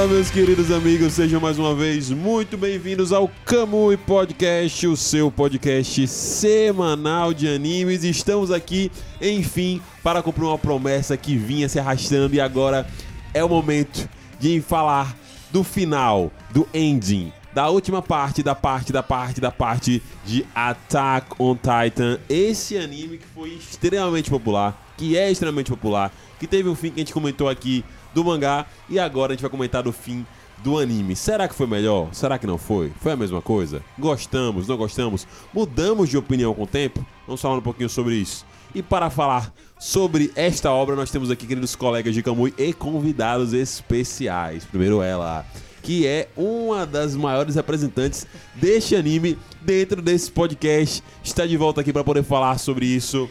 [0.00, 5.30] Fala, meus queridos amigos, sejam mais uma vez muito bem-vindos ao Kamui Podcast, o seu
[5.30, 8.02] podcast semanal de animes.
[8.02, 8.90] Estamos aqui,
[9.20, 12.86] enfim, para cumprir uma promessa que vinha se arrastando e agora
[13.34, 14.08] é o momento
[14.38, 15.14] de falar
[15.50, 21.34] do final, do ending, da última parte, da parte, da parte, da parte de Attack
[21.38, 22.18] on Titan.
[22.26, 27.00] Esse anime que foi extremamente popular, que é extremamente popular, que teve um fim que
[27.00, 30.26] a gente comentou aqui do mangá e agora a gente vai comentar do fim
[30.62, 31.16] do anime.
[31.16, 32.08] Será que foi melhor?
[32.12, 32.92] Será que não foi?
[33.00, 33.82] Foi a mesma coisa?
[33.98, 35.26] Gostamos, não gostamos?
[35.52, 37.04] Mudamos de opinião com o tempo?
[37.26, 38.44] Vamos falar um pouquinho sobre isso.
[38.74, 43.52] E para falar sobre esta obra, nós temos aqui queridos colegas de Kamui e convidados
[43.52, 44.64] especiais.
[44.64, 45.44] Primeiro ela,
[45.82, 51.92] que é uma das maiores representantes deste anime dentro desse podcast, está de volta aqui
[51.92, 53.28] para poder falar sobre isso.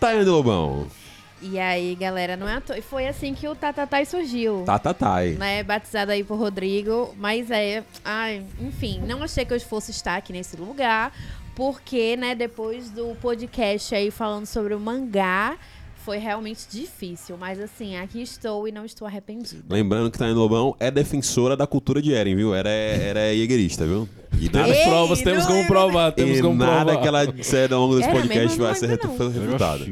[0.00, 0.86] Tayane Lobão.
[1.40, 2.78] E aí, galera, não é à toa.
[2.78, 4.64] E foi assim que o Tatatai surgiu.
[4.64, 5.30] Tatatai.
[5.30, 10.16] Né, batizado aí por Rodrigo, mas é, ai, enfim, não achei que eu fosse estar
[10.16, 11.12] aqui nesse lugar,
[11.54, 15.56] porque, né, depois do podcast aí falando sobre o mangá,
[16.08, 19.62] foi realmente difícil, mas assim, aqui estou e não estou arrependida.
[19.68, 22.54] Lembrando que Tayane Lobão é defensora da cultura de Eren, viu?
[22.54, 24.08] Era, era jägerista, viu?
[24.40, 27.02] E Temos Ei, provas, temos como provar, temos e como nada provar.
[27.02, 29.84] que ela disser ao longo desse Era podcast mesmo, vai ser refutado.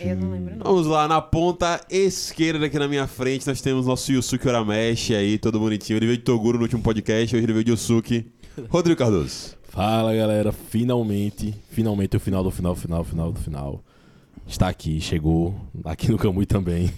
[0.00, 0.64] Eu não lembro, não.
[0.64, 5.36] Vamos lá, na ponta esquerda aqui na minha frente, nós temos nosso Yusuke Urameshi aí,
[5.36, 5.98] todo bonitinho.
[5.98, 8.32] Ele veio de Toguro no último podcast, hoje ele veio de Yusuke.
[8.70, 9.58] Rodrigo Cardoso.
[9.68, 13.84] Fala galera, finalmente, finalmente o final do final, final, final do final.
[14.46, 16.90] Está aqui, chegou, aqui no Camui também.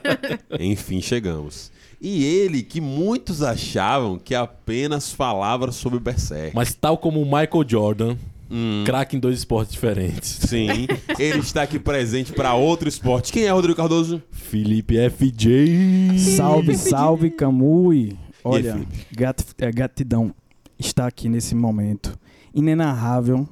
[0.58, 1.70] Enfim, chegamos.
[2.00, 6.54] E ele, que muitos achavam que apenas falava sobre Berserk.
[6.54, 8.16] Mas tal como o Michael Jordan,
[8.48, 10.38] Hum, craque em dois esportes diferentes.
[10.48, 10.86] sim,
[11.18, 13.32] ele está aqui presente para outro esporte.
[13.32, 14.22] Quem é Rodrigo Cardoso?
[14.30, 16.16] Felipe FJ.
[16.36, 18.16] Salve, salve, Camui.
[18.44, 20.32] Olha, gat, é, gratidão
[20.78, 22.16] está aqui nesse momento
[22.54, 23.48] inenarrável.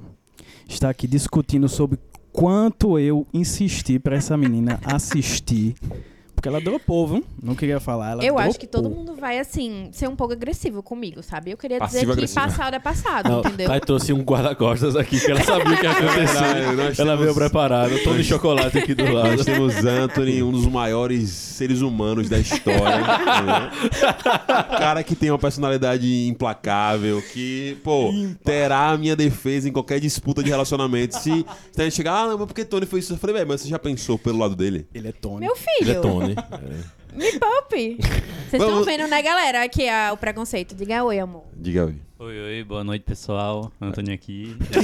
[0.67, 1.99] Está aqui discutindo sobre
[2.35, 5.73] quanto eu insisti para essa menina assistir.
[6.35, 7.23] Porque ela dropou, viu?
[7.41, 8.11] Não queria falar.
[8.11, 9.03] Ela Eu acho que todo dropou.
[9.05, 11.51] mundo vai, assim, ser um pouco agressivo comigo, sabe?
[11.51, 13.67] Eu queria dizer que passado é passado, Não, entendeu?
[13.67, 16.43] Thay trouxe um guarda-costas aqui que ela sabia o que ia acontecer.
[16.43, 19.37] Ela temos- veio preparada, todo de chocolate aqui do lado.
[19.37, 22.97] Nós temos Anthony, um dos maiores seres humanos da história.
[22.99, 23.71] né?
[24.77, 28.11] Cara que tem uma personalidade implacável, que, pô,
[28.43, 31.15] terá a minha defesa em qualquer disputa de relacionamento.
[31.17, 33.13] Se, se a gente chegar, ah, não, mas por que Tony foi isso?
[33.13, 34.85] Eu falei, velho, mas você já pensou pelo lado dele?
[34.93, 35.39] Ele é Tony.
[35.41, 36.24] Meu Ele filho, é Tony.
[36.33, 37.15] É.
[37.15, 37.97] me poupe.
[38.49, 39.63] Vocês estão vendo, né, galera?
[39.63, 40.75] Aqui é o preconceito.
[40.75, 41.43] Diga oi, amor.
[41.55, 41.95] Diga oi.
[42.17, 43.71] Oi, oi, boa noite pessoal.
[43.79, 44.55] Antônio aqui.
[44.71, 44.79] Que.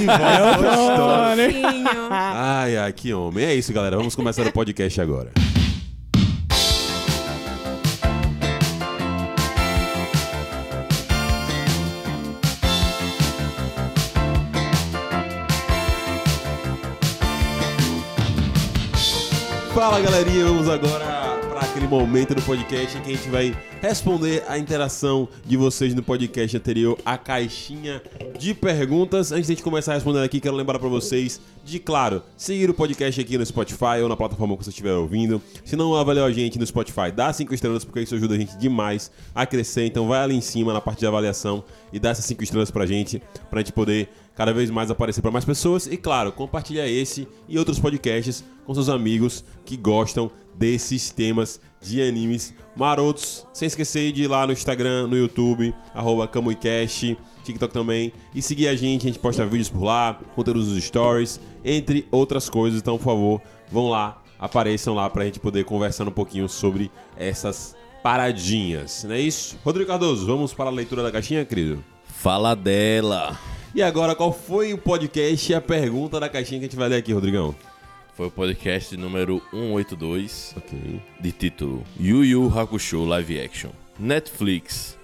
[2.10, 3.44] Ai, ai, que homem.
[3.44, 3.96] É isso, galera.
[3.96, 5.32] Vamos começar o podcast agora.
[19.74, 21.11] Fala galerinha, vamos agora
[21.72, 26.02] aquele momento do podcast em que a gente vai responder a interação de vocês no
[26.02, 28.02] podcast anterior, a caixinha
[28.38, 29.32] de perguntas.
[29.32, 32.74] Antes de a gente começar respondendo aqui, quero lembrar para vocês de, claro, seguir o
[32.74, 35.40] podcast aqui no Spotify ou na plataforma que você estiver ouvindo.
[35.64, 38.54] Se não avaliou a gente no Spotify, dá cinco estrelas porque isso ajuda a gente
[38.58, 39.86] demais a crescer.
[39.86, 42.84] Então vai ali em cima na parte de avaliação e dá essas cinco estrelas pra
[42.84, 47.28] gente, pra gente poder cada vez mais aparecer para mais pessoas e claro, compartilhar esse
[47.48, 53.46] e outros podcasts com seus amigos que gostam desses temas de animes marotos.
[53.52, 55.74] Sem esquecer de ir lá no Instagram, no YouTube,
[56.30, 58.12] CamuiCast, TikTok também.
[58.34, 62.48] E seguir a gente, a gente posta vídeos por lá, conteúdos dos stories, entre outras
[62.48, 62.80] coisas.
[62.80, 67.74] Então, por favor, vão lá, apareçam lá pra gente poder conversar um pouquinho sobre essas
[68.02, 69.04] paradinhas.
[69.04, 69.56] Não é isso?
[69.64, 71.82] Rodrigo Cardoso, vamos para a leitura da caixinha, querido?
[72.04, 73.38] Fala dela.
[73.74, 76.88] E agora, qual foi o podcast e a pergunta da caixinha que a gente vai
[76.88, 77.54] ler aqui, Rodrigão?
[78.14, 81.00] Foi o podcast número 182, Ok.
[81.18, 83.70] de título Yu Yu Hakusho Live Action.
[83.98, 84.98] Netflix.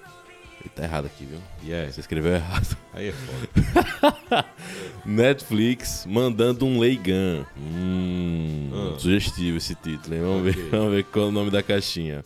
[0.61, 1.39] Ele tá errado aqui, viu?
[1.65, 1.91] Yeah.
[1.91, 2.77] Você escreveu errado.
[2.93, 4.45] Aí é foda.
[5.07, 7.47] Netflix mandando um Leigan.
[7.57, 8.99] Hum, Ah.
[8.99, 10.21] sugestivo esse título, hein?
[10.21, 10.53] Vamos, Ok.
[10.63, 12.23] ver, vamos ver qual é o nome da caixinha.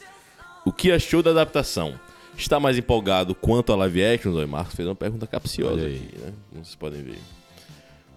[0.64, 1.94] O que achou da adaptação?
[2.36, 4.30] Está mais empolgado quanto a live action?
[4.32, 6.32] O Marcos fez uma pergunta capciosa aqui, né?
[6.50, 7.18] Como vocês podem ver.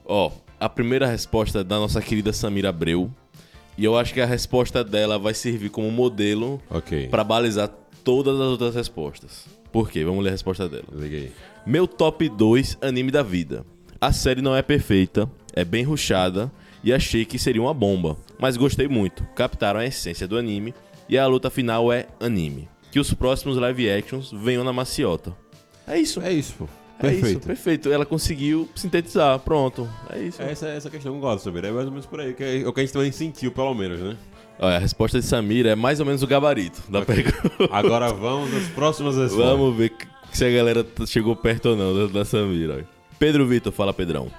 [0.06, 3.12] Ó, a primeira resposta é da nossa querida Samira Abreu.
[3.78, 7.08] E eu acho que a resposta dela vai servir como modelo Ok.
[7.10, 7.70] para balizar
[8.04, 9.46] todas as outras respostas.
[9.72, 10.06] Por quê?
[10.06, 10.86] Vamos ler a resposta dela.
[10.94, 11.32] Liguei.
[11.66, 13.66] Meu top 2 anime da vida.
[14.00, 16.50] A série não é perfeita, é bem ruchada
[16.84, 19.24] e achei que seria uma bomba, mas gostei muito.
[19.36, 20.74] Captaram a essência do anime
[21.10, 22.70] e a luta final é anime.
[22.96, 25.36] Que os próximos live actions venham na maciota.
[25.86, 26.22] É isso.
[26.22, 26.64] É isso, pô.
[27.04, 27.46] É isso, Perfeito.
[27.46, 27.92] perfeito.
[27.92, 29.38] Ela conseguiu sintetizar.
[29.40, 29.86] Pronto.
[30.10, 30.42] É isso.
[30.42, 31.66] É essa, essa questão que eu gosto, Samir.
[31.66, 32.34] É mais ou menos por aí.
[32.34, 34.16] Que é o que a gente também sentiu, pelo menos, né?
[34.58, 37.68] Olha, a resposta de Samir é mais ou menos o gabarito da pergunta.
[37.70, 39.46] Agora vamos às próximas respostas.
[39.46, 39.92] Vamos ver
[40.32, 42.70] se a galera t- chegou perto ou não da, da Samir.
[42.70, 42.88] olha.
[43.20, 44.32] Pedro Vitor fala, Pedrão.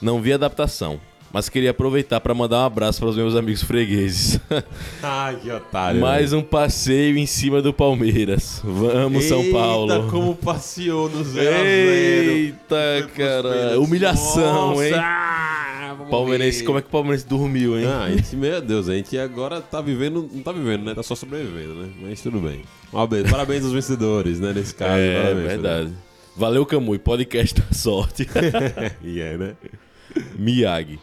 [0.00, 1.00] Não vi adaptação,
[1.32, 4.40] mas queria aproveitar para mandar um abraço para os meus amigos fregueses.
[5.02, 6.00] Ai, que otário.
[6.00, 8.60] Mais um passeio em cima do Palmeiras.
[8.64, 9.92] Vamos, São Paulo.
[9.92, 13.80] Eita, como passeou no 0 a 0 Eita, cara.
[13.80, 14.94] Humilhação, hein?
[14.94, 15.00] hein?
[16.10, 17.86] Palmeirense, como é que o Palmeirense dormiu, hein?
[17.86, 20.94] Ah, gente, meu Deus, a gente agora tá vivendo, não tá vivendo, né?
[20.94, 21.90] Tá só sobrevivendo, né?
[22.00, 22.62] Mas tudo bem.
[22.92, 23.30] Um abraço.
[23.30, 24.52] Parabéns aos vencedores, né?
[24.54, 24.94] Nesse caso.
[24.94, 25.92] é, parabéns, verdade.
[26.36, 26.98] Valeu, Camui.
[26.98, 28.26] Podcast da sorte.
[29.02, 29.56] E é, né?
[30.38, 30.98] Miyagi.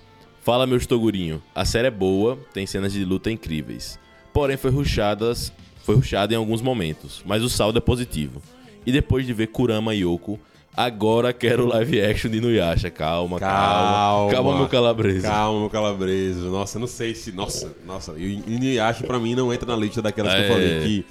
[0.45, 1.41] Fala, meu estogurinho.
[1.55, 3.99] A série é boa, tem cenas de luta incríveis.
[4.31, 5.51] Porém, foi ruxadas,
[5.83, 8.39] foi ruxada em alguns momentos, mas o saldo é positivo.
[8.85, 10.39] E depois de ver Kurama e Yoko,
[10.77, 12.91] agora quero live action de Inuyasha.
[12.91, 13.55] Calma, calma.
[13.57, 14.31] Calma.
[14.31, 15.27] Calma, meu calabresa.
[15.27, 16.51] Calma, meu calabreso.
[16.51, 17.31] Nossa, não sei se.
[17.31, 18.13] Nossa, nossa.
[18.15, 20.47] E o Inuyasha pra mim não entra na lista daquelas que eu É.
[20.49, 21.05] falei que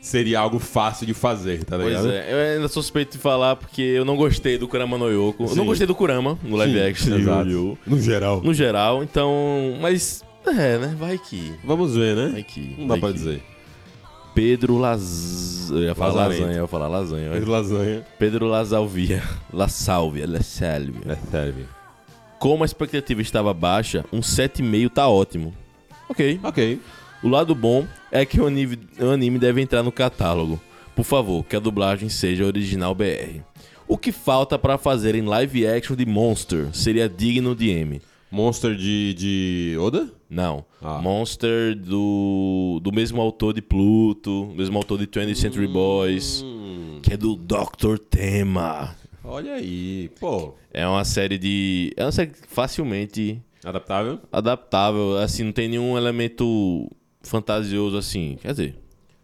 [0.00, 2.10] seria algo fácil de fazer, tá Pois ligado?
[2.10, 5.44] é, eu ainda suspeito de falar porque eu não gostei do Kurama no Yoko.
[5.44, 5.56] Eu Sim.
[5.56, 7.78] não gostei do Kurama no live Sim, action exato.
[7.86, 8.40] No geral.
[8.42, 9.76] No geral, então.
[9.80, 10.24] Mas.
[10.46, 10.96] É, né?
[10.98, 11.52] Vai que.
[11.62, 12.28] Vamos ver, né?
[12.32, 12.74] Vai que.
[12.78, 13.14] Não dá vai pra que.
[13.14, 13.42] dizer.
[14.34, 15.68] Pedro Laz...
[15.70, 16.40] Eu ia falar Lazarento.
[16.40, 17.30] lasanha, eu ia falar lasanha.
[17.30, 18.06] Mas lasanha.
[18.18, 19.22] Pedro Lazalvia.
[19.52, 21.00] La Salvia, La Salvia.
[21.06, 21.68] É sério.
[22.38, 25.54] Como a expectativa estava baixa, um 7,5 tá ótimo.
[26.08, 26.40] Ok.
[26.42, 26.80] Ok.
[27.22, 30.60] O lado bom é que o anime, o anime deve entrar no catálogo.
[30.94, 33.40] Por favor, que a dublagem seja original BR.
[33.88, 38.00] O que falta para fazerem live action de Monster seria digno de M.
[38.30, 40.08] Monster de, de Oda?
[40.28, 40.64] Não.
[40.80, 41.00] Ah.
[41.02, 47.00] Monster do, do mesmo autor de Pluto, do mesmo autor de 20th Century Boys, Hum,
[47.02, 47.98] que é do Dr.
[48.08, 48.94] Tema.
[49.24, 50.08] olha aí.
[50.20, 51.92] Pô, É uma série de.
[51.96, 54.20] É uma série facilmente adaptável?
[54.30, 56.88] adaptável, assim, não tem nenhum elemento
[57.22, 58.38] fantasioso assim.
[58.40, 58.76] Quer dizer,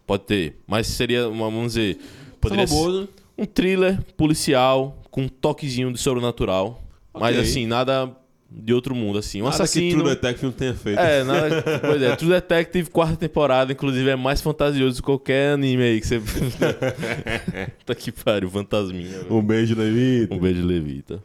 [0.05, 1.97] pode ter, mas seria, uma, vamos dizer,
[2.39, 3.07] poderia ser
[3.37, 6.81] um thriller policial com um toquezinho de sobrenatural,
[7.13, 7.39] mas Ok.
[7.49, 8.15] assim, nada
[8.49, 9.41] de outro mundo, assim.
[9.41, 9.99] Um Nada que assassino.
[10.03, 10.97] True Detective não tenha feito.
[10.99, 11.63] É, nada.
[11.81, 16.07] Pois é, True Detective, quarta temporada, inclusive, é mais fantasioso que qualquer anime aí que
[16.07, 16.21] você.
[17.85, 19.09] tá que pariu, fantasminha.
[19.19, 19.33] velho.
[19.35, 20.33] Um beijo, Levita.
[20.33, 21.21] Um beijo, Levita.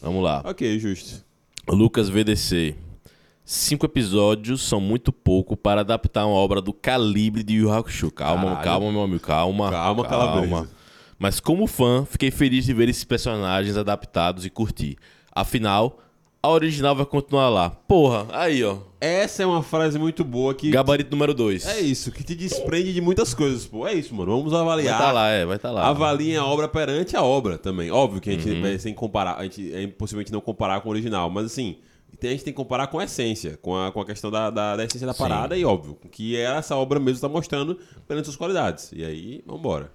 [0.00, 0.42] Vamos lá.
[0.46, 1.22] Ok, justo.
[1.68, 2.74] Lucas VDC.
[3.44, 8.10] Cinco episódios são muito pouco para adaptar uma obra do calibre de Yu Hakusho.
[8.10, 8.64] Calma, Caralho.
[8.64, 9.70] calma, meu amigo, calma.
[9.70, 10.68] Calma, calabresa.
[11.18, 14.96] Mas como fã, fiquei feliz de ver esses personagens adaptados e curtir.
[15.34, 15.98] Afinal,
[16.40, 17.70] a original vai continuar lá.
[17.70, 18.78] Porra, aí ó.
[19.00, 20.70] Essa é uma frase muito boa que.
[20.70, 21.66] Gabarito número 2.
[21.66, 23.86] É isso, que te desprende de muitas coisas, pô.
[23.86, 24.36] É isso, mano.
[24.36, 24.98] Vamos Vai avaliar.
[24.98, 25.88] tá lá, é, vai tá lá.
[25.88, 27.90] Avaliem a obra perante a obra também.
[27.90, 28.62] Óbvio que a gente Uhum.
[28.62, 31.46] vai sem comparar, a gente é impossível a gente não comparar com o original, mas
[31.46, 31.76] assim,
[32.22, 34.48] tem- a gente tem que comparar com a essência, com a, com a questão da,
[34.48, 35.18] da, da essência da Sim.
[35.18, 37.78] parada e óbvio, que essa obra mesmo está mostrando
[38.08, 38.90] perante suas qualidades.
[38.94, 39.92] E aí, vambora.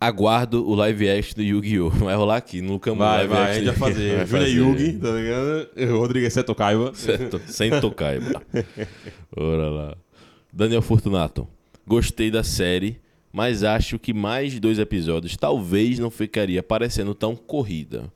[0.00, 1.90] Aguardo o live action do Yu-Gi-Oh!
[2.04, 2.98] Vai rolar aqui no Camu.
[2.98, 4.24] Vai, vai, a gente vai fazer.
[4.26, 4.84] Vai Júlia.
[4.86, 5.96] Yugi, tá ligado?
[5.96, 6.92] Rodrigo Seto Kaiba.
[6.94, 8.14] Certo, sem tocar,
[9.34, 9.96] Bora lá.
[10.52, 11.46] Daniel Fortunato.
[11.86, 13.00] Gostei da série,
[13.32, 18.12] mas acho que mais de dois episódios talvez não ficaria parecendo tão corrida.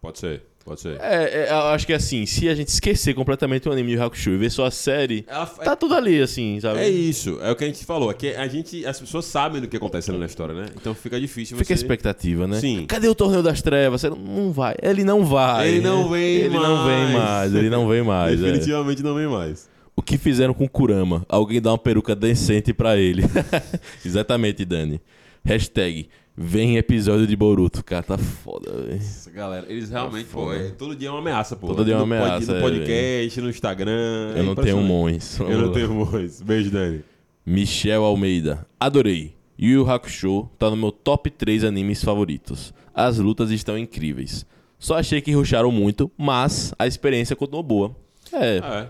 [0.00, 1.00] Pode ser, pode ser.
[1.00, 4.30] É, é, eu acho que assim, se a gente esquecer completamente o anime de Hakusho
[4.30, 6.78] e ver só a série, Ela- tá tudo ali, assim, sabe?
[6.78, 8.10] É isso, é o que a gente falou.
[8.10, 10.66] É que a gente, as pessoas sabem do que acontece ali na história, né?
[10.76, 12.60] Então fica difícil Fica a expectativa, né?
[12.60, 12.86] Sim.
[12.86, 14.00] Cadê o Torneio das Trevas?
[14.00, 14.74] Você não- não vai.
[14.82, 15.68] Ele não vai.
[15.68, 17.12] Ele não vem Ele não vem mais.
[17.14, 17.54] mais.
[17.54, 18.32] Ele não vem mais.
[18.40, 18.44] é.
[18.44, 19.68] Definitivamente não vem mais.
[19.96, 21.26] O que fizeram com Kurama?
[21.28, 23.22] Alguém dá uma peruca decente pra ele.
[24.06, 25.00] Exatamente, Dani.
[25.44, 26.08] Hashtag
[26.42, 27.84] vem episódio de Boruto.
[27.84, 29.00] Cara, tá foda, velho.
[29.34, 31.66] Galera, eles realmente, Tá pô, é- todo dia é uma ameaça, pô.
[31.66, 34.32] Todo dia é uma No pod- ameaça, No é, podcast, no Instagram.
[34.34, 35.38] Eu é não tenho mons.
[35.38, 36.40] Eu não tenho mons.
[36.40, 37.04] Beijo, Dani.
[37.44, 38.66] Michel Almeida.
[38.78, 39.34] Adorei.
[39.58, 42.72] Yu Yu Hakusho tá no meu top 3 animes favoritos.
[42.94, 44.46] As lutas estão incríveis.
[44.78, 47.94] Só achei que rusharam muito, mas a experiência continuou boa.
[48.32, 48.88] É, É.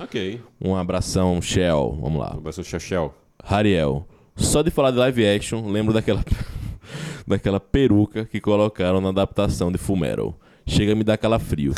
[0.00, 0.40] Ok.
[0.60, 1.98] um abração, Shell.
[2.00, 2.36] Vamos lá.
[2.40, 3.12] Vai ser o Chachel.
[3.42, 4.06] Hariel.
[4.36, 6.22] Só de falar de live action, lembro daquela
[7.28, 10.38] daquela peruca que colocaram na adaptação de Fullmetal.
[10.66, 11.72] chega a me dar calafrio.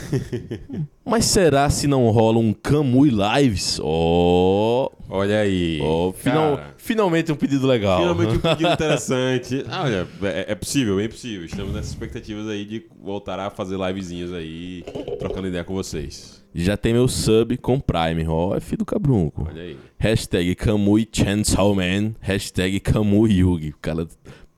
[1.05, 3.81] Mas será se não rola um Kamui Lives?
[3.83, 5.81] Ó, Olha aí.
[5.83, 8.01] ó, final- finalmente um pedido legal.
[8.01, 9.65] Finalmente um pedido interessante.
[9.71, 11.45] Ah, olha, é, é possível, bem possível.
[11.47, 14.85] Estamos nessas expectativas aí de voltar a fazer livezinhos aí,
[15.19, 16.41] trocando ideia com vocês.
[16.53, 19.47] Já tem meu sub com Prime, ó, é filho do cabrunco.
[19.49, 19.77] Olha aí.
[19.99, 23.69] Hashtag Kamui Chainsaw Man, hashtag Kamui Yugi.
[23.71, 24.07] O cara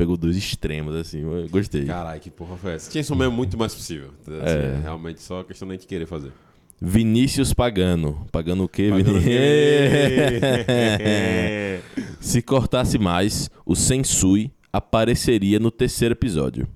[0.02, 1.84] pegou dois extremos, assim, eu gostei.
[1.84, 2.90] Caralho, que porra foi essa?
[2.90, 4.08] Tinha isso mesmo muito mais possível.
[4.26, 4.78] Assim, É.
[4.78, 6.32] é realmente só questão da gente querer fazer.
[6.80, 8.26] Vinícius Pagano.
[8.32, 9.30] Pagano o quê, Pagando Vinícius?
[12.20, 16.66] Se cortasse mais, o Sensui apareceria no terceiro episódio.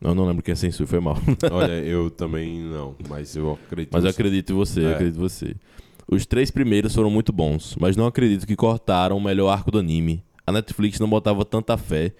[0.00, 1.16] Eu não lembro quem é Sensui, foi mal.
[1.50, 3.90] Olha, eu também não, mas eu acredito.
[3.92, 4.94] Mas eu acredito em você, eu É.
[4.94, 5.54] acredito em você.
[6.06, 9.78] Os três primeiros foram muito bons, mas não acredito que cortaram o melhor arco do
[9.78, 10.22] anime.
[10.46, 12.12] A Netflix não botava tanta fé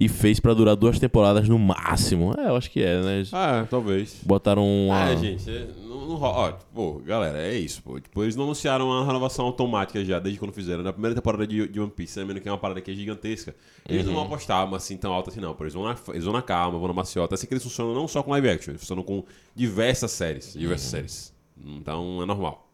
[0.00, 2.32] e fez pra durar duas temporadas no máximo.
[2.38, 3.24] É, eu acho que é, né?
[3.32, 4.20] Ah, talvez.
[4.22, 5.06] Botaram uma...
[5.06, 6.50] Ah, gente, é- não, não rola.
[6.50, 7.98] Ó, pô, galera, é isso, pô.
[7.98, 10.84] Tipo, eles não anunciaram a renovação automática já, desde quando fizeram.
[10.84, 13.56] Na primeira temporada de, de One Piece, sabendo que é uma parada que é gigantesca,
[13.88, 15.52] eles não vão apostar assim tão alto assim, não.
[15.52, 17.34] Pô, eles vão na, eles vão na calma, vão na maciota.
[17.34, 20.54] Assim que eles funcionam não só com live action, eles funcionam com diversas séries.
[20.56, 21.34] Diversas séries.
[21.60, 22.70] Então é normal.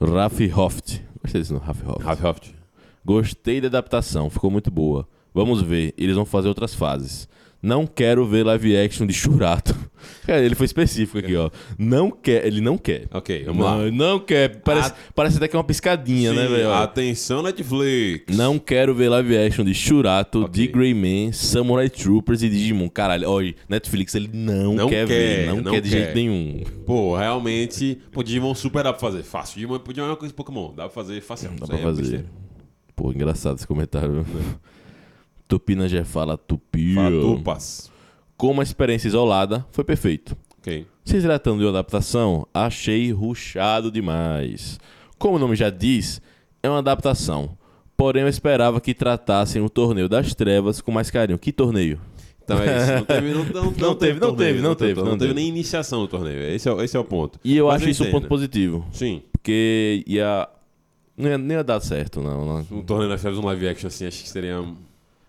[0.00, 1.00] Raf Hoft.
[1.22, 2.04] Gostei desse nome, Raf Hoft.
[2.04, 2.38] Half Half.
[3.04, 5.06] Gostei da adaptação, ficou muito boa.
[5.34, 7.28] Vamos ver, eles vão fazer outras fases.
[7.64, 9.72] Não quero ver live action de Churato.
[10.26, 11.48] Cara, ele foi específico aqui, ó.
[11.78, 13.06] Não quer, ele não quer.
[13.12, 13.90] Ok, vamos não, lá.
[13.92, 14.60] não quer.
[14.62, 16.68] Parece, A- parece até que é uma piscadinha, né, Sim, velho?
[16.70, 16.74] Ó.
[16.82, 18.36] Atenção, Netflix.
[18.36, 20.50] Não quero ver live action de Churato, Ok.
[20.66, 22.88] de Greyman, Samurai Troopers e Digimon.
[22.88, 25.96] Caralho, olha, Netflix ele não, Não quer, quer, ver, não, não quer de quer.
[25.98, 26.64] jeito nenhum.
[26.84, 27.96] Pô, realmente.
[28.10, 29.22] Pô, Digimon super dá pra fazer.
[29.22, 29.54] Fácil.
[29.54, 30.70] Digimon, Digimon é uma coisa de Pokémon.
[30.74, 31.50] Dá pra fazer fácil.
[31.60, 32.02] Dá pra é fazer.
[32.02, 32.26] besteira.
[32.96, 34.24] Pô, engraçado esse comentário.
[34.24, 34.71] Tupina
[35.88, 36.94] já fala tupio.
[36.94, 37.90] Fala tupas.
[38.36, 40.36] Como uma experiência isolada, foi perfeito.
[40.58, 40.86] Ok.
[41.04, 44.78] Se tratando de uma adaptação, achei ruchado demais.
[45.18, 46.20] Como o nome já diz,
[46.62, 47.56] é uma adaptação.
[47.96, 51.38] Porém, eu esperava que tratassem o Torneio das Trevas com mais carinho.
[51.38, 52.00] Que torneio?
[52.44, 52.92] Então é isso.
[52.94, 56.42] Não teve, não, não, Não teve, não teve, não teve, Não, nem iniciação do torneio.
[56.42, 57.38] Esse é, o- esse é o ponto.
[57.44, 58.84] E eu Mas acho isso um ponto positivo.
[58.92, 59.22] Sim.
[59.32, 60.48] Porque ia.
[61.16, 62.64] Não ia, não ia dar certo, não.
[62.70, 64.64] Um torneio nós tivemos um live action assim, acho que seria.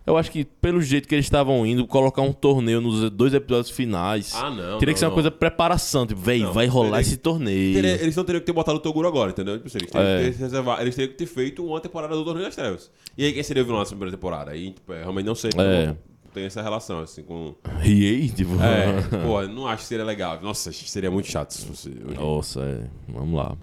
[0.06, 3.70] Eu acho que, pelo jeito que eles estavam indo, colocar um torneio nos dois episódios
[3.70, 4.34] finais.
[4.34, 4.78] Ah, não.
[4.78, 5.14] teria não, que ser uma não.
[5.14, 6.06] coisa preparação.
[6.06, 7.74] Tipo, véi, Não, vai rolar esse torneio.
[7.74, 9.54] Teria- eles não teriam que ter botado o Toguro agora, entendeu?
[9.56, 10.24] Tipo, assim, eles, teriam É.
[10.24, 12.90] que ter reservado- eles teriam que ter feito uma temporada do Torneio das Trevas.
[13.16, 14.50] E aí, quem seria o vilão nessa primeira temporada?
[14.50, 15.50] Aí, tipo, é, realmente não sei.
[15.56, 15.86] É.
[15.86, 15.96] Não
[16.34, 17.54] Tem essa relação, assim, com.
[17.80, 18.52] Riei, tipo.
[18.60, 20.38] É, pô, não acho que seria legal.
[20.42, 21.88] Nossa, seria muito chato se fosse.
[22.14, 22.84] Nossa, é.
[23.08, 23.56] Vamos lá.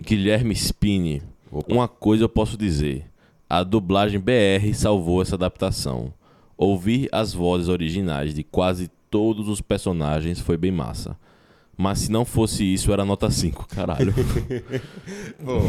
[0.00, 1.22] Guilherme Spini.
[1.50, 1.72] Opa.
[1.74, 3.04] Uma coisa eu posso dizer.
[3.50, 6.14] A dublagem BR salvou essa adaptação.
[6.56, 11.16] Ouvir as vozes originais de quase todos os personagens foi bem massa.
[11.76, 13.66] Mas se não fosse isso, era nota 5.
[13.68, 14.12] Caralho.
[15.42, 15.60] Pô,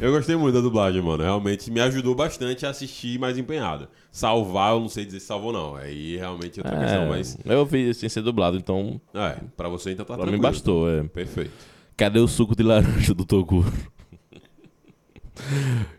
[0.00, 1.24] eu gostei muito da dublagem, mano.
[1.24, 3.88] Realmente me ajudou bastante a assistir mais empenhado.
[4.12, 5.74] Salvar, eu não sei dizer se salvou, não.
[5.74, 7.36] Aí realmente é outra questão, É, mas.
[7.44, 10.42] eu ouvi sem ser dublado, então É, pra você então tá pra mim tranquilo.
[10.52, 10.88] bastou.
[10.88, 11.02] É.
[11.02, 11.50] Perfeito.
[11.96, 13.70] Cadê o suco de laranja do Toguro?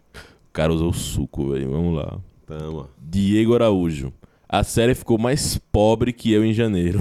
[0.58, 1.70] o cara usou o suco, velho.
[1.70, 2.18] Vamos lá.
[2.48, 2.90] Tamo.
[3.00, 4.12] Diego Araújo.
[4.50, 7.00] A série ficou mais pobre que eu em janeiro.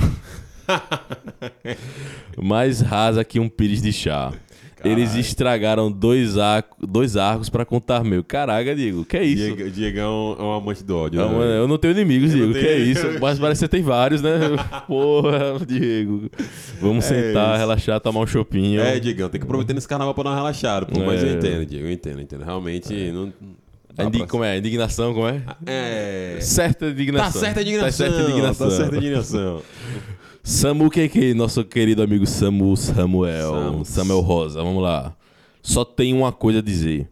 [2.36, 4.30] mais rasa que um pires de chá.
[4.84, 8.22] Eles estragaram dois, arco, dois arcos pra contar meu.
[8.22, 9.54] Caraca, Diego, que é isso?
[9.56, 11.18] Diego, Diegão é um amante do ódio.
[11.20, 11.58] Não, né?
[11.58, 12.66] eu não tenho inimigos, Eu não Diego.
[12.66, 12.90] Que é tenho.
[12.92, 13.06] isso?
[13.20, 14.32] Mas parece que você tem vários, né?
[14.86, 16.30] Porra, Diego.
[16.80, 17.58] Vamos É sentar, isso.
[17.58, 18.80] relaxar, tomar um chopinho.
[18.80, 21.00] É, Diegão, tem que aproveitar nesse carnaval pra dar uma relaxada, pô.
[21.00, 21.28] Mas É.
[21.28, 22.44] eu entendo, Diego, eu entendo, eu entendo.
[22.44, 23.32] Realmente, não.
[23.98, 24.58] A dá indi- Como é?
[24.58, 25.40] Indignação, como é?
[25.64, 26.36] É.
[26.42, 27.40] Certa Tá indignação.
[27.40, 28.06] certa a indignação.
[28.06, 28.68] Tá certa indignação.
[28.68, 29.62] Tá certa indignação.
[30.48, 33.50] Samu KK, nosso querido amigo Samu Samuel.
[33.50, 33.84] Samu.
[33.84, 35.12] Samuel Rosa, vamos lá.
[35.60, 37.08] Só tem uma coisa a dizer.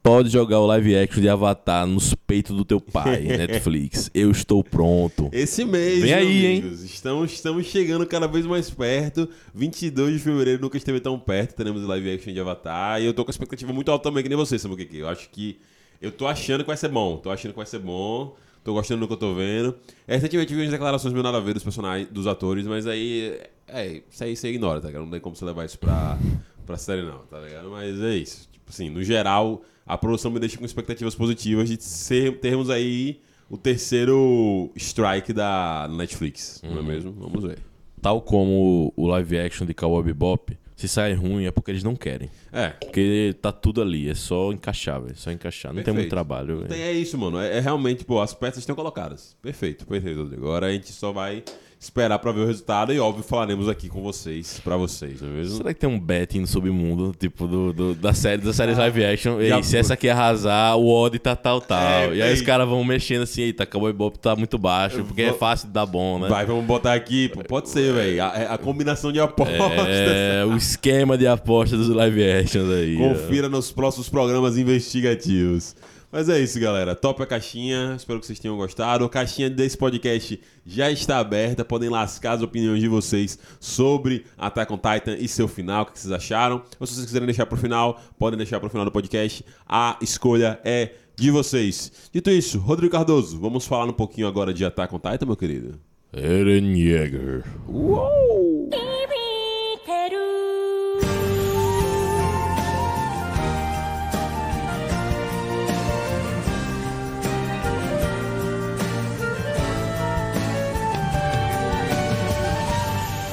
[0.00, 4.08] Pode jogar o live action de Avatar nos peitos do teu pai, Netflix.
[4.14, 5.28] Eu estou pronto.
[5.32, 6.60] Esse mês, Vem aí, hein?
[6.60, 9.28] amigos, Estamos, estamos chegando cada vez mais perto.
[9.52, 11.56] 22 de fevereiro nunca esteve tão perto.
[11.56, 13.02] Teremos o live action de Avatar.
[13.02, 14.98] E eu tô com a expectativa muito alta também, que nem você, Samu Kiki.
[14.98, 15.58] Eu acho que.
[16.00, 17.16] Eu tô achando que vai ser bom.
[17.16, 18.36] Tô achando que vai ser bom.
[18.68, 19.74] Tô gostando do que eu tô vendo.
[20.06, 23.40] É, recentemente vi umas declarações meio nada a ver dos personagens, dos atores, mas aí.
[23.66, 25.04] É, isso aí você ignora, tá ligado?
[25.04, 26.18] Não tem como você levar isso pra,
[26.66, 27.70] pra série, não, tá ligado?
[27.70, 28.46] Mas é isso.
[28.52, 33.22] Tipo assim, no geral, a produção me deixa com expectativas positivas de ser, termos aí
[33.48, 37.12] o terceiro strike da Netflix, não é mesmo?
[37.12, 37.60] Vamos ver.
[38.02, 41.96] Tal como o live action de Cowboy Bebop, se sai ruim é porque eles não
[41.96, 42.30] querem.
[42.52, 45.16] É, Porque tá tudo ali, é só encaixar, velho.
[45.16, 45.72] Só encaixar.
[45.74, 46.10] Não tem muito Perfeito.
[46.10, 46.66] trabalho.
[46.68, 47.36] Tem, é isso, mano.
[47.40, 49.36] É, é realmente, pô, as peças estão colocadas.
[49.42, 50.46] Perfeito, perfeito, Rodrigo.
[50.46, 51.42] Agora a gente só vai
[51.80, 55.32] esperar pra ver o resultado e, óbvio, falaremos aqui com vocês, pra vocês, não é
[55.32, 55.58] mesmo?
[55.58, 59.04] Será que tem um betting no submundo, tipo, do, do- da série, das séries live
[59.04, 59.40] action?
[59.40, 61.80] Ei, já- se essa aqui arrasar, o odd tá tal, tal.
[61.80, 65.22] É, e aí os caras vão mexendo assim, eita, Cowboy Bop tá muito baixo, porque
[65.22, 66.28] é vou- fácil de dar bom, né?
[66.28, 68.24] Vai, vamos botar aqui, pode ser, velho.
[68.24, 69.58] A, a combinação de apostas.
[69.88, 72.96] É, o esquema de apostas dos live actions aí.
[72.96, 75.76] Confira nos próximos programas investigativos.
[76.10, 76.94] Mas é isso, galera.
[76.94, 77.94] Top a caixinha.
[77.96, 79.04] Espero que vocês tenham gostado.
[79.04, 81.64] A caixinha desse podcast já está aberta.
[81.64, 85.82] Podem lascar as opiniões de vocês sobre Attack on Titan e seu final.
[85.82, 86.62] O que vocês acharam?
[86.80, 89.44] Ou se vocês quiserem deixar pro final, podem deixar pro final do podcast.
[89.68, 91.92] A escolha é de vocês.
[92.12, 95.78] Dito isso, Rodrigo Cardoso, vamos falar um pouquinho agora de Attack on Titan, meu querido?
[96.12, 97.44] Eren Yeager.
[97.68, 98.70] Uou!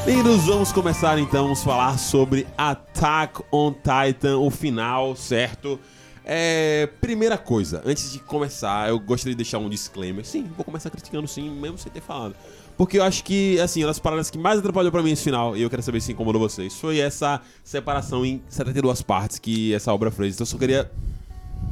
[0.05, 5.79] Meninos, vamos começar então a falar sobre Attack on Titan, o final, certo?
[6.23, 10.23] É, primeira coisa, antes de começar, eu gostaria de deixar um disclaimer.
[10.23, 12.35] Sim, vou começar criticando sim, mesmo sem ter falado.
[12.77, 15.57] Porque eu acho que, assim, uma das paradas que mais atrapalhou pra mim esse final,
[15.57, 19.91] e eu quero saber se incomodou vocês, foi essa separação em 72 partes que essa
[19.91, 20.35] obra fez.
[20.35, 20.91] Então eu só queria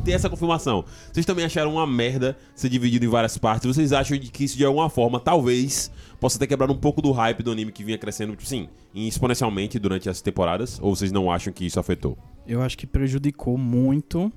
[0.03, 0.83] ter essa confirmação.
[1.11, 3.67] Vocês também acharam uma merda ser dividido em várias partes?
[3.75, 5.91] Vocês acham que isso de alguma forma, talvez,
[6.23, 9.77] possa ter quebrado um pouco do hype do anime que vinha crescendo, tipo, sim, exponencialmente
[9.77, 10.79] durante as temporadas?
[10.81, 12.17] Ou vocês não acham que isso afetou?
[12.47, 14.31] Eu acho que prejudicou muito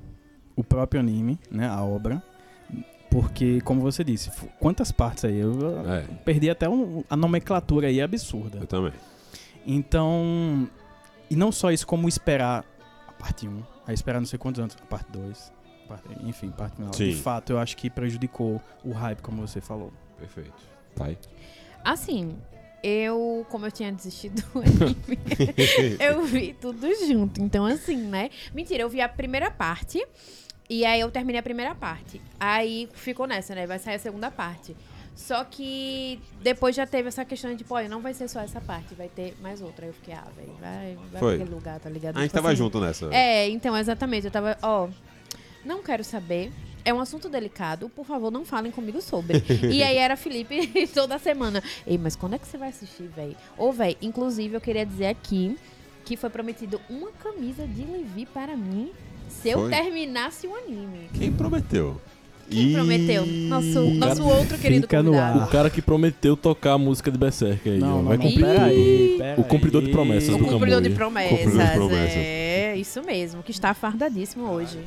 [0.57, 2.21] o próprio anime, né, a obra.
[3.09, 5.39] Porque, como você disse, quantas partes aí?
[5.39, 5.55] Eu
[5.89, 6.03] É.
[6.25, 8.59] perdi até um- a nomenclatura aí absurda.
[8.59, 8.93] Eu também.
[9.65, 10.69] Então,
[11.31, 12.65] e não só isso, como esperar
[13.09, 15.53] a parte 1, aí esperar não sei quantos anos, a parte 2,
[15.89, 16.93] parte, enfim, parte final.
[16.93, 17.11] Sim.
[17.11, 19.93] De fato, eu acho que prejudicou o hype, como você falou.
[20.19, 20.53] Perfeito.
[20.97, 21.17] Pai?
[21.87, 22.37] Assim,
[22.83, 25.19] eu, como eu tinha desistido do anime,
[26.01, 27.41] eu vi tudo junto.
[27.41, 28.29] Então, assim, né?
[28.53, 30.05] Mentira, eu vi a primeira parte.
[30.69, 32.21] E aí eu terminei a primeira parte.
[32.41, 33.69] Aí ficou nessa, né?
[33.69, 34.77] Vai sair a segunda parte.
[35.15, 38.95] Só que depois já teve essa questão de, pô, não vai ser só essa parte,
[38.97, 39.85] vai ter mais outra.
[39.85, 41.35] Aí eu fiquei, ah, velho, vai, vai Foi.
[41.37, 42.17] aquele lugar, tá ligado?
[42.17, 43.15] A gente Tipo tava assim, junto nessa.
[43.15, 44.27] É, então, exatamente.
[44.27, 44.89] Eu tava, ó,
[45.67, 46.51] não quero saber.
[46.85, 49.43] É um assunto delicado, por favor, não falem comigo sobre.
[49.73, 51.61] e aí era Felipe toda semana.
[51.85, 53.35] Ei, mas quando é que você vai assistir, velho?
[53.59, 55.59] Ô, velho, inclusive eu queria dizer aqui
[56.05, 58.93] que foi prometido uma camisa de Levi para mim
[59.29, 59.71] se eu Foi?
[59.71, 61.11] terminasse o anime.
[61.13, 62.01] Quem prometeu?
[62.49, 63.27] Quem prometeu?
[63.27, 65.41] Nosso, nosso outro querido convidado.
[65.41, 68.03] O cara que prometeu tocar a música de Berserk aí, ó.
[68.03, 68.25] Vai não.
[68.25, 68.45] cumprir.
[68.45, 69.93] Pera aí, pera O cumpridor de aí.
[69.93, 70.97] promessas O do cumpridor de Kamui.
[70.97, 71.39] promessas.
[71.41, 72.17] Cumpridor de promessas.
[72.17, 74.79] É, isso mesmo, que está fardadíssimo hoje.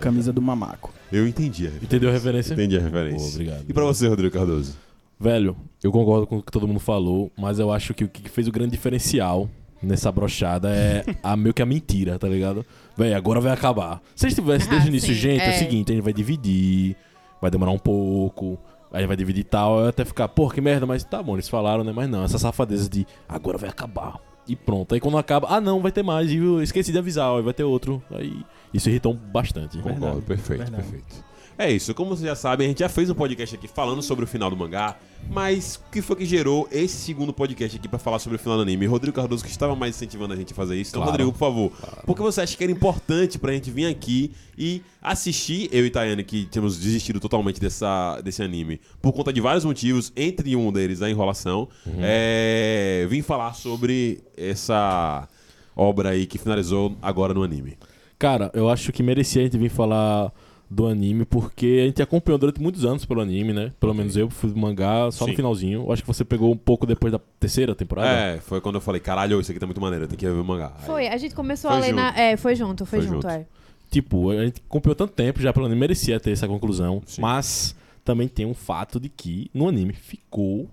[0.00, 0.92] Camisa do mamaco.
[1.12, 1.84] Eu entendi a referência.
[1.86, 2.52] Entendeu a referência?
[2.54, 3.28] Entendi a referência.
[3.34, 3.64] Obrigado.
[3.68, 4.76] E pra você, Rodrigo Cardoso?
[5.18, 8.28] Velho, eu concordo com o que todo mundo falou, mas eu acho que o que
[8.28, 9.48] fez o grande diferencial
[9.80, 12.64] nessa brochada é a meio que a mentira, tá ligado?
[12.96, 14.02] Velho, agora vai acabar.
[14.16, 15.52] Se eles tivessem desde Ah, o início, sim, gente, é.
[15.52, 15.56] é.
[15.56, 16.96] o seguinte, a gente vai dividir,
[17.40, 18.58] vai demorar um pouco,
[18.92, 21.48] aí vai dividir e tal, eu até ficar, porra, que merda, mas tá bom, eles
[21.48, 21.92] falaram, né?
[21.94, 24.18] Mas não, essa safadeza de agora vai acabar.
[24.48, 24.94] E pronto.
[24.94, 27.54] Aí quando acaba, ah não, vai ter mais, e eu esqueci de avisar, ó, vai
[27.54, 28.02] ter outro.
[28.10, 28.34] Aí
[28.74, 29.78] isso irritou bastante.
[29.78, 30.82] Concordo, perfeito, verdade.
[30.82, 31.24] perfeito.
[31.56, 34.24] É isso, como vocês já sabem, a gente já fez um podcast aqui falando sobre
[34.24, 34.96] o final do mangá,
[35.30, 38.56] mas o que foi que gerou esse segundo podcast aqui pra falar sobre o final
[38.56, 38.86] do anime?
[38.86, 40.90] Rodrigo Cardoso que estava mais incentivando a gente a fazer isso.
[40.90, 41.12] Então, Claro.
[41.12, 41.70] Rodrigo, por favor,
[42.04, 45.90] por que você acha que era importante pra gente vir aqui e assistir, eu e
[45.90, 50.72] Tayane, que tínhamos desistido totalmente dessa, desse anime, por conta de vários motivos, entre um
[50.72, 51.68] deles a enrolação,
[52.00, 55.28] é, vim falar sobre essa
[55.76, 57.78] obra aí que finalizou agora no anime.
[58.24, 60.32] Cara, eu acho que merecia a gente vir falar
[60.70, 63.70] do anime, porque a gente acompanhou durante muitos anos pelo anime, né?
[63.78, 65.32] Pelo menos eu fui do mangá só Sim.
[65.32, 65.82] no finalzinho.
[65.82, 68.08] Eu acho que você pegou um pouco depois da terceira temporada.
[68.08, 70.42] É, foi quando eu falei, caralho, isso aqui tá muito maneiro, tem que ver o
[70.42, 70.70] mangá.
[70.86, 71.96] Foi, a gente começou Foi a ler junto.
[71.96, 72.18] na.
[72.18, 73.28] É, foi junto, foi, Foi junto, junto.
[73.28, 73.44] é.
[73.90, 77.02] Tipo, a gente acompanhou tanto tempo já pelo anime, merecia ter essa conclusão.
[77.04, 77.20] Sim.
[77.20, 80.66] Mas também tem um fato de que no anime ficou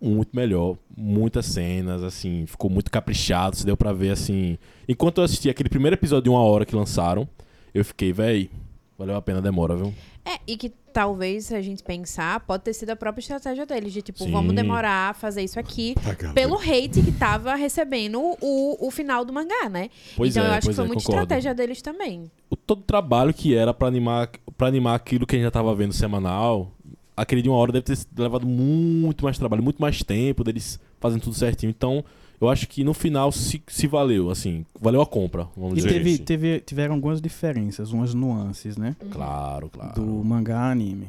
[0.00, 0.76] muito melhor.
[0.96, 3.56] Muitas cenas, assim, ficou muito caprichado.
[3.56, 4.58] Se deu pra ver, assim.
[4.88, 7.28] Enquanto eu assisti aquele primeiro episódio de uma hora que lançaram,
[7.74, 8.50] eu fiquei, véi,
[8.98, 9.94] valeu a pena a demora, viu?
[10.24, 13.92] É, e que talvez, se a gente pensar, pode ter sido a própria estratégia deles,
[13.92, 14.30] de tipo, Sim.
[14.32, 16.34] vamos demorar a fazer isso aqui caramba.
[16.34, 19.88] pelo hate que tava recebendo o, o final do mangá, né?
[20.16, 21.22] Pois então é, eu acho que foi é, muita concordo.
[21.22, 22.30] estratégia deles também.
[22.50, 25.50] o todo o trabalho que era pra animar, pra animar aquilo que a gente já
[25.50, 26.72] tava vendo semanal,
[27.20, 31.20] aquele de uma hora deve ter levado muito mais trabalho, muito mais tempo deles fazendo
[31.22, 31.70] tudo certinho.
[31.70, 32.04] Então,
[32.40, 35.88] eu acho que no final se, se valeu, assim, valeu a compra, vamos E dizer.
[35.88, 36.22] teve, sim.
[36.24, 38.94] teve, tiveram algumas diferenças, umas nuances, né?
[39.10, 39.94] Claro, claro.
[40.00, 41.08] Do mangá anime.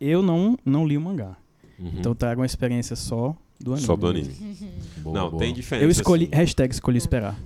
[0.00, 1.36] Eu não, não li o mangá.
[1.78, 3.86] Então eu trago uma experiência só do anime.
[3.86, 4.34] Só do anime.
[5.02, 5.38] Boa, Não, boa.
[5.42, 5.84] tem diferença.
[5.86, 6.30] Eu escolhi, sim.
[6.32, 7.36] hashtag escolhi esperar.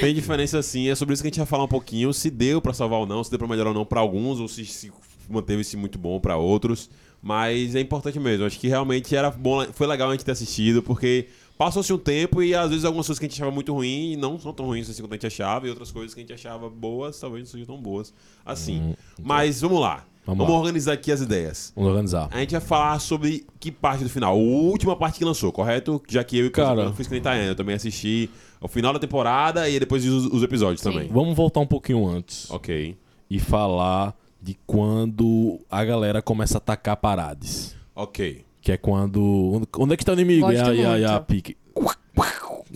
[0.00, 2.60] Tem diferença sim, é sobre isso que a gente vai falar um pouquinho, se deu
[2.60, 4.90] pra salvar ou não, se deu pra melhorar ou não pra alguns, ou se, se
[5.28, 6.88] manteve-se muito bom pra outros.
[7.22, 10.82] Mas é importante mesmo, acho que realmente era bom, foi legal a gente ter assistido,
[10.82, 14.16] porque passou-se um tempo e às vezes algumas coisas que a gente achava muito ruim
[14.16, 16.32] não são tão ruins assim quanto a gente achava, e outras coisas que a gente
[16.32, 18.12] achava boas talvez não sejam tão boas
[18.44, 18.80] assim.
[18.80, 20.58] Hum, Mas vamos lá, Vamos vamos, lá.
[20.62, 21.72] organizar aqui as ideias.
[21.76, 22.28] Vamos organizar.
[22.32, 24.32] A gente vai falar sobre que parte do final?
[24.32, 26.02] A última parte que lançou, correto?
[26.08, 26.92] Já que eu e o Cara.
[26.92, 28.28] Fiz que nem Taiane, eu também assisti
[28.60, 30.90] o final da temporada e depois os, os episódios Sim.
[30.90, 31.08] também.
[31.08, 32.96] Vamos voltar um pouquinho antes Ok,
[33.30, 37.76] e falar de quando a galera começa a atacar parades.
[37.94, 38.44] ok.
[38.60, 39.66] Que é quando.
[39.76, 40.46] Onde é que tá o inimigo?
[40.46, 41.24] Gosto e aí, aí a muito.
[41.24, 41.56] pique.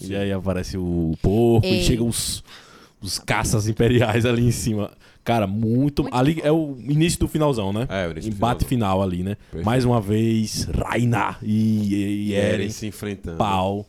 [0.02, 1.80] E aí aparece o porco Ei.
[1.80, 2.42] e chegam os,
[3.00, 4.90] os caças imperiais ali em cima.
[5.24, 6.02] Cara, muito.
[6.02, 6.40] Muito ali bom.
[6.44, 7.86] é o início do finalzão, né?
[7.88, 9.36] É, o início do Embate final ali, né?
[9.36, 9.64] Perfeito.
[9.64, 13.36] Mais uma vez, Raina e, e, E Eren, Eren se enfrentando.
[13.38, 13.86] pau,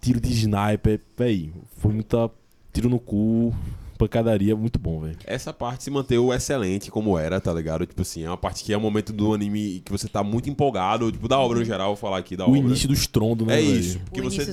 [0.00, 0.98] tiro de sniper.
[1.16, 2.30] Véi, foi muita
[2.72, 3.54] tiro no cu,
[3.98, 5.16] pancadaria, muito bom, velho.
[5.24, 7.86] Essa parte se manteve excelente como era, tá ligado?
[7.86, 10.48] Tipo assim, é uma parte que é o momento do anime que você tá muito
[10.48, 12.60] empolgado, tipo, da obra no geral, vou falar aqui da O obra.
[12.60, 13.58] início do estrondo, né?
[13.58, 13.72] É véi?
[13.78, 14.44] isso, porque o você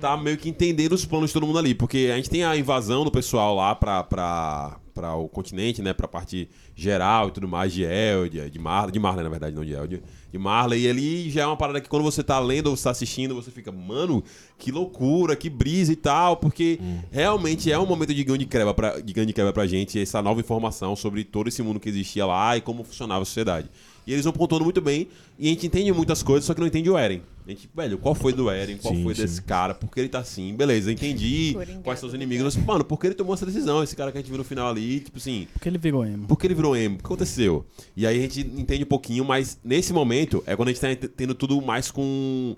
[0.00, 2.56] tá meio que entendendo os planos de todo mundo ali, porque a gente tem a
[2.56, 7.48] invasão do pessoal lá pra, pra, pra o continente, né, pra parte geral e tudo
[7.48, 10.88] mais, de Eldia, de Marley, de Marley na verdade, não de Eldia, de Marley, e
[10.88, 13.50] ali já é uma parada que quando você tá lendo ou você tá assistindo, você
[13.50, 14.22] fica, mano,
[14.58, 16.78] que loucura, que brisa e tal, porque
[17.10, 20.40] realmente é um momento de ganho de quebra pra, de ganho pra gente, essa nova
[20.40, 23.70] informação sobre todo esse mundo que existia lá e como funcionava a sociedade.
[24.06, 25.08] E eles vão pontuando muito bem,
[25.38, 27.22] e a gente entende muitas coisas, só que não entende o Eren.
[27.46, 28.76] A gente, velho, qual foi do Eren?
[28.76, 29.22] Qual Sim, foi sim.
[29.22, 29.74] desse cara?
[29.74, 30.54] Por que ele tá assim?
[30.54, 32.56] Beleza, entendi Coringado quais são os inimigos.
[32.56, 33.82] Mas, mano, por que ele tomou essa decisão?
[33.82, 36.26] Esse cara que a gente viu no final ali, tipo assim, Porque ele virou emo.
[36.26, 36.96] por que ele virou emo?
[36.96, 37.64] O que aconteceu?
[37.96, 41.08] E aí a gente entende um pouquinho, mas nesse momento é quando a gente tá
[41.16, 42.56] tendo tudo mais com,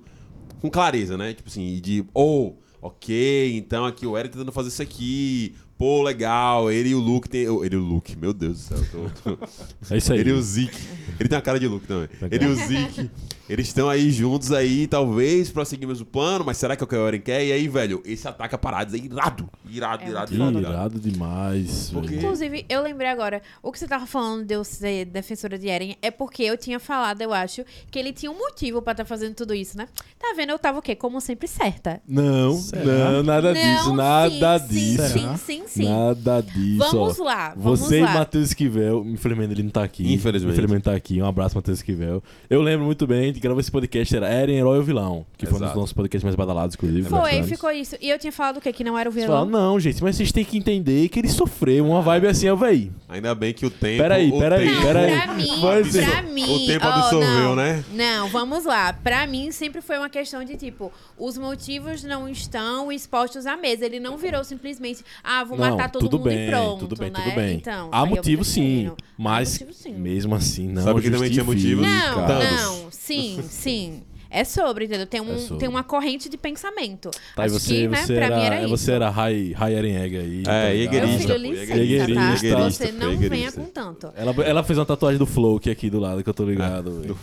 [0.61, 1.33] com clareza, né?
[1.33, 5.55] Tipo assim, de, oh, ok, então aqui o Eren tá tentando fazer isso aqui.
[5.83, 7.41] Pô, legal, ele e o Luke tem.
[7.41, 8.79] Ele e o Luke, meu Deus do céu.
[8.95, 9.49] eu tô-
[9.93, 10.21] É isso aí.
[10.21, 10.79] ele e o Zeke.
[11.19, 12.09] Ele tem a cara de Luke também.
[12.31, 13.11] Ele e o Zeke.
[13.49, 16.85] Eles estão aí juntos aí, talvez, pra seguir o mesmo plano, mas será que é
[16.85, 17.45] o que o Eren quer?
[17.45, 19.49] E aí, velho, esse ataque a paradas é irado.
[19.69, 20.73] Irado, É irado, irado, irado.
[20.75, 22.13] Irado demais, Por velho.
[22.13, 22.19] quê?
[22.25, 25.97] Inclusive, eu lembrei agora, o que você tava falando de eu ser defensora de Eren
[26.01, 29.35] é porque eu tinha falado, eu acho, que ele tinha um motivo pra estar fazendo
[29.35, 29.89] tudo isso, né?
[30.19, 30.51] Tá vendo?
[30.51, 30.95] Eu tava o quê?
[30.95, 32.01] Como sempre certa.
[32.07, 32.83] Não, Será?
[33.13, 35.09] não, nada disso, Não, nada sim, disso.
[35.09, 35.89] Sim, sim, sim, sim.
[35.89, 36.79] Nada disso.
[36.79, 37.25] Vamos ó.
[37.25, 38.11] lá, vamos Você lá.
[38.11, 40.13] e Matheus Esquivel, infelizmente ele não tá aqui.
[40.13, 40.53] Infelizmente.
[40.53, 41.21] Infelizmente tá aqui.
[41.21, 42.23] Um abraço, Matheus Esquivel.
[42.49, 45.55] Eu lembro muito bem, gente gravou esse podcast, era Eren, Herói ou Vilão, que foi
[45.55, 45.79] um dos Exato.
[45.81, 47.09] nossos podcasts mais badalados, inclusive.
[47.09, 47.49] Foi, bastantes.
[47.49, 47.97] ficou isso.
[48.01, 48.73] E eu tinha falado o quê?
[48.73, 49.45] Que não era o vilão?
[49.45, 52.91] não, gente, mas vocês têm que entender que ele sofreu uma vibe assim, ó, véi.
[53.09, 54.03] Ainda bem que o tempo.
[54.03, 55.21] Peraí, o peraí, tempo- Não, peraí.
[55.21, 56.45] pra mim, pra mim.
[56.45, 57.57] O tempo ó, absorveu, não.
[57.57, 57.85] né?
[57.93, 58.93] Não, vamos lá.
[58.93, 63.85] Pra mim, sempre foi uma questão de tipo, os motivos não estão expostos à mesa.
[63.85, 66.79] Ele não virou simplesmente, ah, vou não, matar todo tudo mundo bem, e pronto.
[66.81, 67.21] tudo bem, né?
[67.23, 67.57] tudo bem.
[67.57, 68.87] Então, Há aí eu motivo sim.
[68.89, 69.93] Há mas motivo, sim.
[69.95, 71.77] mesmo assim não Sabe que também tinha justifica.
[71.77, 71.87] motivos?
[71.87, 72.63] Não, Thanos.
[72.63, 74.03] não, sim, sim.
[74.35, 75.07] É sobre, entendeu?
[75.07, 75.59] Tem, um, É sobre.
[75.59, 77.11] tem uma corrente de pensamento.
[77.37, 78.69] Tá, Acho você, que, né, você pra era, mim era é, isso.
[78.71, 80.43] você era High, high Egg aí.
[80.43, 82.37] tá É, Jägerista, filho, pô, licença, Jägerista, tá?
[82.37, 83.29] Jägerista, Você não Jägerista.
[83.37, 84.13] venha com tanto.
[84.17, 86.47] Ela, ela fez uma tatuagem do Flow que é aqui do lado, que eu tô
[86.47, 87.03] ligado.
[87.03, 87.19] Do.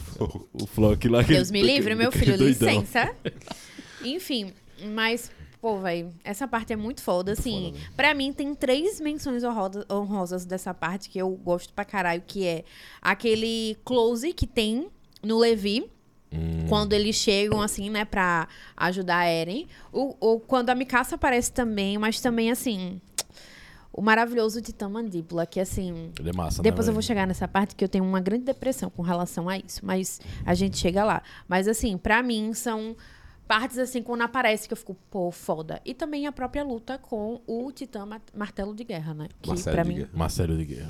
[0.53, 1.23] O Flow aqui lá.
[1.23, 2.69] Deus me livre, meu filho, doidão.
[2.69, 3.11] licença.
[4.05, 4.53] Enfim,
[4.93, 7.71] mas, pô, velho, essa parte é muito foda, assim.
[7.71, 7.85] foda, né?
[7.95, 12.45] pra mim, tem três menções honrosa- honrosas dessa parte que eu gosto pra caralho, que
[12.45, 12.63] é
[13.01, 14.87] aquele close que tem
[15.21, 15.89] no Levi.
[16.31, 16.67] Hum.
[16.69, 19.65] Quando eles chegam, assim, né, pra ajudar a Eren.
[19.91, 23.01] O, o, quando a Mikasa aparece também, mas também, assim...
[23.91, 26.11] O maravilhoso Titã Mandíbula, que, assim...
[26.19, 28.45] Ele é massa, Depois né, eu vou chegar nessa parte que eu tenho uma grande
[28.45, 31.23] depressão com relação a isso, mas a gente chega lá.
[31.47, 32.95] Mas assim, pra mim são
[33.49, 35.81] partes assim quando aparece que eu fico, pô, foda.
[35.83, 39.27] E também a própria luta com o Titã Ma- Martelo de Guerra, né?
[39.41, 40.09] Que Marcelo pra de mim, Guerra.
[40.13, 40.89] Marcelo de Guerra.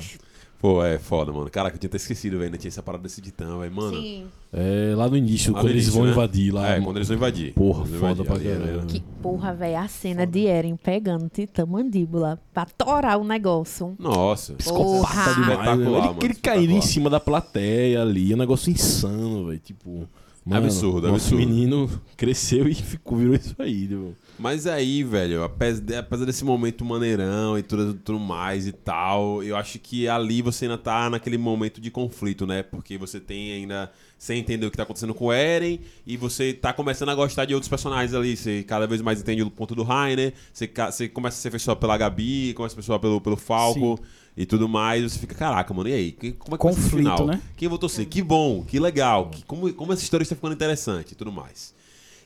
[0.59, 1.49] Pô, é foda, mano.
[1.49, 2.51] Caraca, eu tinha até esquecido, velho.
[2.51, 3.71] Não tinha essa parada desse titã, velho.
[3.73, 3.95] Mano.
[4.01, 4.27] sim.
[4.51, 6.11] É, lá no início, Lá quando no eles início, vão né?
[6.11, 6.69] invadir lá.
[6.75, 7.53] É, quando eles vão invadir.
[7.53, 8.79] Porra, vão foda pra invadir, ali, caralho.
[8.81, 8.87] ali.
[8.89, 13.95] Que porra, velho, a cena de Eren pegando o Titã Mandíbula pra torar o negócio.
[13.97, 14.51] Nossa.
[14.55, 15.07] Porra.
[15.07, 15.49] Psicopata demais.
[15.59, 15.91] Espetacular, velho.
[15.91, 19.59] mano, Ele, ele caindo em cima da plateia ali, um negócio insano, velho.
[19.59, 20.09] Tipo.
[20.45, 21.37] Mano, Absurdo, absurdo.
[21.37, 24.15] menino cresceu e ficou, virou isso aí, tipo.
[24.39, 29.43] Mas aí, velho, apesar, de- apesar desse momento maneirão e tudo, tudo mais e tal,
[29.43, 32.63] eu acho que ali você ainda tá naquele momento de conflito, né?
[32.63, 33.91] Porque você tem ainda.
[34.17, 37.45] Você entender o que tá acontecendo com o Eren e você tá começando a gostar
[37.45, 38.35] de outros personagens ali.
[38.35, 41.73] Você cada vez mais entende o ponto do Rainer, você, você começa a ser pessoa
[41.75, 43.97] pela Gabi, começa a ser pessoa pelo, pelo Falco.
[44.41, 46.11] E tudo mais, você fica, caraca, mano, e aí?
[46.13, 47.25] Como é que vai Conflito, final?
[47.27, 47.41] né?
[47.57, 48.07] Quem vou torcer?
[48.07, 51.73] Que bom, que legal, que- como, como essa história está ficando interessante e tudo mais.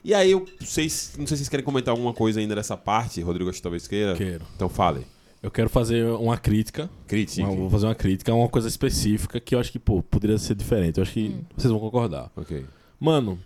[0.05, 2.77] E aí, eu sei, se- não sei se vocês querem comentar alguma coisa ainda dessa
[2.77, 4.13] parte, Rodrigo, acho que talvez queira.
[4.15, 4.45] Quero.
[4.55, 5.07] Então fale.
[5.41, 6.89] Eu quero fazer uma crítica.
[7.07, 7.47] Crítica.
[7.47, 10.37] Uma- vou fazer uma crítica a uma coisa específica que eu acho que, pô, poderia
[10.37, 10.97] ser diferente.
[10.99, 12.31] Eu acho que vocês vão concordar.
[12.35, 12.63] Ok.
[12.99, 13.39] Mano,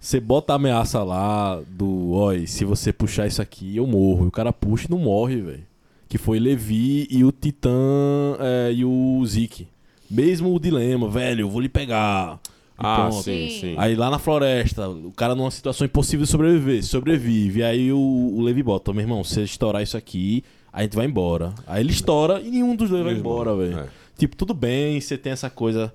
[0.00, 4.24] você bota a ameaça lá do, oi, se você puxar isso aqui, eu morro.
[4.24, 5.66] E o cara puxa e não morre, velho.
[6.08, 7.70] Que foi Levi e o Titã
[8.38, 9.66] é, e o Zeke.
[10.10, 12.38] Mesmo o dilema, velho, eu vou lhe pegar.
[12.44, 13.22] E Ah, pronto.
[13.24, 13.74] sim, Sim.
[13.76, 17.62] Aí lá na floresta, o cara numa situação impossível de sobreviver, sobrevive.
[17.64, 21.06] Aí o, o Levi bota, meu irmão, se você estourar isso aqui, a gente vai
[21.06, 21.54] embora.
[21.66, 23.78] Aí ele estoura e nenhum dos dois vai embora, velho.
[23.80, 23.86] É.
[24.16, 25.92] Tipo, tudo bem, você tem essa coisa.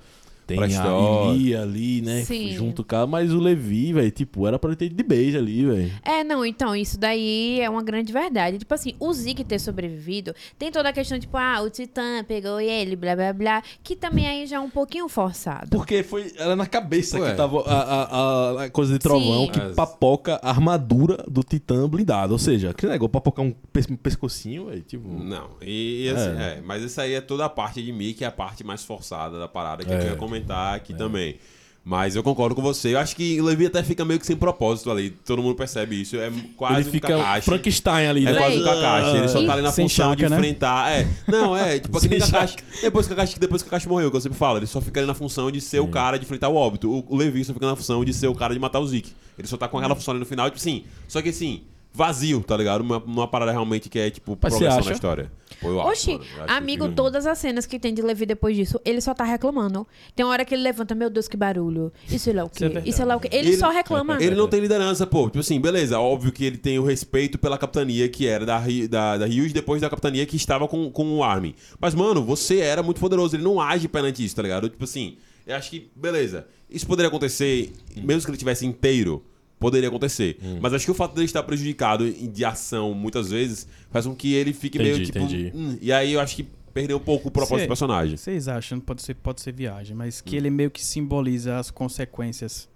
[0.51, 1.33] Tem Pra a história.
[1.35, 2.21] Ilia ali, né?
[2.23, 2.49] Sim.
[2.53, 5.65] Junto o cara, mas o Levi, velho, tipo, era pra ele ter de beijo ali,
[5.65, 5.91] velho.
[6.03, 8.57] É, não, então, isso daí é uma grande verdade.
[8.57, 12.59] Tipo assim, o Zeke ter sobrevivido, tem toda a questão, tipo, ah, o Titã pegou
[12.59, 15.69] ele, blá blá blá, que também aí já é um pouquinho forçado.
[15.71, 16.31] Porque foi.
[16.37, 17.31] Era na cabeça Ué.
[17.31, 19.51] que tava a, a- a- coisa de trovão Sim.
[19.51, 22.33] que Mas- papoca a armadura do Titã blindado.
[22.33, 24.81] Ou seja, aquele negócio papocar um pes- pescocinho, velho.
[24.81, 25.07] Tipo.
[25.07, 26.61] Não, e, e assim, é.
[26.63, 29.39] mas isso aí é toda a parte de mim, que é a parte mais forçada
[29.39, 29.99] da parada, que eu É.
[29.99, 31.38] queria comentar aqui também.
[31.84, 32.93] Mas eu concordo com você.
[32.93, 35.10] Eu acho que o Levi até fica meio que sem propósito ali.
[35.10, 36.15] Todo mundo percebe isso.
[36.15, 37.45] É quase ele um fica Kakashi.
[37.45, 38.38] Frankenstein ali, É né?
[38.38, 39.17] quase um Kakashi.
[39.17, 40.36] Ele só tá ali na Sem função de chaca, né?
[40.38, 40.91] enfrentar.
[40.91, 41.08] É.
[41.27, 42.58] Não, é, tipo aquele Kakashi.
[42.84, 44.80] Depois que o Kakashi, depois que o Kakashi morreu, que eu sempre falo, ele só
[44.80, 46.88] fica ali na função de ser o cara de enfrentar o óbito.
[46.88, 49.12] O, o Levi só fica na função de ser o cara de matar o Zeke.
[49.36, 50.84] Ele só tá com aquela função ali no final, tipo assim.
[51.08, 52.82] Só que assim, vazio, tá ligado?
[52.82, 55.32] Uma, uma parada realmente que é, tipo, Mas progressão da história.
[55.60, 56.23] Pô, eu acho, Oxi, mano.
[56.38, 59.13] Eu acho amigo, que- todas as cenas que tem de Levi depois disso, ele só
[59.13, 59.86] tá reclamando.
[60.15, 61.91] Tem uma hora que ele levanta, meu Deus, que barulho.
[62.10, 62.82] Isso é o Isso é quê?
[62.86, 63.30] Isso é lá o quê?
[63.32, 64.17] Ele, Ele- só reclama.
[64.23, 65.25] Ele não tem liderança, pô.
[65.25, 69.17] Tipo assim, beleza, óbvio que ele tem o respeito pela capitania que era da, da,
[69.19, 71.54] da Hughes depois da capitania que estava com, com o Armin.
[71.80, 74.67] Mas, mano, você era muito poderoso, ele não age perante isso, tá ligado?
[74.69, 79.23] Tipo assim, eu acho que, beleza, isso poderia acontecer, mesmo que ele tivesse inteiro,
[79.62, 80.38] poderia acontecer.
[80.43, 80.58] Hum.
[80.60, 84.13] Mas acho que o fato dele estar prejudicado em- de ação muitas vezes faz com
[84.15, 85.19] que ele fique meio Entendi, tipo.
[85.19, 85.52] entendi.
[85.56, 88.17] hum, e aí eu acho que perdeu um pouco o propósito Cê- do personagem.
[88.17, 90.24] Vocês acham, pode ser, pode ser viagem, mas Hum.
[90.26, 92.67] que ele meio que simboliza as consequências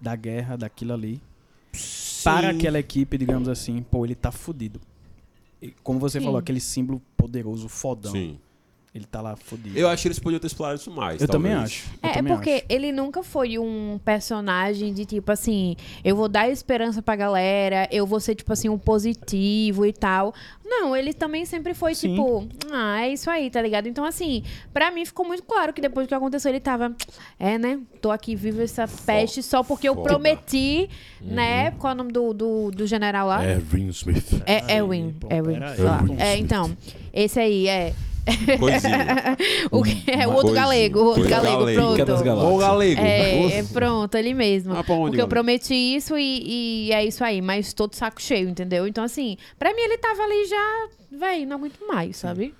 [0.00, 1.20] da guerra, daquilo ali.
[2.22, 2.58] Para Sim.
[2.58, 4.80] aquela equipe, digamos assim, pô, ele tá fudido.
[5.62, 6.24] E como você Sim.
[6.26, 8.12] falou, aquele símbolo poderoso, fodão.
[8.12, 8.38] Sim.
[8.96, 9.78] Ele tá lá fudido.
[9.78, 11.20] Eu acho que eles podiam ter explorado isso mais.
[11.20, 11.70] Eu também talvez.
[11.72, 11.86] acho.
[12.02, 12.64] eu É, é também porque acho.
[12.70, 18.06] ele nunca foi um personagem de tipo assim, eu vou dar esperança pra galera, eu
[18.06, 20.32] vou ser tipo assim um positivo e tal.
[20.64, 22.10] Não, ele também sempre foi Sim.
[22.10, 23.86] tipo, ah, é isso aí, tá ligado?
[23.86, 26.96] Então assim, pra mim ficou muito claro que depois do que aconteceu ele tava,
[27.38, 27.78] é, né?
[28.00, 30.08] Tô aqui vivo essa peste só porque eu foda.
[30.08, 30.88] prometi,
[31.20, 31.70] né?
[31.72, 33.44] Qual é o nome do, do, do general lá?
[33.44, 34.42] É, Rin Smith.
[34.46, 35.58] É Erwin, Erwin.
[36.18, 36.74] É, então,
[37.12, 37.92] esse aí é
[38.58, 39.36] Coisinha.
[39.70, 40.62] o, que- é o outro Coisinha.
[40.62, 41.94] galego, o outro galego, galego.
[41.94, 42.28] pronto.
[42.28, 42.32] É.
[42.34, 43.00] Ô, galego.
[43.00, 44.74] É, é pronto, ele mesmo.
[44.74, 48.48] Ah, onde, Porque eu prometi isso e, e é isso aí, mas todo saco cheio,
[48.48, 48.86] entendeu?
[48.86, 52.52] Então, assim, pra mim ele tava ali já, véi, não aguento mais, sabe?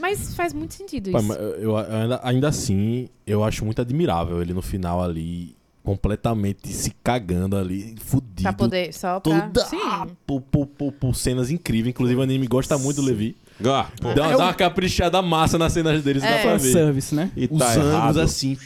[0.00, 1.28] Mas faz muito sentido Pai, isso.
[1.28, 6.66] mas eu, eu ainda, ainda assim, eu acho muito admirável ele no final ali, completamente
[6.72, 8.42] se cagando ali, fudido.
[8.42, 9.42] Pra poder, só pra...
[9.42, 9.78] Toda Sim.
[10.26, 11.90] por, por, por, por cenas incríveis.
[11.94, 13.36] Inclusive, o anime gosta muito do Levi.
[13.64, 14.12] Ah, pô.
[14.14, 16.42] Dá, uma- dá uma caprichada massa nas cenas deles, dá É.
[16.42, 16.72] pra ver.
[16.72, 17.30] Service, né?
[17.36, 18.20] E Os tá ângulos errado.
[18.20, 18.56] assim,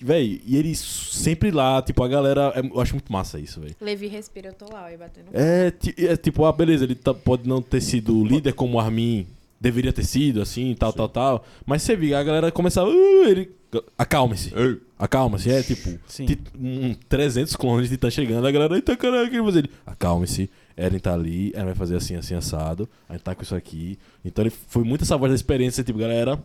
[0.00, 0.40] véi.
[0.46, 2.52] E ele sempre lá, tipo, a galera.
[2.56, 3.74] é- eu acho muito massa isso, véi.
[3.80, 5.26] Levi respira, eu tô lá, aí batendo.
[5.32, 8.80] É, é tipo, ah, beleza, ele tá- pode não ter sido o líder como o
[8.80, 9.26] Armin
[9.60, 11.44] deveria ter sido, assim, tal, tal, tal.
[11.64, 12.88] Mas você vê, a galera começava.
[12.88, 13.50] "Uh", ele.
[13.96, 14.52] Acalme-se.
[14.54, 14.76] Ei.
[14.98, 15.50] Acalma-se.
[15.50, 16.26] É tipo, Sim.
[16.60, 19.58] um 300 clones de tá chegando, a galera, eita caralho, o que?
[19.58, 20.50] Ele, acalme-se.
[20.76, 22.88] Eren tá ali, ela vai fazer assim, assim, assado.
[23.08, 23.98] A gente tá com isso aqui.
[24.24, 26.38] Então ele foi muito essa voz da experiência, tipo, galera.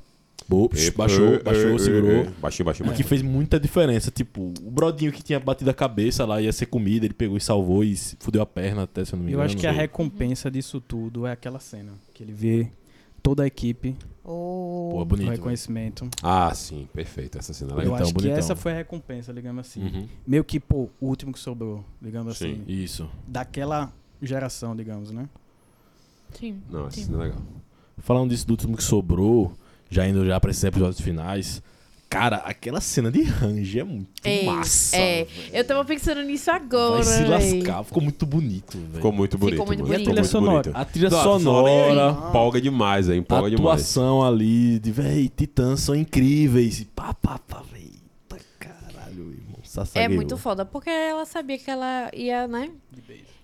[0.48, 2.28] bo- baixou, baixou, segurou.
[2.40, 4.12] Baixinho, baixinho, O que fez muita diferença.
[4.12, 7.42] Tipo, o brodinho que tinha batido a cabeça lá ia ser comida, ele pegou e
[7.42, 9.46] salvou e fudeu a perna até, se eu não me Eu engano.
[9.46, 11.94] acho que a recompensa disso tudo é aquela cena.
[12.14, 12.68] Que ele vê
[13.24, 13.96] toda a equipe,
[14.30, 14.90] Oh.
[14.92, 15.30] Pô, o bonito.
[15.30, 16.06] reconhecimento.
[16.22, 17.38] Ah, sim, perfeito.
[17.38, 17.92] Essa cena é Eu legal.
[17.98, 19.82] Bonitão, acho que essa foi a recompensa, digamos assim.
[19.82, 20.08] Uhum.
[20.28, 22.52] Meio que, pô, o último que sobrou, digamos Sim.
[22.52, 22.64] assim.
[22.68, 23.10] Isso.
[23.26, 23.90] Daquela
[24.22, 25.28] geração, digamos, né?
[26.34, 26.62] Sim.
[26.70, 27.06] Não, sim.
[27.06, 27.42] cena é legal.
[28.00, 29.54] Falando disso do último que sobrou,
[29.90, 31.62] já indo já pra esses episódios finais.
[32.10, 34.96] Cara, aquela cena de Range é muito É, massa.
[34.96, 35.26] é.
[35.26, 35.30] velho.
[35.52, 37.84] Eu tava pensando nisso agora, Vai se lascar.
[37.84, 38.94] Ficou muito bonito, velho.
[38.94, 39.58] Ficou muito bonito.
[39.66, 39.84] muito mano.
[39.84, 40.00] bonito.
[40.00, 40.72] Ficou E a trilha sonora?
[40.74, 43.16] A trilha Não, sonora, Empolga demais, aí.
[43.16, 43.66] a Empolga demais.
[43.82, 46.80] atuação ali, de véi, titãs são incríveis.
[46.80, 47.62] E pá, pá, pá.
[47.76, 49.60] Eita Caralho, irmão.
[49.62, 50.16] É Sassagueou.
[50.16, 52.72] muito foda, porque ela sabia que ela ia, né?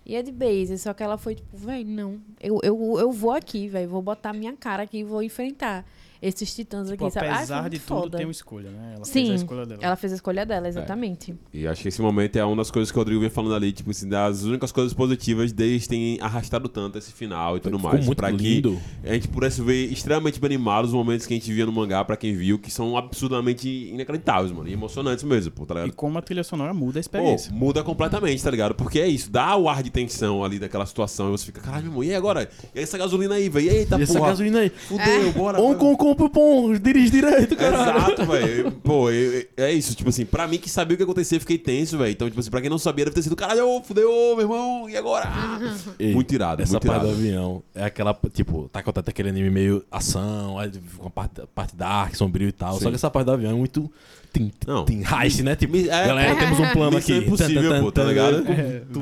[0.06, 2.20] Ia de base, só que ela foi tipo, véi, não.
[2.42, 3.88] Eu, eu, eu vou aqui, véi.
[3.88, 5.86] Vou botar minha cara aqui e vou enfrentar.
[6.28, 7.28] Esses titãs Tipo, aqui, sabe?
[7.28, 8.18] Apesar muito de tudo, foda.
[8.18, 8.94] tem uma escolha, né?
[8.96, 9.80] Ela Sim, fez a escolha dela.
[9.84, 10.46] Ela fez a escolha É.
[10.46, 11.36] dela, exatamente.
[11.54, 13.72] E acho que esse momento é uma das coisas que o Rodrigo vem falando ali,
[13.72, 17.92] tipo assim, das únicas coisas positivas deles terem arrastado tanto esse final e tudo Ficou
[17.92, 18.06] mais.
[18.06, 18.80] muito pra lindo.
[19.04, 21.72] que a gente pudesse ver extremamente bem animados os momentos que a gente via no
[21.72, 24.68] mangá, pra quem viu, que são absurdamente inacreditáveis, mano.
[24.70, 25.90] E emocionantes mesmo, pô, tá ligado?
[25.90, 27.52] E como a trilha sonora muda a Pô, experiência.
[27.54, 28.76] muda completamente, tá ligado?
[28.76, 31.84] Porque é isso, dá o ar de tensão ali daquela situação e você fica, caralho,
[31.86, 32.50] meu irmão, e agora?
[32.76, 33.70] E essa gasolina aí, velho?
[33.72, 34.30] Eita, e essa porra.
[34.30, 34.70] gasolina aí.
[34.70, 35.60] Fudeu, bora.
[35.62, 35.78] On vai.
[35.78, 38.00] com com pom, dirige direito, caralho.
[38.00, 38.72] Exato, velho.
[38.72, 39.96] Pô, eu- eu- é isso.
[39.96, 42.12] Tipo assim, pra mim que sabia o que ia acontecer, fiquei tenso, velho.
[42.12, 44.42] Então, tipo assim, pra quem não sabia, deve ter sido, caralho, ô, fudeu, ô, meu
[44.46, 45.28] irmão, e agora?
[46.00, 47.20] Ei, muito irado, Essa muito parte do irado.
[47.20, 52.16] avião é aquela, tipo, tá contando aquele anime meio ação, aí uma parte, parte dark,
[52.16, 52.74] sombrio e tal.
[52.76, 52.84] Sim.
[52.84, 53.92] Só que essa parte do avião é muito.
[54.32, 54.84] Tem, Não.
[54.84, 55.56] tem heist, né?
[55.56, 57.26] Tipo, É, galera, temos um plano Missão aqui.
[57.28, 58.44] impossível, Tan, tan, pô, tá tan, ligado?
[58.44, 58.52] tan.
[58.52, 59.00] É, Tu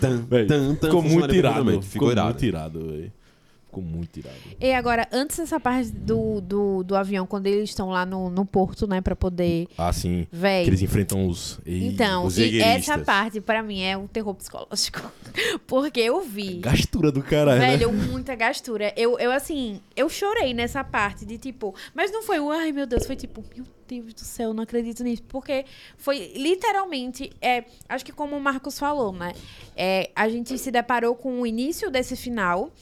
[0.00, 1.54] tan, Véi, tan, tan, Ficou muito funcionaria irado.
[1.56, 1.86] perfeitamente.
[1.88, 2.28] Ficou irado.
[2.28, 3.12] muito irado, velho.
[3.70, 4.36] Ficou muito irado.
[4.60, 8.44] E agora, antes dessa parte do, do, do avião, quando eles estão lá no, no
[8.44, 9.68] porto, né, pra poder.
[9.78, 10.26] Ah, sim.
[10.32, 10.64] Véi.
[10.64, 11.60] Que eles enfrentam os.
[11.64, 15.00] Então, os e essa parte, pra mim, é um terror psicológico.
[15.68, 16.58] Porque eu vi.
[16.58, 17.76] Gastura do caralho, né?
[17.76, 18.92] Velho, muita gastura.
[18.96, 21.72] Eu, eu, assim, eu chorei nessa parte de tipo.
[21.94, 25.04] Mas não foi o ai meu Deus, foi tipo, meu Deus do céu, não acredito
[25.04, 25.22] nisso.
[25.28, 25.64] Porque
[25.96, 27.30] foi literalmente.
[27.40, 29.32] É, acho que como o Marcos falou, né?
[29.76, 32.72] É, a gente se deparou com o início desse final.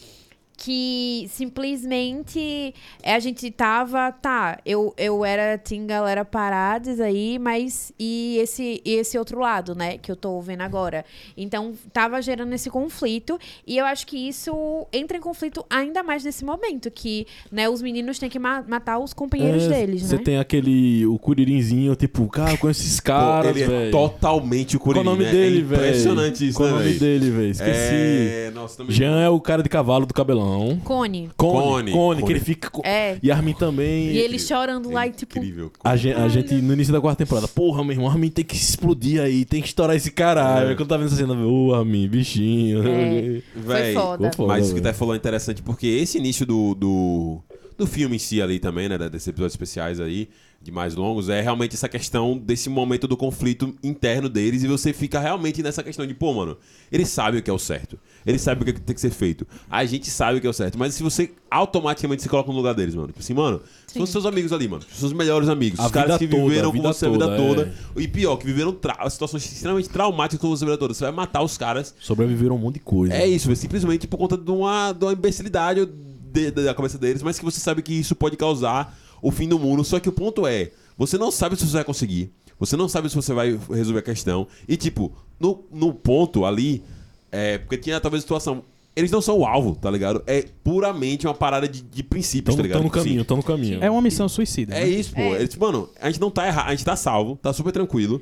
[0.61, 7.92] Que simplesmente é, a gente tava, tá, eu, eu era, tinha galera paradas aí, mas
[7.99, 11.05] e esse, e esse outro lado, né, que eu tô vendo agora.
[11.37, 16.25] Então, tava gerando esse conflito, e eu acho que isso entra em conflito ainda mais
[16.25, 20.16] nesse momento, que, né, os meninos têm que ma- matar os companheiros É, deles, Você
[20.16, 20.23] né?
[20.25, 21.07] tem aquele.
[21.07, 25.07] O Curirinzinho, tipo, cara, eu conheço esses Pô, caras, ele é totalmente o Qual Kuririn,
[25.07, 25.31] o nome né?
[25.31, 25.83] dele, é velho?
[25.83, 27.01] Impressionante isso, Qual né, o nome velho?
[27.01, 27.51] dele, velho?
[27.51, 27.94] Esqueci.
[27.94, 28.51] É...
[28.53, 28.92] Nossa, também...
[28.97, 30.47] Jean é o cara de cavalo do cabelão.
[30.48, 30.80] Cone.
[30.84, 32.70] Cone, Cone, Cone, que ele fica.
[32.70, 33.18] co- É.
[33.22, 34.06] E Armin também.
[34.08, 35.70] E ele chorando lá e, tipo, Incrível.
[35.82, 38.56] A gente, a gente, no início da quarta temporada, porra, meu irmão, Armin tem que
[38.56, 40.70] explodir aí, tem que estourar esse caralho.
[40.70, 40.74] É.
[40.74, 42.80] Quando tá vendo essa cena, ô, Armin, bichinho.
[42.80, 42.82] É.
[42.82, 44.30] foi Véi, foda.
[44.32, 44.94] Foda, Mas isso que velho.
[44.94, 47.38] tu falou é interessante, porque esse início do, do,
[47.76, 48.96] do filme em si ali também, né?
[48.98, 50.28] Desses episódios especiais aí,
[50.68, 54.92] de mais longos, é realmente essa questão desse momento do conflito interno deles e você
[54.92, 56.57] fica realmente nessa questão de, pô, mano,
[56.92, 57.98] eles sabem o que é o certo.
[58.26, 59.46] Eles sabem o que tem que ser feito.
[59.70, 60.78] A gente sabe o que é o certo.
[60.78, 63.09] Mas se você automaticamente se coloca no lugar deles, mano.
[63.09, 64.83] Tipo assim, mano, são os seus amigos ali, mano.
[64.92, 65.81] Seus melhores amigos.
[65.81, 68.02] A os caras que toda, viveram com você a vida toda, é.
[68.02, 70.92] E pior, que viveram tra- situações extremamente traumáticas com você a vida toda.
[70.92, 73.14] Você vai matar os caras Sobreviveram um monte de coisa.
[73.14, 76.98] é isso, é simplesmente por conta de uma, de uma imbecilidade de- de- da cabeça
[76.98, 79.85] deles, mas que você sabe que isso pode causar o fim do mundo.
[79.85, 83.09] Só que o ponto é, você não sabe se você vai conseguir, você não sabe
[83.09, 84.46] se você vai resolver a questão.
[84.68, 86.83] E tipo, no, no ponto ali,
[87.31, 88.62] é, porque tinha talvez a situação.
[88.96, 90.24] Eles não são o alvo, tá ligado?
[90.26, 92.78] É puramente uma parada de, de princípios, Estão tá ligado?
[92.78, 93.78] no Tipo assim, caminho, estão no caminho.
[93.81, 94.74] É uma missão suicida.
[94.74, 94.88] é né?
[94.88, 95.20] isso, pô.
[95.20, 95.44] É.
[95.44, 95.46] É.
[95.46, 98.20] tipo, mano, a gente não tá errado, a gente tá salvo, tá super tranquilo.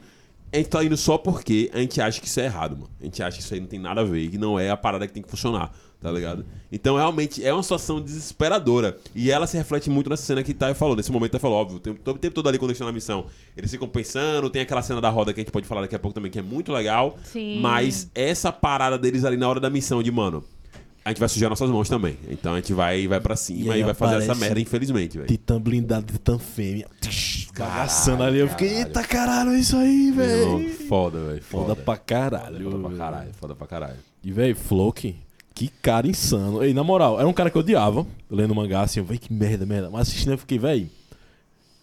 [0.53, 2.91] A gente tá indo só porque a gente acha que isso é errado, mano.
[3.01, 4.77] A gente acha que isso aí não tem nada a ver, que não é a
[4.77, 6.47] parada que tem que funcionar, tá ligado?
[6.71, 8.97] Então, realmente, é uma situação desesperadora.
[9.15, 10.97] E ela se reflete muito nessa cena que Thay falou.
[10.97, 12.93] Nesse momento, Thay falou, óbvio, o tempo, o tempo todo ali quando eles estão na
[12.93, 15.97] missão, eles ficam pensando, tem aquela cena da roda que a gente pode falar daqui
[15.97, 17.19] a pouco também, que é muito legal.
[17.25, 17.61] Sim.
[17.61, 20.45] Mas essa parada deles ali na hora da missão, de, mano,
[21.07, 22.19] a gente vai sujar nossas mãos também.
[22.29, 25.29] Então a gente vai, vai pra cima E e, vai fazer essa merda, infelizmente, velho.
[25.29, 26.89] Titã blindado, Titã fêmea.
[27.57, 30.69] Bagaçando ali, eu fiquei, eita caralho, é isso aí, velho.
[30.89, 31.43] Foda, velho.
[31.45, 32.73] Foda pra caralho.
[32.73, 33.97] Foda pra caralho, foda pra caralho.
[34.21, 35.15] E, velho, Floki,
[35.55, 36.65] que cara insano.
[36.65, 39.65] Ei, na moral, era um cara que eu odiava, lendo mangá, assim, velho, que merda,
[39.65, 39.89] merda.
[39.89, 40.91] Mas assistindo eu fiquei, velho,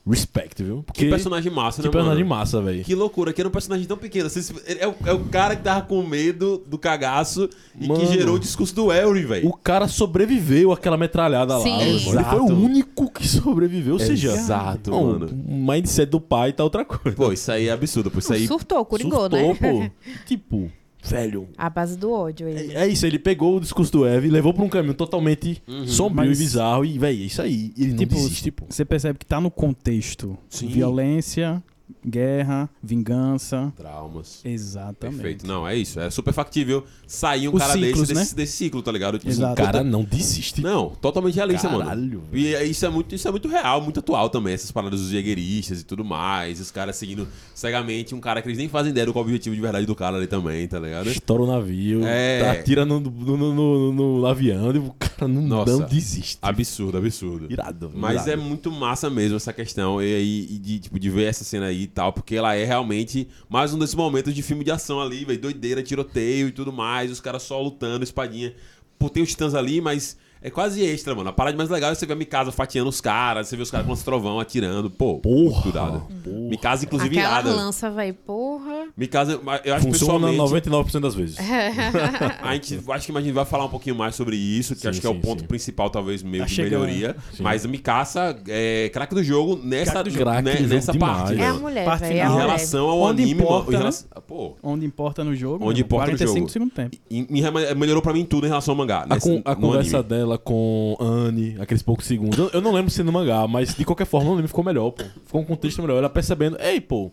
[0.06, 0.84] respect, viu?
[0.84, 2.36] Porque Que personagem massa, que né, personagem mano?
[2.42, 2.84] massa, velho.
[2.84, 4.28] Que loucura, que era um personagem tão pequeno.
[4.28, 8.00] Assim, É o, é o cara que tava com medo do cagaço e Mano.
[8.02, 9.48] que gerou o discurso do Elry, velho.
[9.48, 11.70] O cara sobreviveu àquela metralhada Sim.
[11.72, 11.78] lá.
[11.78, 11.90] mano.
[11.90, 12.36] Ele foi Exato.
[12.44, 13.94] o único que sobreviveu.
[13.94, 15.26] Ou seja, Exato, não, mano.
[15.48, 17.16] o mindset do pai tá outra coisa.
[17.16, 18.20] Pô, isso aí é absurdo, pô.
[18.20, 18.46] Isso aí.
[18.48, 19.56] Surtou, coringou, Surtou, né?
[19.56, 19.90] pô.
[20.28, 20.70] Tipo,
[21.04, 21.48] velho.
[21.58, 22.74] A base do ódio, ele.
[22.74, 26.30] É, é isso, ele pegou o discurso do Eve, levou pra um caminho totalmente sombrio
[26.30, 26.86] Mas- e bizarro.
[26.86, 27.74] E, velho, é isso aí.
[27.78, 28.66] Ele não Tipo, desiste, pô.
[28.70, 30.38] Você percebe que tá no contexto.
[30.50, 30.68] Sim.
[30.68, 31.62] Violência,
[32.06, 33.72] guerra, vingança.
[33.76, 34.42] Traumas.
[34.44, 35.16] Exatamente.
[35.16, 35.48] Perfeito.
[35.48, 36.00] Não, é isso.
[36.00, 38.20] É super factível sair um Os cara ciclos, desse, né?
[38.22, 39.18] desse, desse ciclo, tá ligado?
[39.18, 39.54] Tipo, Exato.
[39.62, 40.62] O cara não desiste.
[40.62, 42.22] Não, totalmente realista, Caralho, mano.
[42.32, 42.44] velho.
[42.44, 45.10] E é- isso é, muito, isso é muito real, muito atual também, essas paradas dos
[45.10, 49.06] jagueiristas e tudo mais, os caras seguindo cegamente um cara que eles nem fazem ideia
[49.06, 51.10] do qual é o objetivo de verdade do cara ali também, tá ligado?
[51.10, 52.50] Estoura o navio, É.
[52.50, 55.72] atira no, no, no, no- no avião e o cara não, Nossa.
[55.72, 56.38] não desiste.
[56.42, 57.48] Absurdo, absurdo.
[57.52, 57.92] Irado.
[57.94, 58.44] Mas é irado.
[58.44, 62.12] muito massa mesmo essa questão e, aí de, tipo, de ver essa cena aí tal,
[62.12, 65.84] porque ela é realmente mais um desses momentos de filme de ação ali, velho, doideira,
[65.84, 68.54] tiroteio e tudo mais, os caras só lutando, espadinha.
[68.98, 71.30] Pô, tem os titãs ali, mas é quase extra, mano.
[71.30, 73.72] A parada mais legal é você ver a Mikasa fatiando os caras, você vê os
[73.72, 74.90] caras com os trovão atirando.
[74.90, 75.62] Pô, Porra.
[75.64, 76.04] cuidado.
[76.50, 77.56] Mikasa, inclusive, Aquela irada.
[77.56, 78.88] lança, velho, porra.
[78.98, 80.70] Mikasa, eu acho Funciona pessoalmente...
[80.70, 81.38] 99% das vezes.
[82.42, 84.88] A gente, acho que a gente vai falar um pouquinho mais sobre isso, que Sim,
[84.90, 85.48] acho que é o sim, ponto sim.
[85.48, 86.82] principal, talvez, meio Tá de chegando.
[86.86, 87.16] melhoria.
[87.34, 87.44] Sim.
[87.44, 90.30] Mas a Mikasa é craque do jogo nessa, do jogo.
[90.30, 91.18] Né, do jogo nessa demais.
[91.24, 91.42] parte.
[91.42, 92.18] É a mulher, Parte velho.
[92.18, 92.46] É a Em mulher.
[92.46, 93.78] relação ao Onde anime, importa, né?
[93.78, 95.56] relação, pô, Onde importa no jogo.
[95.66, 96.46] Onde mano, importa no 45 jogo.
[96.48, 96.98] do segundo tempo.
[97.10, 99.06] em- em- melhorou pra mim tudo em relação ao mangá.
[99.10, 100.10] A, nesse- a conversa anime.
[100.34, 102.38] Dela com Anne, aqueles poucos segundos.
[102.38, 104.92] Eu, eu não lembro se no mangá, mas de qualquer forma, no anime ficou melhor,
[104.92, 105.04] pô.
[105.26, 105.98] Ficou um contexto melhor.
[105.98, 107.12] Ela percebendo, ei, pô,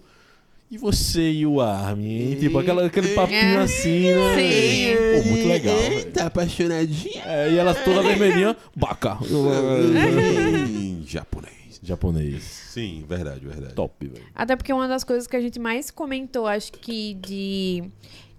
[0.71, 2.31] e você e o Armin?
[2.31, 2.37] hein?
[2.39, 4.37] Tipo, aquela, aquele papinho assim, né?
[4.37, 5.23] Sim.
[5.23, 6.13] Pô, muito legal, velho.
[6.13, 7.23] Tá apaixonadinha.
[7.27, 9.19] É, e ela toda vermelhinha, baca.
[10.69, 11.61] em japonês.
[11.83, 12.43] Japonês.
[12.43, 13.75] Sim, verdade, verdade.
[13.75, 14.25] Top, velho.
[14.35, 17.85] Até porque uma das coisas que a gente mais comentou, acho que de.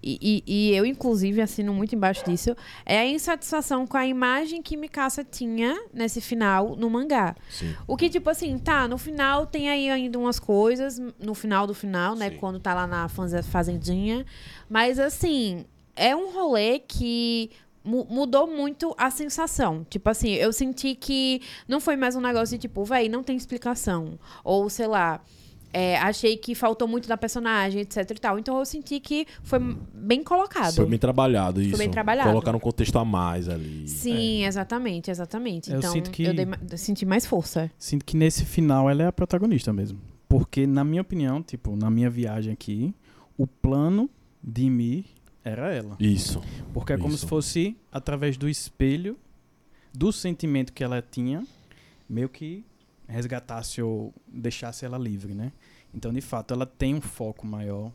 [0.02, 4.60] E, e- e eu, inclusive, assino muito embaixo disso, é a insatisfação com a imagem
[4.60, 7.36] que Mikasa tinha nesse final no mangá.
[7.48, 7.74] Sim.
[7.86, 11.74] O que, tipo assim, tá, no final tem aí ainda umas coisas, no final do
[11.74, 12.30] final, né?
[12.30, 12.36] Sim.
[12.38, 14.26] Quando tá lá na faze- fazendinha.
[14.68, 17.50] Mas, assim, é um rolê que
[17.84, 19.86] mu- mudou muito a sensação.
[19.88, 23.36] Tipo assim, eu senti que não foi mais um negócio de tipo, véi, não tem
[23.36, 24.18] explicação.
[24.42, 25.20] Ou, sei lá.
[25.72, 28.38] É, achei que faltou muito da personagem, etc e tal.
[28.38, 29.58] Então eu senti que foi
[29.94, 30.74] bem colocado.
[30.74, 31.78] Foi bem trabalhado isso.
[31.78, 32.28] bem trabalhado.
[32.28, 33.88] Colocaram um contexto a mais ali.
[33.88, 35.70] Sim, exatamente, exatamente.
[35.70, 36.46] Eu então sinto que- eu dei
[36.76, 37.70] senti mais força.
[37.78, 39.98] Sinto que nesse final ela é a protagonista mesmo.
[40.28, 42.94] Porque, na minha opinião, tipo, na minha viagem aqui,
[43.36, 44.08] o plano
[44.42, 45.04] de Ymir
[45.44, 45.96] era ela.
[46.00, 46.40] Isso.
[46.72, 47.18] Porque é como Isso.
[47.24, 49.18] se fosse através do espelho
[49.92, 51.44] do sentimento que ela tinha,
[52.08, 52.64] meio que
[53.06, 55.52] resgatasse ou deixasse ela livre, né?
[55.94, 57.90] Então, de fato, ela tem um foco maior.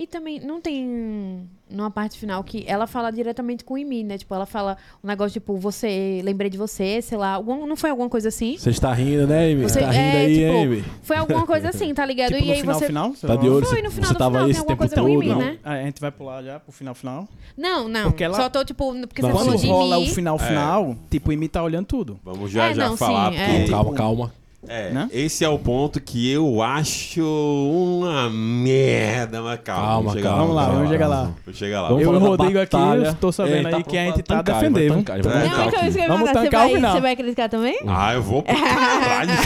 [0.00, 4.16] E também não tem numa parte final que ela fala diretamente com o Imi, né?
[4.16, 7.32] Tipo, ela fala um negócio tipo, você, lembrei de você, sei lá.
[7.32, 8.56] Algum, não foi alguma coisa assim?
[8.56, 9.62] Você está rindo, né, Amy?
[9.64, 10.84] Você- Você tá rindo é, aí, tipo, hein, Amy?
[11.02, 12.28] Foi alguma coisa assim, tá ligado?
[12.28, 12.86] Tipo, e aí final, você.
[12.86, 13.10] final?
[13.20, 13.66] Tá de olho?
[13.66, 15.38] Foi Você, no final você do tava final, esse tem alguma tempo todo, Amy, não?
[15.40, 15.58] né?
[15.64, 17.28] A gente vai pular já pro final final?
[17.56, 18.04] Não, não.
[18.04, 20.14] Porque ela- Só tô, tipo, porque você Vamos falou Quando de rola o Imi.
[20.14, 22.20] final final, tipo, o Imi tá olhando tudo.
[22.22, 23.66] Vamos já É, já não, falar, sim, porque é.
[23.68, 24.32] Calma, calma.
[24.68, 25.08] É, Né?
[25.12, 29.86] esse é o ponto que eu acho uma merda, mas calma.
[29.86, 30.38] Calma, vamos calma.
[30.38, 31.30] Vamos lá, vamos vamos chegar lá.
[31.44, 31.88] Vou chegar lá.
[31.88, 34.42] Vamos Eu e o Rodrigo aqui, eu tô sabendo tá aí que a gente tá
[34.42, 34.94] defendendo.
[34.96, 35.22] tancar, É.
[35.22, 35.88] tancar Não, então aqui.
[35.88, 36.92] isso que eu ia Vamos você tancar o vai, final.
[36.92, 37.78] você vai criticar também?
[37.86, 39.30] Ah, eu vou pra caralho.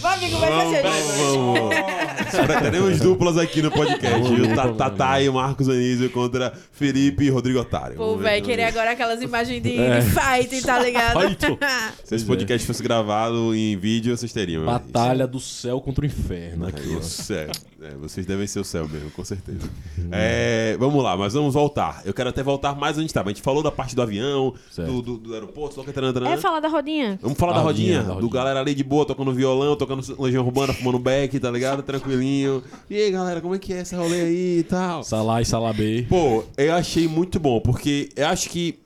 [0.00, 2.05] Vamos, ser vamos, vamos.
[2.62, 4.20] Teremos duplas aqui no podcast.
[4.20, 7.96] Vamos, O Ta- vamos, Tatá e o Marcos Anísio contra Felipe e Rodrigo Otário.
[7.96, 8.68] Pô, Vamos ver, velho, vamos querer ver.
[8.78, 10.00] agora aquelas imagens de, É.
[10.00, 11.20] de fight, tá ligado?
[11.20, 11.58] Fight.
[12.04, 14.64] Se esse podcast fosse gravado em vídeo, vocês teriam.
[14.64, 17.02] mas- Batalha do céu contra o inferno aqui, o ó.
[17.02, 17.50] céu.
[17.82, 19.68] É, vocês devem ser o céu mesmo, com certeza.
[20.10, 22.00] É, vamos lá, mas vamos voltar.
[22.06, 23.28] Eu quero até voltar mais onde a gente estava.
[23.28, 24.90] A gente falou da parte do avião, Certo.
[24.90, 26.30] do, do, do aeroporto, só que tarantarã.
[26.30, 27.18] É falar da rodinha.
[27.20, 28.32] Vamos falar da Da rodinha, rodinha, da do rodinha.
[28.32, 31.82] galera ali de boa, tocando violão, tocando Legião Urbana, fumando beck, tá ligado?
[32.06, 32.62] Tranquilinho.
[32.88, 35.02] E aí, galera, como é que é esse rolê aí e tal?
[35.02, 36.06] Salá e Salabê.
[36.08, 38.78] Pô, eu achei muito bom, porque eu acho que.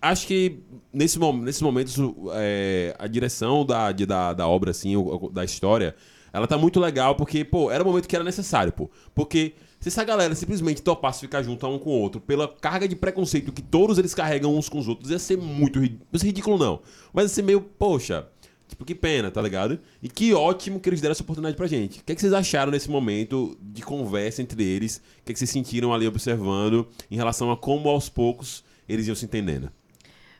[0.00, 0.58] Acho que
[0.92, 1.94] nesse, mom nesses momentos
[2.34, 5.94] é, a direção da, de- da, da obra, assim, o- o- da história,
[6.32, 8.90] ela tá muito legal, porque, pô, era um momento que era necessário, pô.
[9.14, 12.88] Porque se essa galera simplesmente topasse ficar junto a um com o outro, pela carga
[12.88, 16.20] de preconceito que todos eles carregam uns com os outros, ia ser muito ri- não
[16.20, 16.80] ridículo, não.
[17.12, 18.26] Mas ia ser meio, poxa.
[18.72, 19.78] Tipo, que pena, tá ligado?
[20.02, 22.00] E que ótimo que eles deram essa oportunidade pra gente.
[22.00, 24.96] O que, é que vocês acharam nesse momento de conversa entre eles?
[24.96, 29.06] O que, é que vocês sentiram ali observando em relação a como aos poucos eles
[29.06, 29.70] iam se entendendo?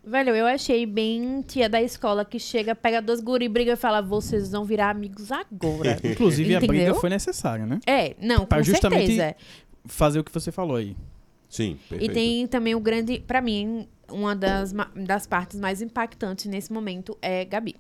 [0.02, 4.00] Velho, eu achei bem tia da escola que chega, pega dois guri, briga e fala,
[4.00, 5.98] vocês vão virar amigos agora.
[6.02, 6.68] Inclusive, a Entendeu?
[6.84, 7.80] briga foi necessária, né?
[7.86, 9.36] É, não, Pra com justamente certeza.
[9.84, 10.96] Fazer o que você falou aí.
[11.50, 12.14] Sim, E perfeito.
[12.14, 17.44] tem também o grande, pra mim, uma das, das partes mais impactantes nesse momento é
[17.44, 17.76] Gabi.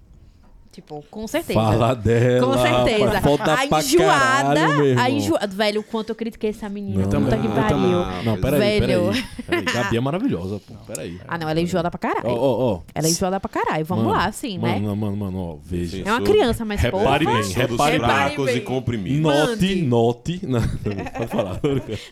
[0.72, 1.60] Tipo, com certeza.
[1.60, 2.46] Fala dela.
[2.46, 3.20] Com certeza.
[3.20, 5.46] Foda a enjoada, caralho, a enjoada.
[5.54, 7.06] Velho, o quanto eu critiquei essa menina.
[7.06, 7.76] Não, puta que não, pariu.
[7.76, 8.22] não.
[8.22, 9.10] Não, peraí, Velho.
[9.10, 9.24] peraí.
[9.46, 9.64] peraí.
[9.64, 10.72] Gabi é maravilhosa, pô.
[10.86, 11.20] Peraí.
[11.28, 12.26] Ah, não, ela é enjoada pra caralho.
[12.30, 12.80] Ó, ó, ó.
[12.94, 13.84] Ela é enjoada pra caralho.
[13.84, 14.78] Vamos Mano, lá, assim, né?
[14.78, 15.98] Mano, mano, mano, ó, veja.
[15.98, 16.04] Sim.
[16.06, 17.42] É uma criança, mas Repare porra.
[17.42, 18.08] bem, repare bem.
[18.08, 19.20] fracos e comprimidos.
[19.20, 20.40] Note, note.
[20.48, 21.60] Não, pode falar.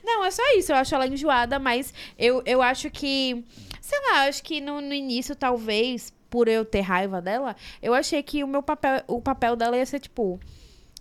[0.05, 0.71] Não, é só isso.
[0.71, 3.43] Eu acho ela enjoada, mas eu, eu acho que.
[3.81, 8.23] Sei lá, acho que no, no início, talvez, por eu ter raiva dela, eu achei
[8.23, 10.39] que o meu papel, o papel dela ia ser, tipo.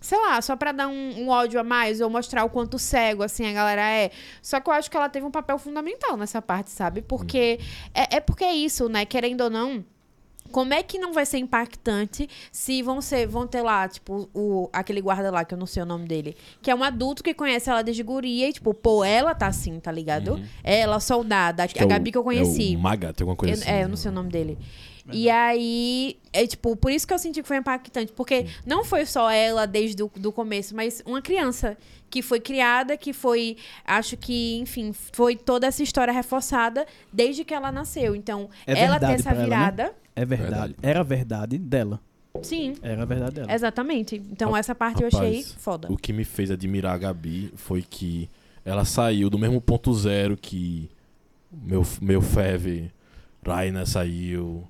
[0.02, 3.22] Sei lá, só pra dar um, um ódio a mais ou mostrar o quanto cego,
[3.22, 4.10] assim, a galera é.
[4.40, 7.02] Só que eu acho que ela teve um papel fundamental nessa parte, sabe?
[7.02, 7.60] Porque.
[7.94, 9.04] É, é porque é isso, né?
[9.04, 9.84] Querendo ou não.
[10.50, 14.68] Como é que não vai ser impactante se vão ser, vão ter lá, tipo, o,
[14.72, 17.32] aquele guarda lá, que eu não sei o nome dele, que é um adulto que
[17.34, 20.40] conhece ela desde guria e, tipo, pô, ela tá assim, tá ligado?
[20.64, 21.72] Ela, soldada, a, Uhum.
[21.72, 22.74] Que é a o- Gabi que eu conheci.
[22.74, 23.70] É o Maga, tem alguma coisa Eu- assim.
[23.70, 24.58] é, eu não sei o nome dele.
[25.12, 28.12] E aí, é tipo, por isso que eu senti que foi impactante.
[28.12, 31.76] Porque não foi só ela desde o do começo, mas uma criança
[32.10, 37.54] que foi criada, que foi, acho que, enfim, foi toda essa história reforçada desde que
[37.54, 38.14] ela nasceu.
[38.16, 39.46] Então, É ela ter verdade essa pra ela, né?
[39.56, 39.94] virada.
[40.16, 40.50] É verdade.
[40.50, 40.74] Verdade.
[40.82, 42.00] Era a verdade dela.
[42.42, 43.52] Sim, Era a verdade dela.
[43.52, 44.16] exatamente.
[44.30, 45.88] Então, Ra- essa parte eu rapaz, achei foda.
[45.92, 48.28] O que me fez admirar a Gabi foi que
[48.64, 50.88] ela saiu do mesmo ponto zero que
[51.52, 52.92] meu, meu Feve,
[53.44, 54.66] Raina saiu.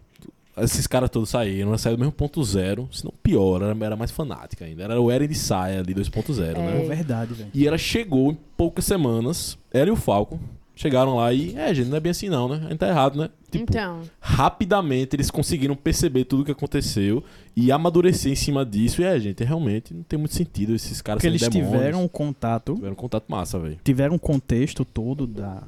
[0.63, 3.97] Esses caras todos saíram, ela saiu do mesmo ponto zero, se não pior, ela era
[3.97, 4.85] mais fanática ainda.
[4.85, 6.83] Era o Eren de saia ali 2.0, né?
[6.83, 7.51] É verdade, velho.
[7.53, 10.39] E ela chegou em poucas semanas, ela e o Falcon
[10.75, 12.57] chegaram lá e, é, gente, não é bem assim não, né?
[12.65, 13.29] A gente tá errado, né?
[13.51, 17.23] Tipo, Então, rapidamente eles conseguiram perceber tudo o que aconteceu
[17.55, 19.03] e amadurecer em cima disso.
[19.03, 21.71] E é, gente, realmente não tem muito sentido esses caras Porque eles demônios.
[21.71, 23.79] tiveram um contato, Tiveram um contato massa, velho.
[23.85, 25.63] tiveram um contexto todo da,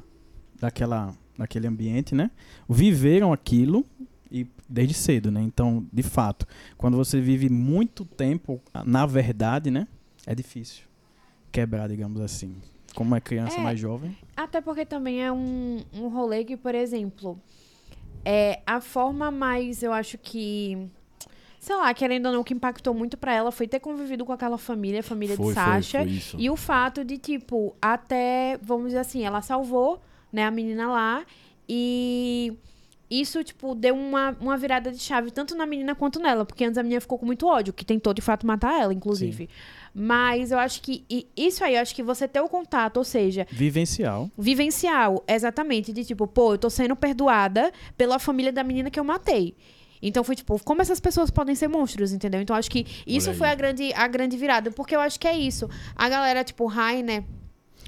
[0.59, 2.31] daquela, daquele ambiente, né?
[2.69, 3.85] Viveram aquilo
[4.33, 5.43] e desde cedo, né?
[5.43, 6.47] Então, de fato,
[6.79, 9.87] quando você vive muito tempo na verdade, né?
[10.27, 10.85] É difícil
[11.53, 12.57] quebrar, digamos assim.
[12.95, 13.61] Como é criança É.
[13.63, 14.17] mais jovem.
[14.37, 17.39] Até porque também é um, um rolê que, por exemplo,
[18.25, 20.89] é a forma mais, eu acho que.
[21.61, 24.33] Sei lá, querendo ou não, o que impactou muito pra ela foi ter convivido com
[24.33, 26.03] aquela família, a família Foi, de foi, Sasha.
[26.03, 26.37] foi isso.
[26.39, 30.01] E o fato de, tipo, até, vamos dizer assim, ela salvou,
[30.33, 31.25] né, a menina lá.
[31.69, 32.53] E
[33.21, 36.45] isso, tipo, deu uma, uma virada de chave tanto na menina quanto nela.
[36.45, 39.49] Porque antes a menina ficou com muito ódio, que tentou de fato matar ela, inclusive.
[39.95, 41.05] Mas eu acho que.
[41.11, 44.31] e isso aí, eu acho que você ter o contato, ou seja, Vivencial.
[44.39, 49.05] vivencial, exatamente, de tipo, pô, eu tô sendo perdoada pela família da menina que eu
[49.05, 49.55] matei.
[50.01, 52.41] Então foi tipo, como essas pessoas podem ser monstros, entendeu?
[52.41, 55.37] Então acho que isso foi a grande, a grande virada, porque eu acho que é
[55.37, 55.71] isso.
[55.95, 57.23] A galera, tipo, Rainer,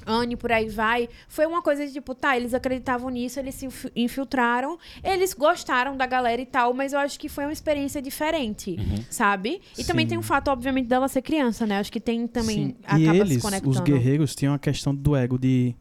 [0.06, 3.66] Anne, por aí vai, foi uma coisa de tipo, tá, eles acreditavam nisso, eles se
[3.66, 8.00] infi- infiltraram, eles gostaram da galera e tal, mas eu acho que foi uma experiência
[8.02, 8.76] diferente,
[9.10, 9.60] sabe?
[9.78, 10.10] E também Sim.
[10.10, 11.78] tem o fato, obviamente, dela ser criança, né?
[11.78, 12.76] Acho que tem também, Sim.
[12.84, 13.70] acaba E se eles, conectando.
[13.70, 15.74] os guerreiros, tinham a questão do ego de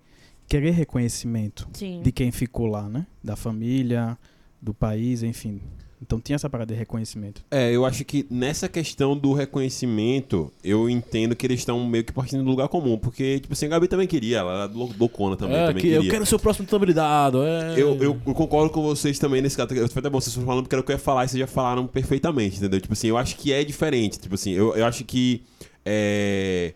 [0.48, 2.02] querer reconhecimento Sim.
[2.04, 3.06] de quem ficou lá, né?
[3.24, 4.18] Da família,
[4.62, 5.62] do país, enfim.
[6.06, 7.42] Então tinha essa parada de reconhecimento.
[7.50, 12.12] É, eu acho que nessa questão do reconhecimento, eu entendo que eles estão meio que
[12.12, 12.98] partindo do lugar comum.
[12.98, 16.08] Porque, tipo assim, a Gabi também queria, ela loucona também, É, também que queria.
[16.08, 17.38] eu quero ser o próximo habilidade.
[17.38, 17.74] É.
[17.78, 19.70] Eu, eu, eu concordo com vocês também nesse caso.
[19.70, 21.40] Foi até bom vocês foram falando porque era o que eu ia falar e vocês
[21.40, 22.82] já falaram perfeitamente, entendeu?
[22.82, 24.20] Tipo assim, eu acho que é diferente.
[24.20, 25.44] Tipo assim, eu, eu acho que.
[25.86, 26.74] É,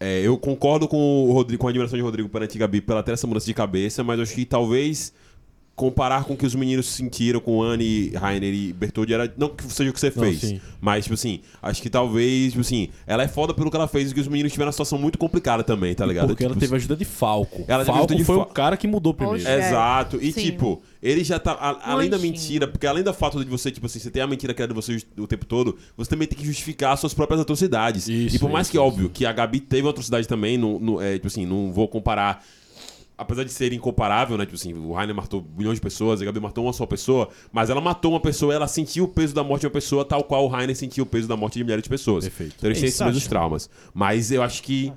[0.00, 3.12] é, eu concordo com, o Rodrigo, com a admiração de Rodrigo perante Gabi pela ter
[3.12, 5.12] essa mudança de cabeça, mas eu acho que talvez
[5.74, 9.32] comparar com o que os meninos sentiram com Anne, Rainer e Bertoldi era.
[9.38, 10.40] Não que seja o que você Não, fez.
[10.40, 10.60] sim.
[10.80, 14.10] mas, tipo assim, acho que talvez, tipo assim, ela é foda pelo que ela fez
[14.10, 16.28] e que os meninos tiveram uma situação muito complicada também, tá ligado?
[16.28, 17.64] Porque ela Tipo, teve a ajuda de Falco.
[17.66, 19.40] Ela Falco de foi Fa- o cara que mudou primeiro.
[19.42, 19.50] Poxa.
[19.50, 19.68] É.
[19.68, 20.18] Exato.
[20.20, 20.42] E Sim.
[20.42, 21.52] tipo, ele já tá.
[21.52, 24.26] a- além da mentira, porque além do fato de você, tipo assim, você ter a
[24.26, 27.40] mentira criada de você o tempo todo, você também tem que justificar as suas próprias
[27.40, 28.08] atrocidades.
[28.08, 28.86] Isso, e por mais isso, que, isso.
[28.86, 31.88] óbvio, que a Gabi teve uma atrocidade também, não, não- é, tipo assim, não vou
[31.88, 32.44] comparar.
[33.22, 34.44] Apesar de ser incomparável, né?
[34.44, 37.70] Tipo assim, o Rainer matou milhões de pessoas, a Gabi matou uma só pessoa, mas
[37.70, 40.44] ela matou uma pessoa, ela sentiu o peso da morte de uma pessoa, tal qual
[40.44, 42.24] o Rainer sentiu o peso da morte de milhares de pessoas.
[42.24, 42.54] Perfeito.
[42.58, 43.70] Então eles têm esses mesmos traumas.
[43.94, 44.92] Mas eu acho que.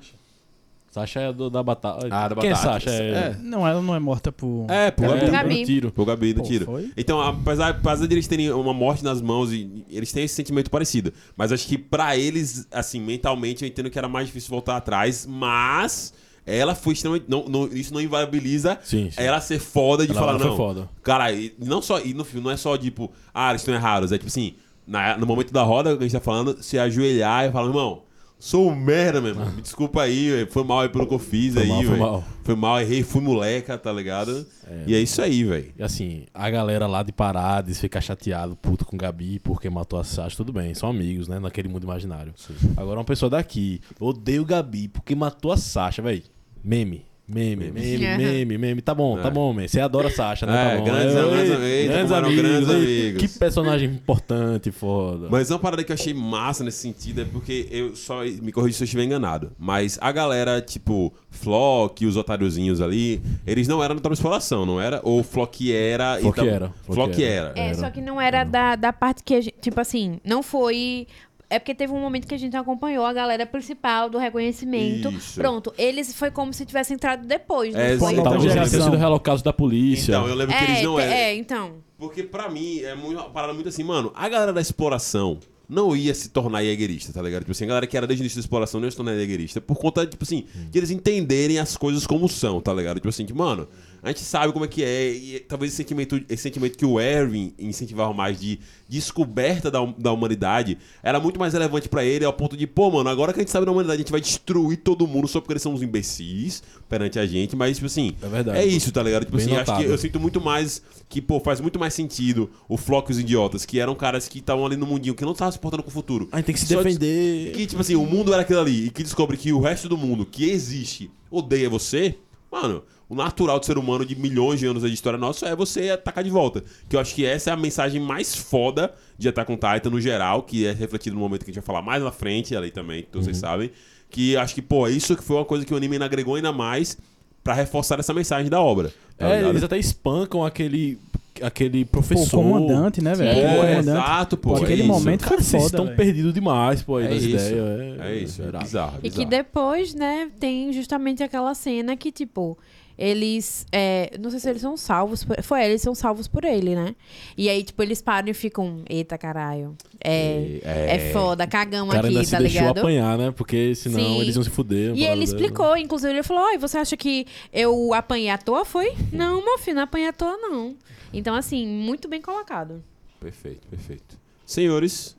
[0.90, 2.08] Sasha é do, da batata.
[2.10, 2.68] Ah, da Quem batata.
[2.68, 2.90] é Sasha?
[2.90, 3.36] É, É.
[3.42, 4.64] Não, ela não é morta por.
[4.70, 5.30] É, por é, Gabi.
[5.30, 5.60] Gabi.
[5.60, 5.92] no tiro.
[5.92, 6.64] Pro Gabi no Pô, tiro.
[6.64, 6.90] foi?
[6.96, 10.70] Então, apesar, apesar de eles terem uma morte nas mãos e eles têm esse sentimento
[10.70, 11.12] parecido.
[11.36, 15.26] Mas acho que pra eles, assim, mentalmente, eu entendo que era mais difícil voltar atrás.
[15.26, 16.14] Mas
[16.46, 17.26] ela foi extremamente.
[17.28, 19.20] Não, não- isso não inviabiliza Sim, sim.
[19.20, 20.56] ela ser foda de Ela- falar, não.
[20.56, 20.88] foda.
[21.02, 21.98] Cara, e não só.
[22.00, 24.12] E no filme não é só tipo, ah, eles estão errados.
[24.12, 24.54] É tipo assim,
[24.86, 28.02] na- no momento da roda que a gente tá falando, se ajoelhar e falar, irmão.
[28.38, 29.50] Sou um merda, meu irmão.
[29.50, 30.46] Me desculpa aí, velho.
[30.52, 32.24] foi mal aí pelo que eu fiz Foi aí, mal, foi mal.
[32.44, 34.46] Foi mal, errei, fui moleca, tá ligado?
[34.86, 35.72] e é isso aí, velho.
[35.78, 40.04] E assim, a galera lá de Parades ficar chateado, puto com Gabi porque matou a
[40.04, 41.38] Sasha, tudo bem, são amigos, né?
[41.38, 42.34] Naquele mundo imaginário.
[42.76, 46.22] Agora uma pessoa daqui, odeio Gabi porque matou a Sasha, velho.
[46.66, 47.06] Meme.
[47.28, 48.80] Meme, meme, meme, meme.
[48.80, 49.30] Tá bom, tá É.
[49.32, 49.68] bom, meme.
[49.68, 50.52] Você adora Sasha, né?
[50.52, 50.84] É, tá bom.
[50.84, 52.36] grandes- Ei, grandes- eita, grandes amigos.
[52.36, 53.20] grandes amigos.
[53.32, 55.26] Que personagem importante, foda.
[55.28, 58.76] Mas uma parada que eu achei massa nesse sentido é porque eu só me corrija
[58.78, 59.50] se eu estiver enganado.
[59.58, 65.00] Mas a galera, tipo, Flock, os otáriozinhos ali, eles não eram da exploração, não era?
[65.02, 66.18] Ou Flock era.
[66.20, 67.52] Flock então- era, Flock Flock era.
[67.56, 67.58] era.
[67.70, 71.08] É, só que não era da, da parte que a gente, tipo assim, não foi
[71.48, 75.10] É porque teve um momento que a gente acompanhou a galera principal do reconhecimento.
[75.10, 75.40] Isso.
[75.40, 77.72] Pronto, eles foi como se tivessem entrado depois.
[77.72, 78.14] não É, foi?
[78.14, 78.22] exatamente.
[78.24, 78.84] Talvez tenha geração.
[78.92, 80.12] sido relocado da polícia.
[80.12, 81.12] Então, eu lembro que eles É, não eram.
[81.12, 81.72] é, então.
[81.98, 85.38] Porque pra mim é muito, uma parada muito assim, mano, a galera da exploração
[85.68, 87.40] não ia se tornar jägerista, tá ligado?
[87.42, 89.14] Tipo assim, a galera que era desde o início da exploração não ia se tornar
[89.16, 92.96] jägerista por conta, tipo assim, de eles entenderem as coisas como são, tá ligado?
[92.96, 93.66] Tipo assim, que, mano,
[94.02, 97.00] a gente sabe como é que é e talvez esse sentimento, esse sentimento que o
[97.00, 102.32] Erwin incentivava mais de descoberta da, da humanidade era muito mais relevante pra ele ao
[102.32, 104.78] ponto de, pô, mano, agora que a gente sabe da humanidade, a gente vai destruir
[104.78, 108.28] todo mundo só porque eles são uns imbecis perante a gente, mas, tipo assim, É
[108.28, 108.58] verdade.
[108.58, 109.24] é isso, tá ligado?
[109.24, 112.76] Tipo assim, acho que eu sinto muito mais que, pô, faz muito mais sentido o
[112.76, 115.52] Flock e os Idiotas, que eram caras que estavam ali no mundinho, que não estavam
[115.52, 116.28] se portando com o futuro.
[116.32, 117.52] A gente tem que se Só de- defender.
[117.52, 119.96] Que, tipo assim, o mundo era aquilo ali, e que descobre que o resto do
[119.96, 122.16] mundo que existe odeia você,
[122.50, 125.90] mano, o natural do ser humano de milhões de anos de história nossa é você
[125.90, 126.64] atacar de volta.
[126.88, 130.00] Que eu acho que essa é a mensagem mais foda de Attack on Titan no
[130.00, 132.70] geral, que é refletido no momento que a gente vai falar mais na frente, ali
[132.70, 133.70] também, que vocês sabem.
[134.10, 136.52] Que acho que, pô, isso que foi uma coisa que o anime ainda agregou ainda
[136.52, 136.96] mais
[137.44, 138.92] pra reforçar essa mensagem da obra.
[139.16, 139.50] tá É, ligado?
[139.52, 140.98] eles até espancam aquele,
[141.40, 142.40] aquele Pô, professor.
[142.40, 143.38] o comandante, né, velho?
[143.38, 143.78] É, comandante.
[143.88, 144.50] exato, pô.
[144.50, 144.88] Pô, é aquele isso.
[144.92, 145.96] momento Cara, foi vocês foda, estão velho.
[145.96, 147.28] perdidos demais, pô, aí É das isso.
[147.30, 148.00] ideias.
[148.00, 148.64] É isso, é irado.
[148.64, 148.98] bizarro.
[148.98, 149.30] E que bizarro.
[149.30, 152.58] depois, né, tem justamente aquela cena que, tipo,
[152.98, 153.66] eles.
[153.72, 155.24] é, não sei se eles são salvos.
[155.24, 156.94] Por, foi, eles são salvos por ele, né?
[157.36, 158.82] E aí, tipo, eles param e ficam.
[158.88, 159.76] Eita caralho.
[160.02, 160.60] É.
[160.64, 162.78] É, foda, O cagamos cara ainda aqui, se tá deixou ligado?
[162.78, 163.30] apanhar, né?
[163.30, 164.20] Porque senão Sim.
[164.20, 164.94] eles iam se fuder.
[164.94, 168.64] E ele explicou, inclusive, ele falou: Oi, você acha que eu apanhei à toa?
[168.64, 168.94] Foi?
[169.12, 170.74] Não, meu filho, não apanhei à toa, não.
[171.12, 172.82] Então, assim, muito bem colocado.
[173.20, 174.18] Perfeito, perfeito.
[174.44, 175.16] Senhores,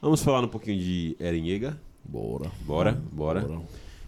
[0.00, 1.74] vamos falar um pouquinho de Eren Yeager?
[2.04, 2.50] Bora.
[2.62, 3.40] Bora, bora.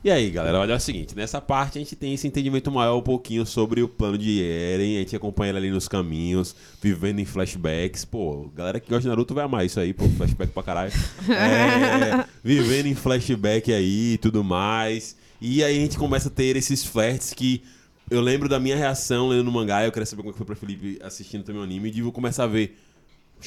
[0.03, 3.03] E aí, galera, olha o seguinte, nessa parte a gente tem esse entendimento maior um
[3.03, 7.25] pouquinho sobre o plano de Eren, a gente acompanha ele ali nos caminhos, vivendo em
[7.25, 8.05] flashbacks.
[8.05, 10.93] Pô, galera que gosta de Naruto vai amar isso aí, pô, flashback pra caralho.
[11.29, 15.17] É, vivendo em flashback aí e tudo mais.
[15.41, 17.63] E aí a gente começa a ter esses flertes que
[18.09, 20.55] eu lembro da minha reação lendo no mangá, eu queria saber como é foi pra
[20.55, 22.79] Felipe assistindo também o anime, e eu começar a ver.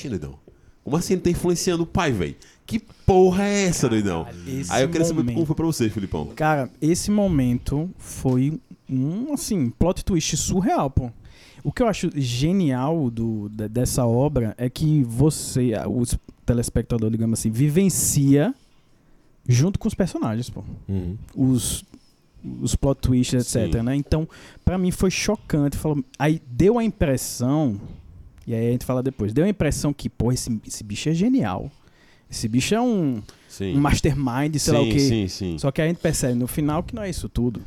[0.04, 0.38] Doidão.
[0.84, 2.36] Como assim ele tá influenciando o pai, velho?
[2.66, 4.26] Que porra é essa, doidão?
[4.48, 6.28] Esse Aí eu queria saber momento- como foi pra você, Filipão.
[6.28, 8.60] Cara, esse momento foi
[8.90, 11.10] um, assim, plot twist surreal, pô.
[11.64, 16.04] O que eu acho genial do, de- dessa obra é que você, o
[16.46, 18.54] telespectador, digamos assim, vivencia
[19.48, 20.64] junto com os personagens, pô.
[20.88, 21.18] Uhum.
[21.36, 21.84] Os,
[22.62, 23.84] os plot twists, etc, Sim.
[23.84, 23.96] né?
[23.96, 24.28] Então,
[24.64, 25.76] pra mim foi chocante.
[25.78, 27.80] Falou, aí deu a impressão,
[28.48, 31.14] e aí a gente fala depois, deu a impressão que, pô, esse, esse bicho é
[31.14, 31.70] genial.
[32.32, 33.76] Esse bicho é um, Sim.
[33.76, 35.00] um mastermind, sei sim, lá o quê.
[35.00, 35.58] sim, sim.
[35.58, 37.62] Só que a gente percebe no final que não é isso tudo,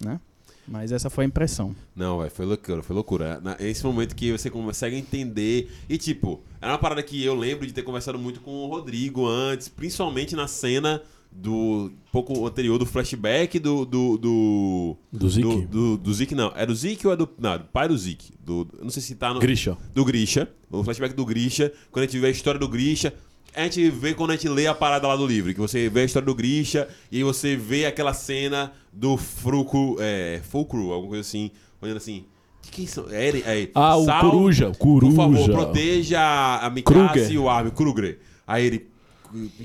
[0.00, 0.20] né?
[0.68, 1.74] Mas essa foi a impressão.
[1.94, 3.40] Não, véio, foi loucura, foi loucura.
[3.60, 5.70] Esse momento que você consegue entender.
[5.88, 9.26] E, tipo, era uma parada que eu lembro de ter conversado muito com o Rodrigo
[9.26, 13.84] antes, principalmente na cena do pouco anterior do flashback do.
[13.84, 15.46] do, do Do Zeke?
[15.46, 16.52] Do, do, do Zeke, não.
[16.56, 17.28] É do Zeke ou é do.
[17.38, 18.32] Não, do pai do Zeke.
[18.44, 19.38] Do, não sei se tá no.
[19.38, 19.76] Grisha.
[19.94, 23.14] do Grisha, o flashback do Grisha, quando a gente vê a história do Grisha,
[23.56, 26.00] a gente vê quando a gente lê a parada lá do livro, que você vê
[26.00, 31.08] a história do Grisha e aí você vê aquela cena do Fruco, é, Fulcro, alguma
[31.10, 31.50] coisa assim,
[31.80, 32.24] olhando assim,
[32.62, 33.06] de quem são?
[33.10, 34.68] É, ele- é, Ah, o Sal, Coruja.
[34.68, 35.16] O Por Coruja.
[35.16, 36.20] favor, proteja
[36.62, 38.18] a Mikasa e o Armin, Kruger.
[38.46, 38.96] Aí ele...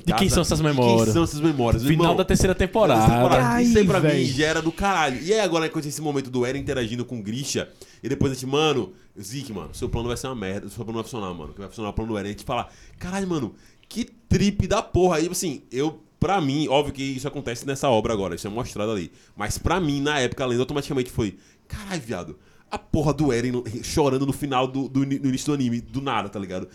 [0.05, 1.13] De quem são essas De quem memórias?
[1.13, 1.83] são essas memórias?
[1.83, 3.05] Final Irmão, da terceira temporada.
[3.13, 3.61] temporada.
[3.61, 4.25] Isso aí pra mim véi.
[4.25, 5.21] já era do caralho.
[5.21, 7.69] E aí agora com esse momento do Eren interagindo com o Grisha,
[8.03, 10.93] e depois a gente, mano, Zeke, mano, seu plano vai ser uma merda, seu plano
[10.93, 11.53] não vai funcionar, mano.
[11.53, 12.29] Que vai funcionar o plano do Eren.
[12.29, 12.67] A gente fala,
[12.97, 13.53] caralho, mano,
[13.91, 15.17] que trip da porra.
[15.17, 18.91] Aí, assim, eu, pra mim, óbvio que isso acontece nessa obra agora, isso é mostrado
[18.91, 19.11] ali.
[19.35, 21.37] Mas pra mim, na época, lendo, automaticamente foi,
[21.67, 22.39] caralho, viado.
[22.69, 25.99] A porra do Eren no- chorando no final do, do, no início do anime, do
[26.01, 26.69] nada, tá ligado?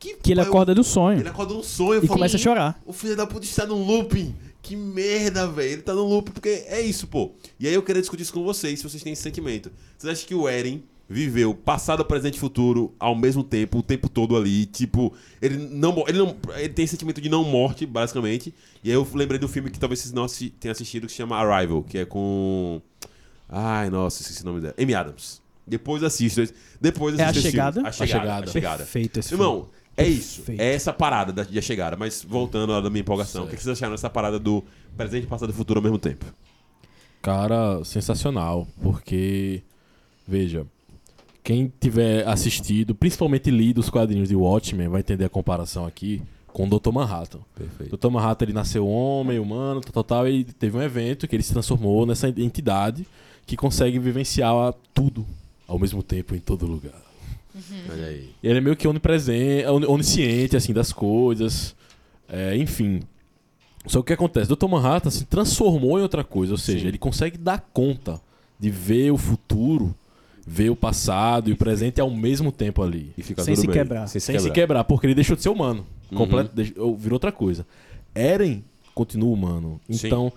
[0.00, 2.80] Que, Que ele eu- acorda do sonho Ele acorda num sonho, e começa a chorar.
[2.84, 4.34] o filho da puta está num looping.
[4.60, 5.74] Que merda, velho.
[5.74, 7.30] Ele tá num looping porque é isso, pô.
[7.60, 9.70] E aí eu queria discutir isso com vocês, se vocês têm esse sentimento.
[9.96, 14.08] Vocês acham que o Eren viveu passado, presente e futuro ao mesmo tempo, o tempo
[14.08, 14.66] todo ali?
[14.66, 16.36] Tipo, ele não, ele não.
[16.56, 18.52] Ele tem esse sentimento de não morte, basicamente.
[18.84, 21.18] E aí eu lembrei do filme que talvez vocês não assi- tenham assistido, que se
[21.18, 22.80] chama Arrival, que é com.
[23.48, 24.74] Ai, nossa, esqueci o nome dela.
[24.78, 25.40] Amy Adams.
[25.66, 26.44] Depois assista.
[26.80, 27.72] Depois É A assista esse filme.
[27.72, 27.88] Chegada?
[27.88, 28.20] A chegada.
[28.20, 28.44] Chegada.
[28.44, 28.76] A chegada.
[28.78, 30.36] Perfeito esse Irmão, é isso.
[30.42, 30.60] Perfeito.
[30.60, 31.96] É essa parada da, de a chegada.
[31.96, 34.62] Mas voltando à da minha empolgação, o que que vocês acharam dessa parada do
[34.96, 36.24] presente, passado e futuro ao mesmo tempo?
[37.20, 39.62] Cara, sensacional, porque
[40.26, 40.66] veja,
[41.42, 46.66] quem tiver assistido, principalmente lido os quadrinhos de Watchmen, vai entender a comparação aqui com
[46.66, 46.90] o Dr.
[46.92, 47.38] Manhattan.
[47.54, 47.94] Perfeito.
[47.94, 48.10] O Dr.
[48.10, 51.52] Manhattan ele nasceu homem, humano, tal, tal, tal, e teve um evento que ele se
[51.52, 53.06] transformou nessa entidade
[53.46, 55.24] que consegue vivenciar tudo
[55.66, 57.00] ao mesmo tempo em todo lugar.
[57.90, 58.30] Olha aí.
[58.42, 61.74] E ele é meio que onipresente, on- onisciente assim das coisas.
[62.28, 63.00] É, enfim.
[63.86, 64.50] Só que o que acontece?
[64.54, 64.66] Dr.
[64.68, 66.88] Manhattan se transformou em outra coisa, ou seja, Sim.
[66.88, 68.20] ele consegue dar conta
[68.60, 69.94] de ver o futuro,
[70.50, 73.12] ver o passado e o presente ao mesmo tempo ali.
[73.18, 73.76] E fica Sem se bem.
[73.76, 74.06] quebrar.
[74.06, 74.54] Sem se Sem se quebrar.
[74.54, 75.84] quebrar, porque ele deixou de ser humano.
[76.10, 76.16] Uhum.
[76.18, 77.66] Completo, deixou- virou outra coisa.
[78.14, 79.78] Eren continua humano.
[79.90, 80.06] Sim.
[80.06, 80.32] Então,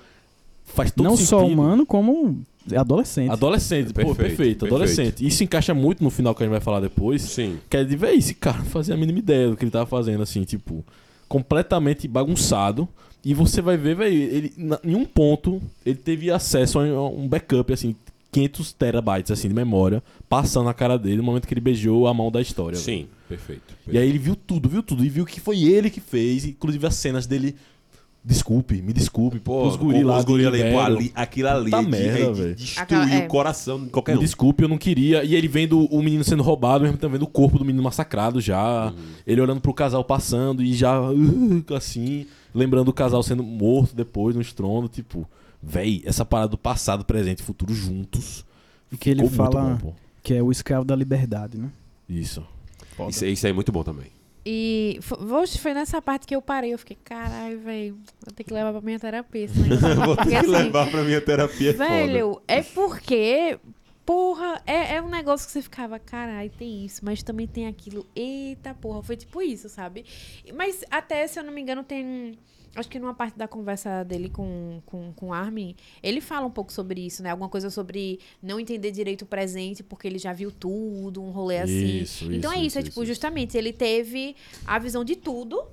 [0.66, 1.30] faz todo Não sentido.
[1.30, 2.42] só humano, como
[2.76, 3.32] adolescente.
[3.32, 4.66] Adolescente, pô, Perfeito, perfeito, perfeito.
[4.66, 5.26] adolescente.
[5.26, 7.22] Isso encaixa muito no final que a gente vai falar depois.
[7.22, 7.58] Sim.
[7.70, 9.86] Que é de ver esse cara não fazia a mínima ideia do que ele tava
[9.86, 10.84] fazendo, assim, tipo,
[11.28, 12.88] completamente bagunçado.
[13.24, 17.28] E você vai ver, velho, ele, na- em um ponto, ele teve acesso a um
[17.28, 17.96] backup, assim,
[18.32, 22.14] 500 terabytes, assim, de memória, passando na cara dele no momento que ele beijou a
[22.14, 22.78] mão da história.
[22.78, 23.08] Sim.
[23.28, 23.76] Perfeito.
[23.88, 25.04] E aí ele viu tudo, viu tudo.
[25.06, 27.56] E viu que foi ele que fez, inclusive as cenas dele.
[28.24, 30.20] Desculpe, me desculpe, Pô, os guri lá.
[30.20, 32.56] os guri de ali, pô, ali, aquilo ali de, merda, de velho.
[32.56, 33.26] destruir Aquela- é.
[33.26, 34.22] o coração de qualquer Me um.
[34.22, 35.24] desculpe, eu não queria.
[35.24, 38.40] E ele vendo o menino sendo roubado, mesmo também vendo o corpo do menino massacrado
[38.40, 38.94] já.
[39.26, 41.16] Ele olhando pro casal passando e já uh,
[41.76, 45.28] assim, lembrando o casal sendo morto depois no estrondo, tipo,
[45.62, 48.46] véi, essa parada do passado, presente e futuro juntos.
[48.92, 51.70] E que ele fala bom, que é o escravo da liberdade, né?
[52.10, 52.46] Isso.
[53.08, 54.08] Isso, isso aí é muito bom também.
[54.46, 55.00] E
[55.60, 56.74] foi nessa parte que eu parei.
[56.74, 57.94] Eu fiquei, caralho, velho,
[58.26, 59.46] vou ter que levar pra minha terapia.
[59.46, 61.70] esse negócio." Vou ter Porque, que assim, levar pra minha terapia.
[61.70, 61.90] é foda.
[61.90, 63.60] Velho, é porque.
[64.12, 68.06] Porra, é, é um negócio que você ficava, caralho, tem isso, mas também tem aquilo.
[68.14, 70.04] Eita porra, foi tipo isso, sabe?
[70.54, 72.38] Mas até, se eu não me engano, tem.
[72.76, 76.52] Acho que numa parte da conversa dele com, com, com o Armin, ele fala um
[76.52, 77.30] pouco sobre isso, né?
[77.30, 81.60] Alguma coisa sobre não entender direito o presente, porque ele já viu tudo, um rolê
[81.60, 82.02] assim.
[82.02, 84.36] Isso, então isso, é isso, isso, é tipo, isso, justamente, ele teve
[84.68, 85.64] a visão de tudo,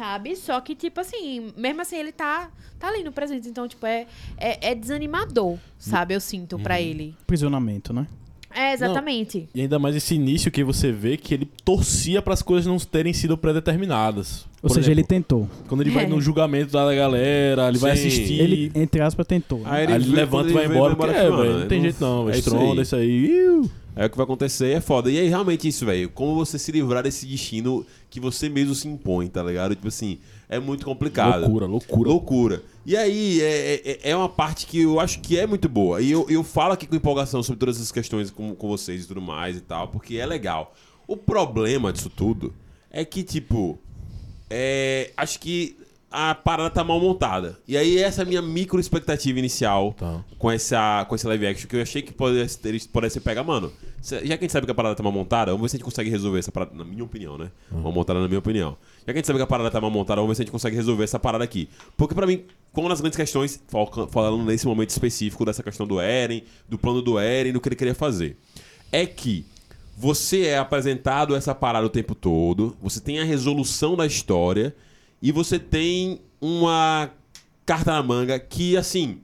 [0.00, 0.34] sabe?
[0.34, 3.46] Só que, tipo assim, mesmo assim, ele tá, tá ali no presente.
[3.48, 4.06] Então, tipo, é,
[4.38, 6.14] é, é desanimador, sabe?
[6.14, 6.62] Eu sinto Uhum.
[6.62, 7.14] pra ele.
[7.26, 8.06] Prisionamento, né?
[8.52, 9.48] É, exatamente.
[9.54, 12.78] E ainda mais esse início que você vê que ele torcia para as coisas não
[12.78, 14.44] terem sido predeterminadas.
[14.62, 15.48] Ou Por seja, ele exemplo, tentou.
[15.68, 16.08] Quando ele vai É.
[16.08, 18.08] no julgamento da galera, ele vai Sim.
[18.08, 18.40] assistir.
[18.40, 19.60] Ele, entre aspas, tentou.
[19.60, 19.66] né?
[19.70, 20.96] Aí Aí ele levanta e vai embora.
[20.96, 22.38] Porque, é, fala, velho, "Ah, não tem jeito não, é velho.
[22.40, 23.70] isso Estronda aí." isso aí.
[23.96, 25.10] É o que vai acontecer, é foda.
[25.10, 26.08] E aí, realmente, isso, velho.
[26.10, 29.74] Como você se livrar desse destino que você mesmo se impõe, tá ligado?
[29.74, 31.42] Tipo assim, é muito complicado.
[31.42, 32.08] Loucura, loucura.
[32.10, 32.62] Loucura.
[32.84, 36.02] E aí, é, é, é uma parte que eu acho que é muito boa.
[36.02, 39.06] E eu, eu falo aqui com empolgação sobre todas essas questões com, com vocês e
[39.06, 40.74] tudo mais e tal, porque é legal.
[41.06, 42.52] O problema disso tudo
[42.90, 43.78] é que, tipo,
[44.50, 45.76] é, acho que
[46.10, 47.58] a parada tá mal montada.
[47.68, 50.24] E aí, essa é a minha micro expectativa inicial Tá.
[50.38, 53.44] com, essa, com esse live action, que eu achei que pudesse, ter, pudesse ser pegar,
[53.44, 53.72] mano.
[54.02, 55.78] Já que a gente sabe que a parada tá mal montada, vamos ver se a
[55.78, 57.50] gente consegue resolver essa parada, na minha opinião, né?
[57.70, 58.76] Mal montada na minha opinião.
[59.00, 60.44] Já que a gente sabe que a parada tá mal montada, vamos ver se a
[60.46, 61.68] gente consegue resolver essa parada aqui.
[61.96, 63.62] Porque pra mim, como nas grandes questões,
[64.10, 67.76] falando nesse momento específico dessa questão do Eren, do plano do Eren, do que ele
[67.76, 68.36] queria fazer,
[68.90, 69.44] é que
[69.96, 74.74] você é apresentado essa parada o tempo todo, você tem a resolução da história
[75.22, 77.10] e você tem uma
[77.66, 79.20] carta na manga que, assim,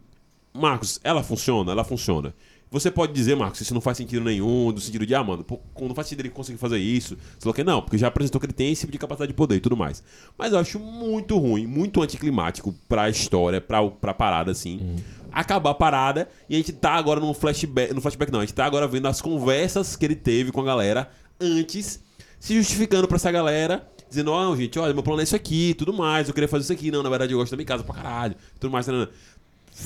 [0.52, 1.72] Marcos, ela funciona?
[1.72, 2.34] Ela funciona.
[2.70, 5.60] Você pode dizer, Marcos, isso não faz sentido nenhum, do sentido de, ah, mano, pô,
[5.80, 7.16] não faz sentido ele conseguir fazer isso.
[7.16, 9.36] Você falou que não, porque já apresentou que ele tem esse tipo de capacidade de
[9.36, 10.02] poder e tudo mais.
[10.36, 14.96] Mas eu acho muito ruim, muito anticlimático pra história, pra, pra parada, assim.
[15.30, 17.94] Acabar a parada e a gente tá agora num flashback.
[17.94, 20.64] No flashback, não, a gente tá agora vendo as conversas que ele teve com a
[20.64, 21.08] galera
[21.40, 22.00] antes,
[22.40, 23.88] se justificando pra essa galera.
[24.08, 26.72] Dizendo, ó, gente, olha, meu plano é isso aqui, tudo mais, eu queria fazer isso
[26.72, 26.90] aqui.
[26.90, 28.86] Não, na verdade eu gosto da minha casa pra caralho, tudo mais.
[28.86, 29.08] Não, não.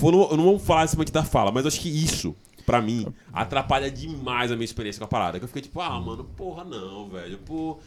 [0.03, 4.53] Eu não vamos falar simplesmente da fala, mas acho que isso, pra mim, atrapalha demais
[4.53, 5.39] a minha experiência com a parada.
[5.39, 7.39] Que eu fiquei tipo, ah, mano, porra, não, velho.
[7.39, 7.79] Pô.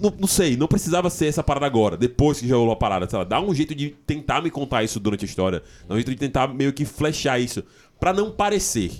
[0.00, 3.08] Não, não sei, não precisava ser essa parada agora, depois que já rolou a parada.
[3.10, 5.62] Sei lá, dá um jeito de tentar me contar isso durante a história.
[5.88, 7.64] Dá um jeito de tentar meio que flechar isso.
[7.98, 8.92] Pra não parecer.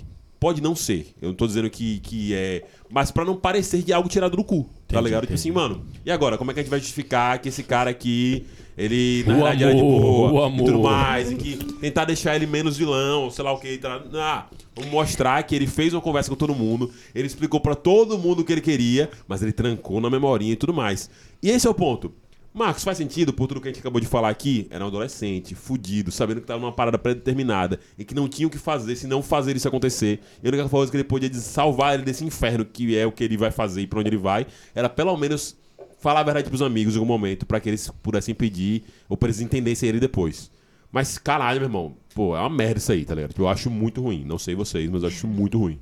[0.43, 1.07] Pode não ser.
[1.21, 2.65] Eu não tô dizendo que, que é.
[2.89, 4.63] Mas pra não parecer de algo tirado do cu.
[4.63, 5.21] tá Entendi, ligado?
[5.21, 5.85] Tipo assim, mano.
[6.05, 6.37] E agora?
[6.37, 8.45] Como é que a gente vai justificar que esse cara aqui.
[8.77, 10.65] Ele, na O verdade, era de amor, boa o e amor.
[10.65, 13.77] tudo mais, e que tentar deixar ele menos vilão, sei lá o que.
[13.77, 17.75] Tá, ah, vamos mostrar que ele fez uma conversa com todo mundo, ele explicou pra
[17.75, 21.09] todo mundo o que ele queria, mas ele trancou na memorinha e tudo mais.
[21.41, 22.11] E esse é o ponto.
[22.53, 24.67] Marcos, faz sentido por tudo que a gente acabou de falar aqui?
[24.69, 28.51] Era um adolescente, fudido, sabendo que tava numa parada pré-determinada e que não tinha o
[28.51, 30.19] que fazer se não fazer isso acontecer.
[30.41, 33.23] E a única coisa que ele podia salvar ele desse inferno, que é o que
[33.23, 34.45] ele vai fazer e pra onde ele vai,
[34.75, 35.57] era pelo menos
[35.97, 39.29] falar a verdade pros amigos em algum momento, pra que eles pudessem pedir ou pra
[39.29, 40.51] eles entendessem ele depois.
[40.91, 43.33] Mas caralho, meu irmão, pô, é uma merda isso aí, tá ligado?
[43.35, 44.23] Eu acho muito ruim.
[44.23, 45.79] Não sei vocês, mas eu acho muito ruim.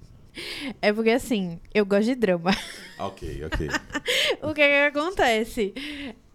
[0.81, 2.55] É porque assim, eu gosto de drama.
[2.97, 3.67] Ok, ok.
[4.41, 5.73] o que que acontece?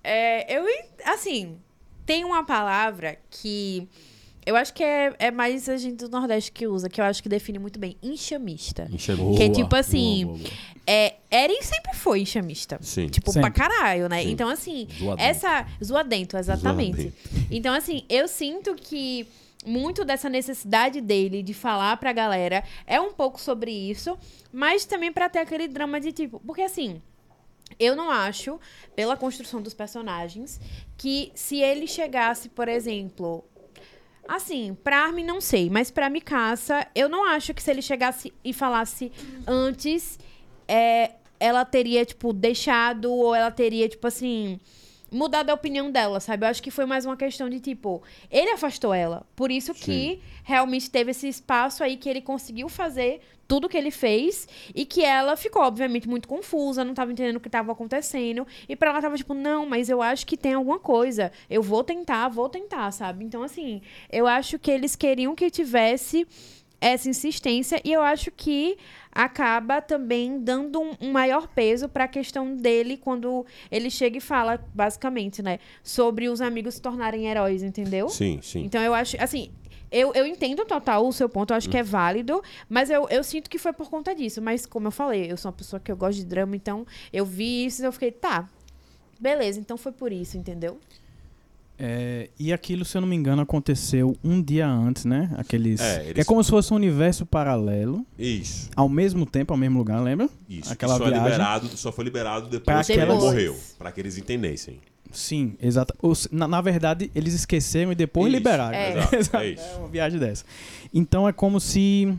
[0.09, 0.65] É, eu,
[1.05, 1.59] assim,
[2.05, 3.89] tem uma palavra que
[4.47, 7.21] eu acho que é, é mais a gente do Nordeste que usa, que eu acho
[7.21, 7.97] que define muito bem.
[8.01, 8.89] Enxamista.
[8.89, 9.37] Enxamista.
[9.37, 10.77] Que é tipo assim, boa, boa, boa.
[10.87, 12.79] É, Eren sempre foi enxamista.
[12.81, 13.09] Sim.
[13.09, 13.51] Tipo, Sempre.
[13.51, 14.23] pra caralho, né?
[14.23, 14.31] Sim.
[14.31, 15.29] Então, assim, Zoadento.
[15.29, 15.67] essa.
[15.85, 17.03] Zoadento, exatamente.
[17.03, 17.47] Zoadento.
[17.51, 19.27] Então, assim, eu sinto que
[19.67, 24.17] muito dessa necessidade dele de falar pra galera é um pouco sobre isso,
[24.53, 26.41] mas também pra ter aquele drama de tipo.
[26.47, 27.03] Porque, assim.
[27.79, 28.59] Eu não acho,
[28.95, 30.61] pela construção dos personagens,
[30.97, 33.45] que se ele chegasse, por exemplo.
[34.27, 38.33] Assim, pra Armin não sei, mas pra Mikasa, eu não acho que se ele chegasse
[38.43, 39.13] e falasse
[39.47, 40.19] antes,
[40.67, 44.59] é, ela teria, tipo, deixado, ou ela teria, tipo assim,
[45.11, 46.45] mudado a opinião dela, sabe?
[46.45, 49.25] Eu acho que foi mais uma questão de, tipo, ele afastou ela.
[49.37, 53.91] Por isso que realmente teve esse espaço aí que ele conseguiu fazer tudo que ele
[53.91, 58.47] fez e que ela ficou, obviamente, muito confusa, não tava entendendo o que tava acontecendo.
[58.69, 61.31] E pra ela tava tipo, não, mas eu acho que tem alguma coisa.
[61.49, 63.25] Eu vou tentar, vou tentar, sabe?
[63.25, 63.81] Então, assim,
[64.11, 66.27] eu acho que eles queriam que tivesse
[66.81, 68.77] essa insistência e eu acho que
[69.11, 74.21] acaba também dando um, um maior peso para a questão dele quando ele chega e
[74.21, 78.11] fala, basicamente, né, sobre os amigos se tornarem heróis, entendeu?
[78.11, 78.63] Sim, sim.
[78.63, 79.51] Então eu acho, assim,
[79.91, 83.23] eu, eu entendo total o seu ponto, eu acho que é válido, mas eu, eu
[83.25, 84.41] sinto que foi por conta disso.
[84.43, 87.25] Mas, como eu falei, eu sou uma pessoa que eu gosto de drama, então eu
[87.25, 88.49] vi isso e eu fiquei, tá,
[89.21, 90.79] beleza, então foi por isso, entendeu?
[91.79, 95.31] É, e aquilo, se eu não me engano, aconteceu um dia antes, né?
[95.37, 95.79] Aqueles.
[95.79, 98.71] É, que eles- É como se fosse um universo paralelo, Isso.
[98.75, 100.27] ao mesmo tempo, ao mesmo lugar, lembra?
[100.49, 100.73] Isso.
[100.73, 101.25] Aquela só, é viagem.
[101.25, 103.55] liberado, só foi liberado depois Pra que aquelas- morreu.
[103.77, 104.81] Pra que eles entendessem.
[105.13, 105.95] Sim, exato.
[106.31, 108.77] Na, na verdade, eles esqueceram e depois Isso, liberaram.
[108.77, 108.97] é.
[109.17, 109.65] Exato, é isso.
[109.65, 110.45] É uma viagem dessa.
[110.93, 112.13] Então é como se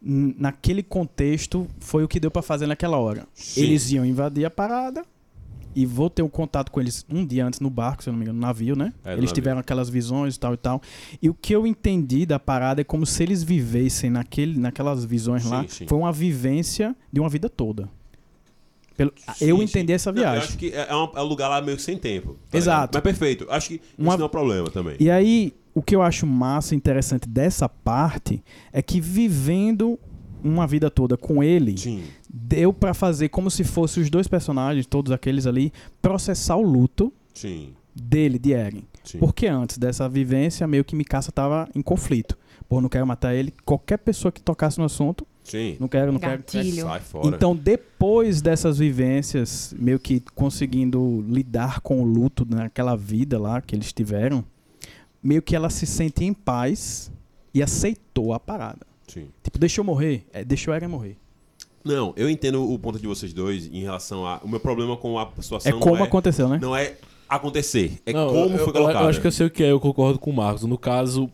[0.00, 3.26] naquele contexto foi o que deu pra fazer naquela hora.
[3.34, 3.62] Sim.
[3.62, 5.04] Eles iam invadir a parada
[5.74, 8.18] e vou ter um contato com eles um dia antes no barco, se eu não
[8.18, 8.92] me engano, no navio, né?
[9.04, 9.34] É, eles navio.
[9.34, 10.80] tiveram aquelas visões e tal e tal.
[11.20, 15.44] E o que eu entendi da parada é como se eles vivessem naquele, naquelas visões
[15.44, 15.62] lá.
[15.62, 15.86] Sim, sim.
[15.86, 17.88] Foi uma vivência de uma vida toda.
[18.98, 19.62] Pelo- Sim, eu sim.
[19.62, 20.42] entendi essa Não, eu viagem.
[20.48, 22.36] acho que é, é um, é um lugar lá meio que sem tempo.
[22.50, 22.80] tá Exato.
[22.80, 22.94] ligado?
[22.94, 23.46] Mas perfeito.
[23.48, 24.96] Acho que Uma- isso não é um problema também.
[25.00, 28.42] E aí, o que eu acho massa e interessante dessa parte
[28.72, 29.98] é que vivendo
[30.42, 32.02] uma vida toda com ele, Sim.
[32.28, 35.72] deu pra fazer como se fossem os dois personagens, todos aqueles ali,
[36.02, 37.70] processar o luto Sim.
[37.94, 38.82] dele, de Eren.
[39.04, 39.18] Sim.
[39.18, 42.36] Porque antes dessa vivência, meio que Mikasa tava em conflito.
[42.68, 43.54] Pô, não quero matar ele.
[43.64, 45.76] Qualquer pessoa que tocasse no assunto, Sim.
[45.80, 46.38] não quero, não quero.
[46.38, 46.82] Gatilho.
[46.86, 47.26] Sai fora.
[47.28, 53.74] Então, depois dessas vivências, meio que conseguindo lidar com o luto naquela vida lá que
[53.74, 54.44] eles tiveram,
[55.22, 57.10] meio que ela se sente em paz
[57.52, 58.86] e aceitou a parada.
[59.06, 59.28] Sim.
[59.42, 61.16] Tipo, deixou morrer, é, deixou Eren morrer.
[61.84, 64.38] Não, eu entendo o ponto de vocês dois em relação a.
[64.44, 66.58] O meu problema com a situação É como é, aconteceu, né?
[66.60, 66.96] não é
[67.28, 69.02] acontecer, é Não, como eu, foi eu- colocado.
[69.04, 70.64] Eu acho que eu sei o que é, eu concordo com o Marcos.
[70.64, 71.30] No caso,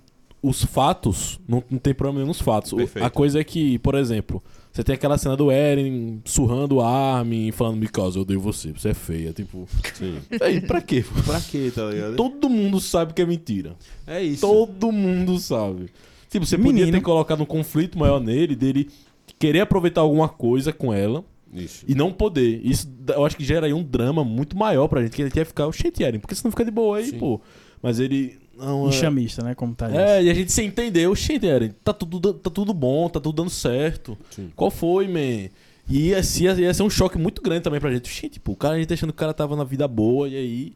[0.47, 2.73] os fatos, não, não tem problema nenhum nos fatos.
[2.73, 3.05] O- Perfeito.
[3.05, 4.43] A coisa é que, por exemplo,
[4.73, 6.89] você tem aquela cena do Eren surrando a
[7.19, 9.33] Armin, falando, Mikasa, eu odeio você, você é feia.
[9.33, 10.17] Tipo, Sim.
[10.41, 11.05] aí, pra quê?
[11.25, 12.17] Pra quê, tá ligado?
[12.17, 13.75] Todo mundo sabe que é mentira.
[14.07, 14.41] É isso.
[14.43, 15.87] Todo mundo sabe.
[16.29, 16.93] Tipo, você podia Menino.
[16.99, 18.91] ter colocado um conflito maior nele, dele
[19.39, 21.85] querer aproveitar alguma coisa com ela Isso.
[21.89, 22.61] e não poder.
[22.65, 25.45] Isso eu acho que gera aí um drama muito maior pra gente, que ele ia
[25.45, 27.19] ficar o shit Eren, porque senão fica de boa aí, Sim.
[27.19, 27.41] pô.
[27.81, 28.37] Mas ele.
[28.59, 28.89] Não, é...
[28.89, 29.55] Enxamista, né?
[29.55, 29.99] Como tá isso.
[29.99, 33.21] É, e a gente sem entender, o shit Eren, tá tudo, tá tudo bom, tá
[33.21, 34.17] tudo dando certo.
[34.31, 34.51] Sim.
[34.55, 35.49] Qual foi, man?
[35.89, 38.09] E ia, ser- ia ser um choque muito grande também pra gente.
[38.11, 40.37] Gente, tipo, o cara, a gente achando que o cara tava na vida boa, e
[40.37, 40.73] aí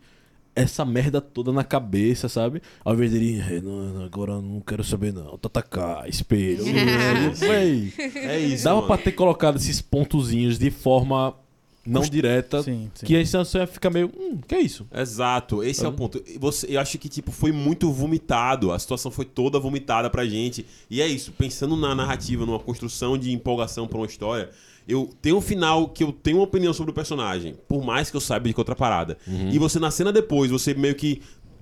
[0.55, 2.61] essa merda toda na cabeça, sabe?
[2.85, 6.65] Ao invés dele, "É, não, não, agora eu não quero saber não, tatacar, espelho.
[7.35, 8.65] Véi, É isso.
[8.65, 8.87] Dava mano.
[8.89, 11.35] pra ter colocado esses pontozinhos de forma
[11.89, 13.07] não direta, Sim, sim.
[13.07, 14.87] que a ia ficar meio, hum, que é isso?
[14.93, 16.23] Exato, esse é o ponto.
[16.39, 20.67] Você, eu acho que tipo foi muito vomitado, a situação foi toda vomitada pra gente.
[20.91, 24.51] E é isso, pensando na narrativa, numa construção de empolgação pra uma história,
[24.87, 28.17] eu tenho um final que eu tenho uma opinião sobre o personagem, por mais que
[28.17, 29.19] eu saiba de que é outra parada.
[29.53, 31.21] E você na cena depois, você meio que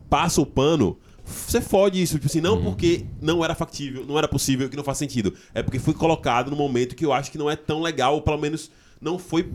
[0.08, 4.28] passa o pano, você fode isso, tipo assim, não porque não era factível, não era
[4.28, 5.34] possível, que não faz sentido.
[5.52, 8.22] É porque foi colocado no momento que eu acho que não é tão legal, ou
[8.22, 8.70] pelo menos
[9.00, 9.50] não foi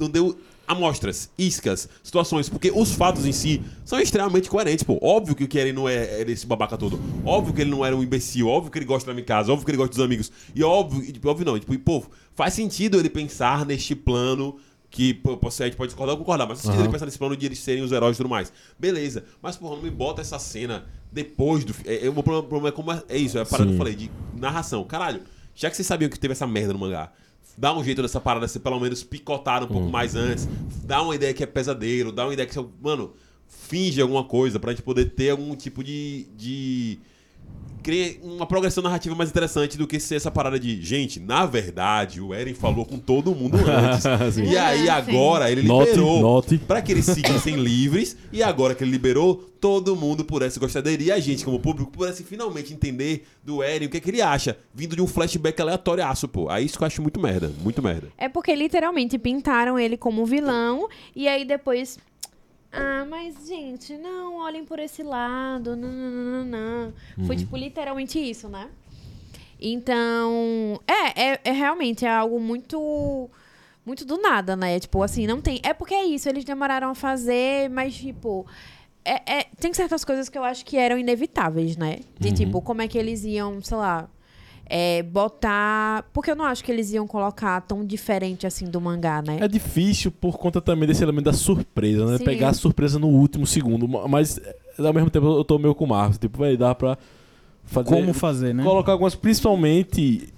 [0.00, 0.36] não deu
[0.66, 4.98] amostras, iscas, situações, porque os fatos em si são extremamente coerentes, pô.
[5.02, 7.00] Óbvio que o Keren não é, é esse babaca todo.
[7.24, 9.64] Óbvio que ele não era um imbecil, óbvio que ele gosta da minha casa, óbvio
[9.64, 10.30] que ele gosta dos amigos.
[10.54, 14.58] E óbvio, e, tipo, óbvio não, tipo, e, pô, faz sentido ele pensar neste plano
[14.88, 17.36] que pô, a gente pode discordar ou concordar, mas faz sentido ele pensar nesse plano
[17.36, 18.52] de eles serem os heróis e tudo mais.
[18.78, 21.74] Beleza, mas porra, não me bota essa cena depois do.
[21.84, 23.78] É, é, o problema, problema é como é, é isso, é a parada que eu
[23.78, 24.84] falei, de narração.
[24.84, 25.22] Caralho,
[25.54, 27.12] já que vocês sabiam que teve essa merda no mangá,
[27.60, 30.48] dá um jeito dessa parada ser pelo menos picotada um pouco mais antes,
[30.82, 32.56] dá uma ideia que é pesadelo, dá uma ideia que.
[32.80, 33.12] Mano,
[33.46, 36.26] finge alguma coisa pra gente poder ter algum tipo de.
[36.34, 36.98] de
[37.82, 42.20] cria uma progressão narrativa mais interessante do que ser essa parada de, gente, na verdade,
[42.20, 44.36] o Eren falou com todo mundo antes.
[44.36, 46.58] E aí agora ele Note, liberou note.
[46.58, 51.04] pra que eles seguissem livres e agora que ele liberou, todo mundo pudesse gostar dele
[51.04, 54.22] e a gente, como público, pudesse finalmente entender do Eren o que, é que ele
[54.22, 56.48] acha, vindo de um flashback aleatório, pô.
[56.48, 58.08] Aí isso que eu acho muito merda, muito merda.
[58.18, 61.98] É porque literalmente pintaram ele como vilão e aí depois.
[62.72, 65.74] Ah, mas gente, não, olhem por esse lado.
[65.76, 67.26] Não, não, não, não, não.
[67.26, 68.68] Foi tipo literalmente isso, né?
[69.60, 73.28] Então, é, é, é realmente é algo muito
[73.84, 74.78] muito do nada, né?
[74.78, 75.60] Tipo, assim, não tem.
[75.62, 78.46] É porque é isso, eles demoraram a fazer, mas, tipo.
[79.04, 82.00] É, é- tem certas coisas que eu acho que eram inevitáveis, né?
[82.18, 84.08] De tipo, como é que eles iam, sei lá.
[84.72, 86.04] É, botar.
[86.12, 89.38] Porque eu não acho que eles iam colocar tão diferente assim do mangá, né?
[89.40, 92.18] É difícil por conta também desse elemento da surpresa, né?
[92.18, 92.24] Sim.
[92.24, 93.88] Pegar a surpresa no último segundo.
[93.88, 94.56] ma- Mas eh,
[94.86, 96.18] ao mesmo tempo eu tô meio com o Marcos.
[96.18, 96.96] Tipo, vai dar pra
[97.64, 97.88] fazer.
[97.88, 98.62] Como fazer, né?
[98.62, 100.32] Colocar algumas, principalmente.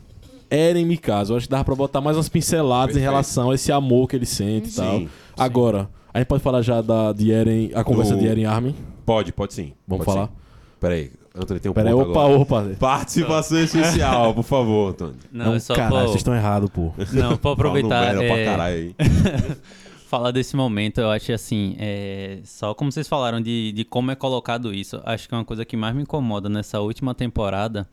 [0.51, 1.33] Eren Mikasa.
[1.33, 2.99] Eu acho que dava pra botar mais umas pinceladas Perfeito.
[2.99, 4.99] em relação a esse amor que ele sente e tal.
[4.99, 8.45] Sim, Agora, a gente pode falar já da, de Eren, a conversa Do- de Eren
[8.45, 8.75] Armin.
[9.07, 9.73] Pode, pode sim.
[9.89, 10.27] Vamos Pode falar?
[10.29, 10.33] sim.
[10.79, 12.39] Peraí, Antônio tem um Pera aí, ponto opa, agora.
[12.41, 12.77] opa.
[12.79, 15.15] Participação especial, por favor, Antônio.
[15.33, 16.93] Não, é só caralho, pra, vocês estão errados, pô.
[17.13, 18.95] não, pra aproveitar, Mero é, pra caralho
[20.09, 24.15] falar desse momento, eu acho assim, é, só como vocês falaram de, de como é
[24.15, 27.89] colocado isso, acho que uma coisa que mais me incomoda nessa última temporada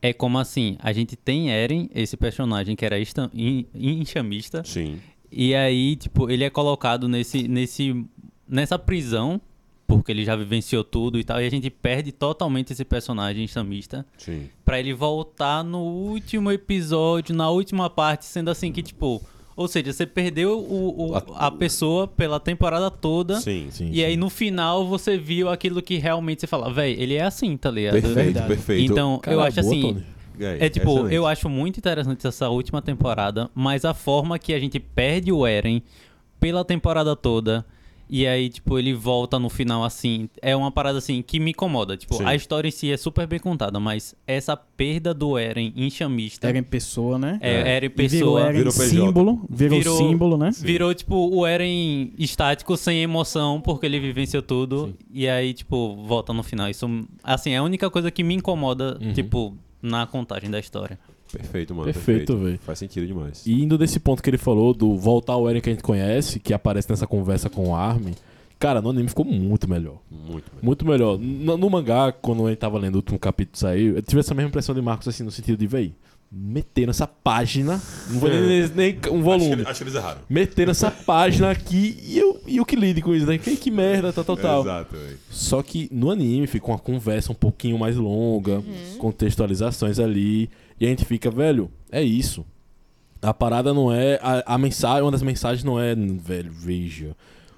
[0.00, 5.00] é como assim, a gente tem Eren, esse personagem que era instan- in- enxamista, Sim.
[5.32, 8.04] e aí, tipo, ele é colocado nesse, nesse,
[8.48, 9.40] nessa prisão,
[9.88, 14.04] porque ele já vivenciou tudo e tal, e a gente perde totalmente esse personagem enxamista.
[14.18, 14.48] Sim.
[14.64, 19.20] Pra ele voltar no último episódio, na última parte, sendo assim que, tipo.
[19.56, 23.40] Ou seja, você perdeu o, o- a pessoa pela temporada toda.
[23.40, 23.66] Sim.
[23.72, 27.22] Sim, E aí no final você viu aquilo que realmente você fala, véi, ele é
[27.24, 27.94] assim, tá ligado?
[27.94, 28.46] Perfeito, Verdade.
[28.46, 28.92] perfeito.
[28.92, 29.82] Então, eu acho boa, assim.
[29.82, 30.04] Tony.
[30.38, 31.14] É, É tipo, excelente.
[31.16, 35.44] eu acho muito interessante essa última temporada, mas a forma que a gente perde o
[35.44, 35.82] Eren
[36.38, 37.66] pela temporada toda.
[38.10, 40.28] E aí, tipo, ele volta no final assim.
[40.40, 41.96] É uma parada assim que me incomoda.
[41.96, 42.24] Tipo, Sim.
[42.24, 46.48] a história em si é super bem contada, mas essa perda do Eren em chamista.
[46.48, 47.38] Eren pessoa, né?
[47.42, 48.40] É, Eren E virou pessoa.
[48.42, 49.44] Eren Virou símbolo.
[49.50, 50.50] Virou, Virou- símbolo, né?
[50.58, 54.94] Virou, tipo, o Eren estático, sem emoção, porque ele vivenciou tudo.
[55.12, 56.68] E aí, tipo, volta no final.
[56.70, 56.86] Isso,
[57.22, 59.12] assim, é a única coisa que me incomoda, Uhum.
[59.12, 60.98] tipo, na contagem da história.
[61.32, 61.84] Perfeito, mano.
[61.84, 62.58] Perfeito, velho.
[62.64, 63.42] Faz sentido demais.
[63.46, 66.40] E indo desse ponto que ele falou, do voltar ao Eren que a gente conhece,
[66.40, 68.14] que aparece nessa conversa com o Armin,
[68.58, 69.98] cara, no anime ficou muito melhor.
[70.10, 70.60] Muito bem.
[70.62, 71.18] Muito melhor.
[71.18, 74.34] No, no mangá, quando a gente tava lendo o último capítulo sair, eu tive essa
[74.34, 75.92] mesma impressão de Marcos, assim, no sentido de, véi,
[76.30, 80.20] meteram essa página, não vou nem, nem um Acho volume, que, acho que eles erraram.
[80.28, 83.38] meteram essa página aqui e eu, e eu que lide com isso, né?
[83.38, 84.60] Que, que merda, tal, tal, tal.
[84.62, 85.18] Exato, velho.
[85.30, 88.62] Só que no anime fica uma conversa um pouquinho mais longa,
[88.98, 90.50] contextualizações ali,
[90.80, 92.44] e a gente fica, velho, é isso.
[93.20, 94.18] A parada não é.
[94.22, 97.16] A, a mensagem, uma das mensagens não é, velho, veja,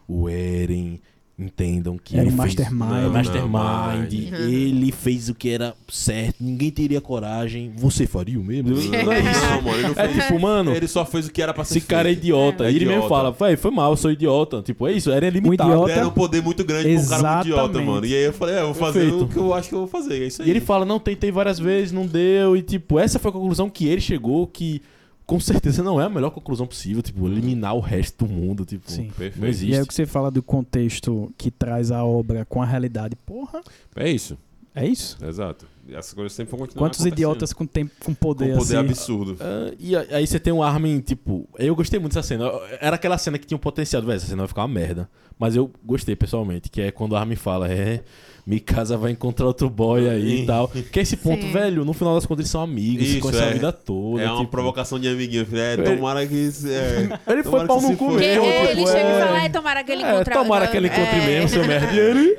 [0.08, 1.00] o Eren.
[1.40, 2.90] Entendam que Eren ele Mastermind.
[2.90, 7.72] fez, Não, Mastermind, não, ele fez o que era certo, ninguém teria coragem.
[7.76, 8.70] Você faria o mesmo?
[8.70, 9.40] Não é isso.
[9.46, 10.24] Não, mano, ele não É fez.
[10.26, 12.24] tipo, mano, Ele só fez o que era pra ser esse cara é feito.
[12.24, 12.64] idiota.
[12.64, 13.08] É ele mesmo idiota.
[13.08, 14.60] fala, véi, foi mal, eu sou idiota.
[14.62, 15.70] Tipo, é isso, é limitado.
[15.70, 17.86] idiota- Deram um poder muito grande pra um cara muito idiota, Exatamente.
[17.90, 18.06] mano.
[18.06, 19.24] E aí eu falei, é, eu vou fazer Perfeito.
[19.24, 20.22] o que eu acho que eu vou fazer.
[20.22, 20.48] É isso aí.
[20.48, 22.54] E ele fala, não, tentei várias vezes, não deu.
[22.56, 24.82] E, tipo, essa foi a conclusão que ele chegou, que
[25.30, 27.00] com certeza não é a melhor conclusão possível.
[27.02, 29.04] Tipo, eliminar o resto do mundo, tipo, Sim.
[29.04, 29.38] Perfeito.
[29.38, 29.74] não E existe.
[29.76, 33.60] aí o que você fala do contexto que traz a obra com a realidade, porra,
[33.94, 34.36] É isso.
[34.74, 35.16] é isso?
[35.24, 35.66] Exato.
[35.88, 38.86] E essas coisas sempre vão continuar Quantos idiotas com tempo com poder, com poder assim?
[38.86, 39.36] absurdo.
[39.40, 41.48] Ah, e aí você tem um Armin, tipo...
[41.58, 42.50] Eu gostei muito dessa cena.
[42.80, 44.02] Era aquela cena que tinha um potencial.
[44.02, 45.08] Velho, essa cena vai ficar uma merda.
[45.38, 46.68] Mas eu gostei, pessoalmente.
[46.70, 47.68] Que é quando o Armin fala...
[47.70, 48.02] É,
[48.46, 50.68] Mikasa vai encontrar outro boy aí e tal.
[50.68, 51.52] Que é esse ponto, Sim.
[51.52, 51.84] velho.
[51.84, 53.06] No final das contas, eles são amigos.
[53.06, 53.50] se Isso, conhecem é.
[53.50, 54.22] a vida toda.
[54.22, 54.50] É uma tipo.
[54.50, 55.44] provocação de amiguinho.
[55.46, 55.60] filho.
[55.60, 56.34] É, Ele- tomara que.
[56.34, 58.44] isso- É, Ele foi pau no se cu mesmo.
[58.44, 59.16] ele tipo, chega é.
[59.18, 60.34] e fala, é, tomara que ele É, encontre...
[60.34, 61.26] tomara que ele encontre é.
[61.26, 61.90] mesmo, seu merda.
[61.92, 62.36] E ele...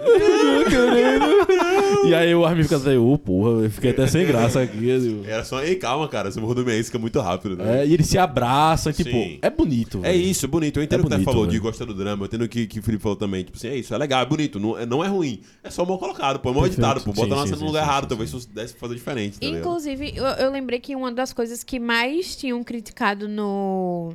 [0.70, 2.08] querendo.
[2.08, 4.78] E aí o Armin fica assim, ô porra, eu fiquei até sem graça aqui.
[4.78, 5.28] tipo.
[5.28, 6.32] era só, ei, calma, cara.
[6.32, 7.82] Você mordeu minha isca muito rápido, né?
[7.82, 9.40] É, e eles se abraçam, tipo, Sim.
[9.42, 10.00] é bonito.
[10.04, 10.22] É velho.
[10.24, 10.78] isso, é bonito.
[10.80, 11.62] Eu entendo É o que o falou de velho.
[11.64, 12.24] gostar do drama.
[12.24, 13.44] Eu entendo o que, que o Felipe falou também.
[13.44, 14.60] Tipo assim, é isso, é legal, é bonito.
[14.60, 15.42] Não, é- não é ruim.
[15.64, 16.50] É só mal colocado, pô.
[16.50, 17.14] É mal editado, pô.
[17.14, 18.04] Bota Sim, lá sim, no lugar sim, errado.
[18.04, 18.38] sim, Talvez sim.
[18.38, 19.46] isso desse pra fazer diferente, tá?
[19.46, 24.14] Inclusive, eu, eu lembrei que uma das coisas que mais tinham criticado no,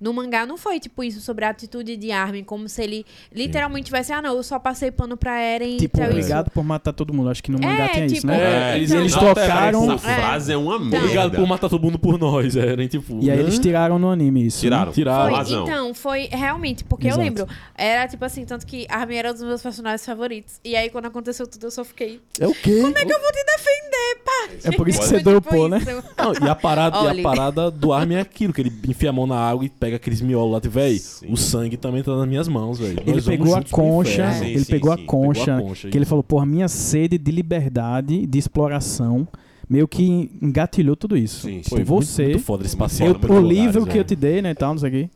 [0.00, 3.86] No mangá não foi, tipo, isso sobre a atitude de Armin, como se ele literalmente
[3.86, 6.92] tivesse, ah, não, eu só passei pano pra Eren Tipo, e tal, obrigado por matar
[6.92, 7.30] todo mundo.
[7.30, 8.72] Acho que no mangá É, isso, tipo, né?
[8.72, 9.92] É, eles, então- eles Não, trocaram.
[9.92, 10.98] Essa frase é uma merda.
[10.98, 12.54] Obrigado por matar todo mundo por nós.
[12.56, 13.18] Era tipo.
[13.20, 13.42] E aí né?
[13.42, 14.58] eles tiraram no anime isso.
[14.58, 14.62] né?
[14.62, 14.92] Tiraram.
[14.92, 15.28] Tiraram.
[15.30, 15.64] Foi, razão.
[15.64, 17.20] então, foi realmente, porque Exato.
[17.20, 20.60] eu lembro, era tipo assim, tanto que Armin era um dos meus personagens favoritos.
[20.64, 22.20] E aí, quando aconteceu tudo, eu só fiquei.
[22.38, 22.80] É o quê?
[22.82, 24.58] Como é que eu vou te defender, pai?
[24.72, 25.78] É por isso que você dropou, tipo né?
[25.78, 26.04] isso.
[26.16, 29.12] Não, e a parada, e a parada do Armin é aquilo, que ele enfia a
[29.12, 30.60] mão na água e pega aqueles miolos lá.
[30.70, 31.26] Véi, Sim.
[31.30, 32.98] o sangue também tá nas minhas mãos, velho.
[33.06, 34.32] Ele pegou a concha.
[34.32, 35.02] Sim, ele sim, pegou, sim.
[35.02, 39.26] a concha, Pegou a concha, que ele falou, porra, minha sede de liberdade, de exploração,
[39.68, 41.46] meio que engatilhou tudo isso.
[41.46, 43.16] Sim, Foi você, Muito, muito foda esse passeio.
[43.22, 44.04] eu- o livro que eu velho.
[44.04, 45.10] te dei, né, e tal, não sei o quê.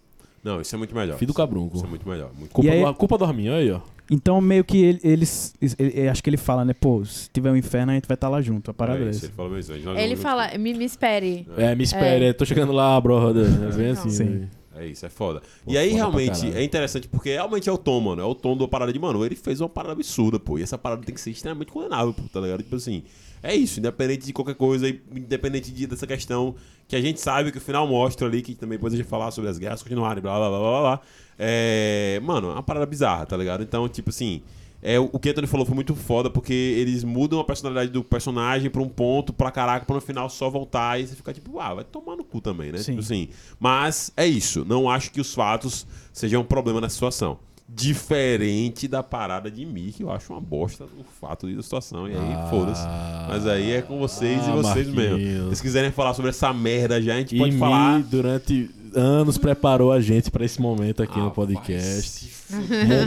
[0.44, 1.16] Não, isso é muito melhor.
[1.18, 1.76] Filho do cabrunco.
[1.76, 2.30] Isso é muito melhor.
[2.36, 3.80] Muito Culpa, aí- do, culpa do Armin, olha aí, ó.
[4.10, 7.50] Então, meio que ele- eles, ele- ele- acho que ele fala, né, pô, se tiver
[7.52, 9.42] um inferno, a gente vai estar lá junto, a parada é é isso, essa.
[9.42, 9.72] ele isso.
[9.84, 11.46] Nós Ele fala, me, me espere.
[11.56, 13.46] É, me espere, tô chegando lá, brother.
[13.46, 14.24] É bem assim, Sim.
[14.24, 14.48] velho.
[14.82, 15.40] É isso, é foda.
[15.64, 18.20] Pô, e aí, foda realmente, é interessante porque realmente é o tom, mano.
[18.20, 20.58] É o tom da parada de, mano, ele fez uma parada absurda, pô.
[20.58, 22.62] E essa parada tem que ser extremamente condenável, pô, tá ligado?
[22.62, 23.04] Tipo assim,
[23.42, 26.56] é isso, independente de qualquer coisa, independente de, dessa questão
[26.88, 29.30] que a gente sabe que o final mostra ali, que também depois a gente falar
[29.30, 31.00] sobre as guerras continuarem, blá blá blá blá blá.
[31.38, 32.20] É.
[32.24, 33.62] Mano, é uma parada bizarra, tá ligado?
[33.62, 34.42] Então, tipo assim.
[34.84, 38.68] É, o que Anthony falou foi muito foda, porque eles mudam a personalidade do personagem
[38.68, 41.74] pra um ponto, pra caraca, pra no final só voltar e você fica tipo, ah,
[41.74, 42.78] vai tomar no cu também, né?
[42.78, 42.92] Sim.
[42.92, 43.28] Tipo assim.
[43.60, 44.64] Mas é isso.
[44.64, 47.38] Não acho que os fatos sejam um problema nessa situação.
[47.68, 52.08] Diferente da parada de mim, que eu acho uma bosta o fato da situação.
[52.08, 52.82] E aí, Ah, foda-se.
[53.28, 55.10] Mas aí é com vocês e ah, vocês mesmo.
[55.10, 55.36] Marquinhos.
[55.38, 58.00] Se vocês quiserem falar sobre essa merda já, a gente E pode falar.
[58.02, 62.30] durante anos, preparou a gente pra esse momento aqui Ah, no podcast.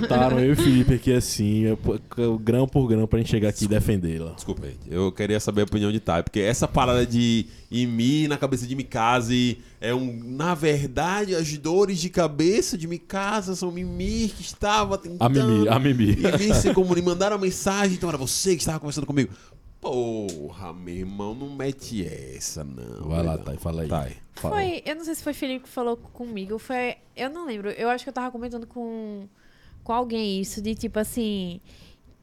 [0.01, 1.61] Montaram eu e o Felipe aqui assim,
[2.17, 4.31] eu- grão por grão, pra gente chegar aqui e defendê-la.
[4.31, 4.75] Desculpa aí.
[4.89, 8.75] Eu queria saber a opinião de Thay, porque essa parada de Imi na cabeça de
[8.75, 9.33] Mikasa
[9.81, 10.19] é um.
[10.23, 15.21] Na verdade, as dores de cabeça de Mikasa são Mimi que estava tentando.
[15.23, 16.15] A Mimi, a Mimi.
[16.15, 19.31] Mimi se comunicou, mandaram uma mensagem, então era você que estava conversando comigo.
[19.81, 23.07] Porra, meu irmão, não mete essa, não.
[23.07, 23.43] Vai lá, Não.
[23.43, 23.87] Thay, fala aí.
[23.87, 24.17] Thay.
[24.33, 24.55] Fala.
[24.55, 27.69] Foi, eu não sei se foi Felipe que falou comigo, foi, eu não lembro.
[27.69, 29.27] Eu acho que eu tava comentando com,
[29.83, 31.61] com alguém isso, de tipo assim,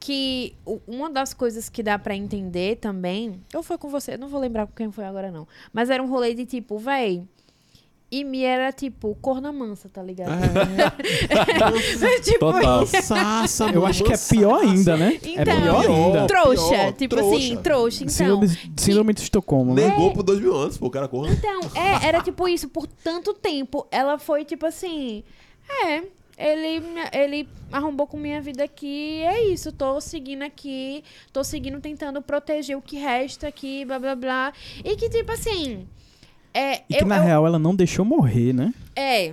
[0.00, 4.28] que uma das coisas que dá pra entender também, ou foi com você, eu não
[4.28, 7.22] vou lembrar com quem foi agora não, mas era um rolê de tipo, véi,
[8.12, 10.32] e me era tipo corna mansa, tá ligado?
[10.32, 12.20] É.
[12.20, 12.86] tipo Total.
[12.86, 15.18] Sassa, Eu acho que é pior ainda, né?
[15.22, 16.26] é Então, pior ainda.
[16.26, 17.36] trouxa, Pior, tipo trouxa.
[17.38, 18.12] assim, trouxa, então.
[18.14, 19.88] Síndrome, síndrome de Estocolmo, né?
[19.88, 21.32] Negou por dois mil anos, pô, o cara corra.
[21.32, 23.86] Então, é, era tipo isso, por tanto tempo.
[23.90, 25.24] Ela foi tipo assim.
[25.86, 26.02] É,
[26.36, 26.82] ele,
[27.12, 29.22] ele arrombou com minha vida aqui.
[29.22, 31.02] É isso, tô seguindo aqui.
[31.32, 34.52] Tô seguindo, tentando proteger o que resta aqui, blá blá blá.
[34.84, 35.86] E que, tipo assim.
[36.54, 38.72] É, E que eu, na eu- real ela não deixou morrer, né?
[38.96, 39.32] é,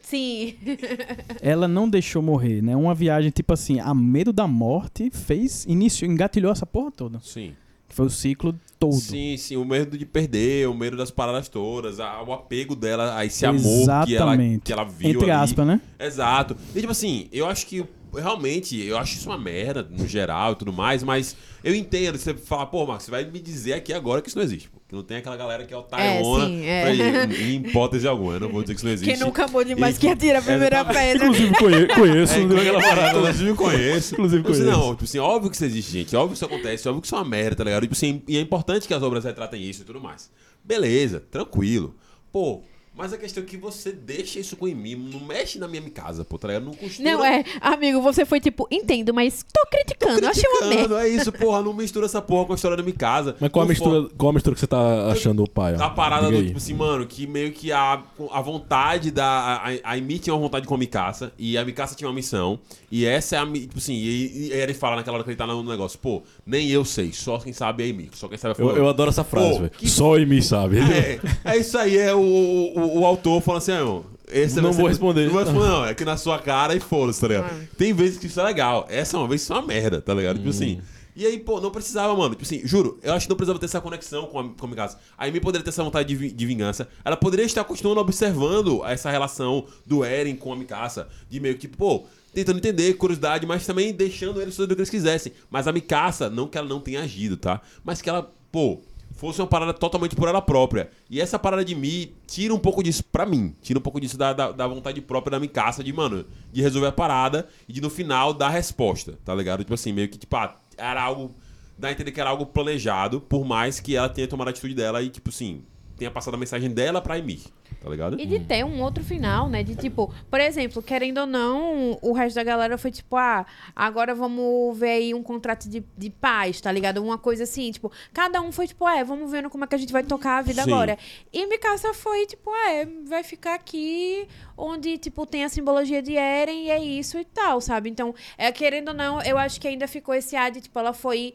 [0.00, 0.54] sim.
[1.40, 2.74] Ela não deixou morrer, né?
[2.76, 7.20] Uma viagem, tipo assim, a medo da morte fez, iniciou, engatilhou essa porra toda.
[7.22, 7.54] Sim.
[7.88, 8.94] Que foi o ciclo todo.
[8.94, 13.16] Sim, sim, o medo de perder, o medo das paradas todas, a- o apego dela
[13.16, 13.62] a esse amor
[14.04, 14.62] que ela, Exatamente.
[14.64, 15.30] que ela viu Entre ali.
[15.30, 15.80] aspas, né?
[15.98, 16.56] Exato.
[16.74, 20.56] E tipo assim, eu acho que realmente, eu acho isso uma merda no geral e
[20.56, 22.18] tudo mais, mas eu entendo.
[22.18, 24.68] Você fala, pô, Marcos, você vai me dizer aqui agora que isso não existe.
[24.88, 26.46] Que não tem aquela galera que é otaiona.
[26.46, 26.92] sim, é.
[27.26, 29.10] em hipótese alguma, eu não vou dizer que isso não existe.
[29.10, 31.02] Quem nunca amou demais E- que atira a primeira Exatamente.
[31.12, 31.26] pedra.
[31.26, 32.34] Inclusive conhe- conheço.
[32.34, 33.18] É, né, aquela parada, né?
[33.30, 34.14] Inclusive conheço.
[34.14, 34.78] Inclusive Tipo assim, conheço.
[34.80, 36.14] Não, tipo assim, óbvio que isso existe, gente.
[36.14, 37.82] Óbvio que isso acontece, óbvio que isso é uma merda, tá ligado?
[37.82, 40.30] Tipo assim, e é importante que as obras retratem isso e tudo mais.
[40.62, 41.96] Beleza, tranquilo.
[42.32, 42.62] Pô,
[42.96, 46.24] mas a questão é que você deixa isso com mim, não mexe na minha casa,
[46.24, 46.64] pô, tá ligado?
[46.64, 47.10] Não costura.
[47.10, 50.26] Não, é, amigo, você foi tipo, entendo, mas tô criticando.
[50.26, 50.74] Achei uma merda.
[50.76, 53.36] Criticando, É isso, porra, não mistura essa porra com a história da minha casa.
[53.38, 55.74] Mas qual a, mistura, qual a mistura que você tá achando o pai?
[55.78, 55.82] ó?
[55.82, 56.46] A parada Diga do, aí.
[56.46, 59.26] tipo assim, mano, que meio que a, a vontade da.
[59.26, 62.58] A, a Amy tinha uma vontade com a Mikasa, e a Mikasa tinha uma missão,
[62.90, 63.46] e essa é a.
[63.46, 66.68] Tipo assim, e, e ele fala naquela hora que ele tá no negócio, pô, nem
[66.68, 69.10] eu sei, só quem sabe é a Amy, só quem sabe é Eu, eu adoro
[69.10, 69.70] essa frase, velho.
[69.70, 70.78] que- Só em mim sabe.
[70.78, 74.84] É, é isso aí, é o, o, o autor falando assim, ah, esse Não vou
[74.84, 75.24] ser- responder.
[75.26, 75.84] Não vou responder, não.
[75.84, 77.68] É que na sua cara e foda-se, tá ligado?
[77.76, 78.86] Tem vezes que isso é legal.
[78.88, 80.36] Essa é uma vez isso é uma merda, tá ligado?
[80.38, 80.80] Tipo assim.
[81.18, 82.34] E aí, pô, não precisava, mano.
[82.34, 84.68] Tipo assim, juro, eu acho que não precisava ter essa conexão com a, com a
[84.68, 84.98] Mikasa.
[85.16, 86.86] A Amy poderia ter essa vontade de, vi- de vingança.
[87.02, 91.08] Ela poderia estar continuando observando essa relação do Eren com a Mikasa.
[91.30, 92.04] De meio que, pô,
[92.36, 95.32] tentando entender, curiosidade, mas também deixando eles fazer o que eles quisessem.
[95.48, 97.62] Mas a Mikasa, não que ela não tenha agido, tá?
[97.82, 98.82] Mas que ela, pô,
[99.12, 100.90] fosse uma parada totalmente por ela própria.
[101.08, 103.56] E essa parada de mim tira um pouco disso pra mim.
[103.62, 106.88] Tira um pouco disso da, da, da vontade própria da Mikasa de, mano, de resolver
[106.88, 109.60] a parada e de no final dar a resposta, tá ligado?
[109.60, 111.34] Tipo assim, meio que, tipo, ah, era algo.
[111.78, 114.74] Dá a entender que era algo planejado, por mais que ela tenha tomado a atitude
[114.74, 115.62] dela e, tipo assim,
[115.96, 117.40] tenha passado a mensagem dela pra Emir.
[117.86, 118.20] Tá ligado?
[118.20, 119.62] E de ter um outro final, né?
[119.62, 123.46] De tipo, por exemplo, querendo ou não, o resto da galera foi tipo, ah,
[123.76, 127.00] agora vamos ver aí um contrato de, de paz, tá ligado?
[127.00, 129.78] Uma coisa assim, tipo, cada um foi tipo, é, vamos vendo como é que a
[129.78, 130.72] gente vai tocar a vida Sim.
[130.72, 130.98] agora.
[131.32, 134.26] E Mikasa foi tipo, é, vai ficar aqui
[134.58, 137.88] onde, tipo, tem a simbologia de Eren e é isso e tal, sabe?
[137.88, 140.92] Então, é, querendo ou não, eu acho que ainda ficou esse ar de, tipo, ela
[140.92, 141.34] foi.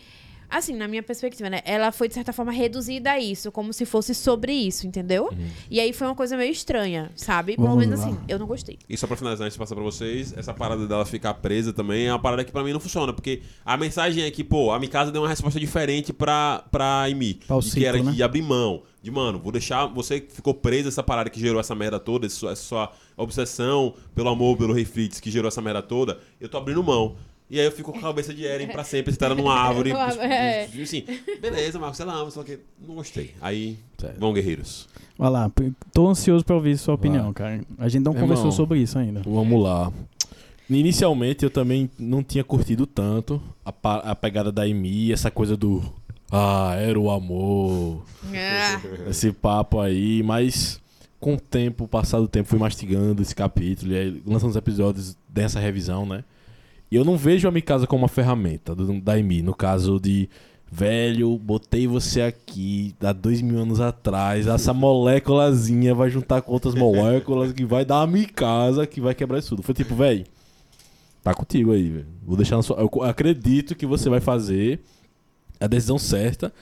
[0.51, 1.61] Assim, na minha perspectiva, né?
[1.63, 5.29] Ela foi, de certa forma, reduzida a isso, como se fosse sobre isso, entendeu?
[5.69, 7.55] E aí foi uma coisa meio estranha, sabe?
[7.55, 8.07] Pelo menos lá.
[8.07, 8.77] assim, eu não gostei.
[8.89, 12.07] E só pra finalizar, antes de passar pra vocês, essa parada dela ficar presa também
[12.07, 14.79] é uma parada que pra mim não funciona, porque a mensagem é que, pô, a
[14.79, 17.35] Mikasa deu uma resposta diferente pra, pra Amy.
[17.47, 18.11] Pra que era né?
[18.11, 18.83] de abrir mão.
[19.01, 19.87] De, mano, vou deixar.
[19.87, 22.91] Você que ficou preso essa parada que gerou essa merda toda, essa sua, essa sua
[23.17, 27.15] obsessão pelo amor, pelo Rei Fritz que gerou essa merda toda, eu tô abrindo mão.
[27.51, 29.91] E aí eu fico com a cabeça de Eren pra sempre, sentada numa árvore.
[29.91, 30.69] É.
[30.81, 31.03] assim,
[31.41, 32.57] beleza, Marcos, sei lá, só que
[32.87, 33.31] não gostei.
[33.41, 34.17] Aí, Certo.
[34.17, 34.87] vão guerreiros.
[35.17, 35.51] Vai lá,
[35.93, 37.33] tô ansioso pra ouvir sua opinião, Vai.
[37.33, 37.61] cara.
[37.77, 38.27] A gente não Irmão.
[38.29, 39.21] conversou sobre isso ainda.
[39.25, 39.91] Vamos lá.
[40.69, 45.83] Inicialmente eu também não tinha curtido tanto a, a pegada da Amy, essa coisa do.
[46.31, 48.01] Ah, era o amor.
[49.09, 50.79] Esse papo aí, mas
[51.19, 55.17] com o tempo, passado o tempo, fui mastigando esse capítulo e aí lançando os episódios
[55.27, 56.23] dessa revisão, né?
[56.91, 60.29] Eu não vejo a Mikasa como uma ferramenta do, da Amy, no caso de.
[60.73, 64.47] Velho, botei você aqui há dois mil anos atrás.
[64.47, 69.39] Essa moléculazinha vai juntar com outras moléculas que vai dar uma Mikasa que vai quebrar
[69.39, 69.63] isso tudo.
[69.63, 70.25] Foi tipo, velho,
[71.21, 72.07] tá contigo aí, velho.
[72.25, 72.77] Vou deixar na sua.
[72.77, 74.79] Eu acredito que você vai fazer
[75.59, 76.53] a decisão certa.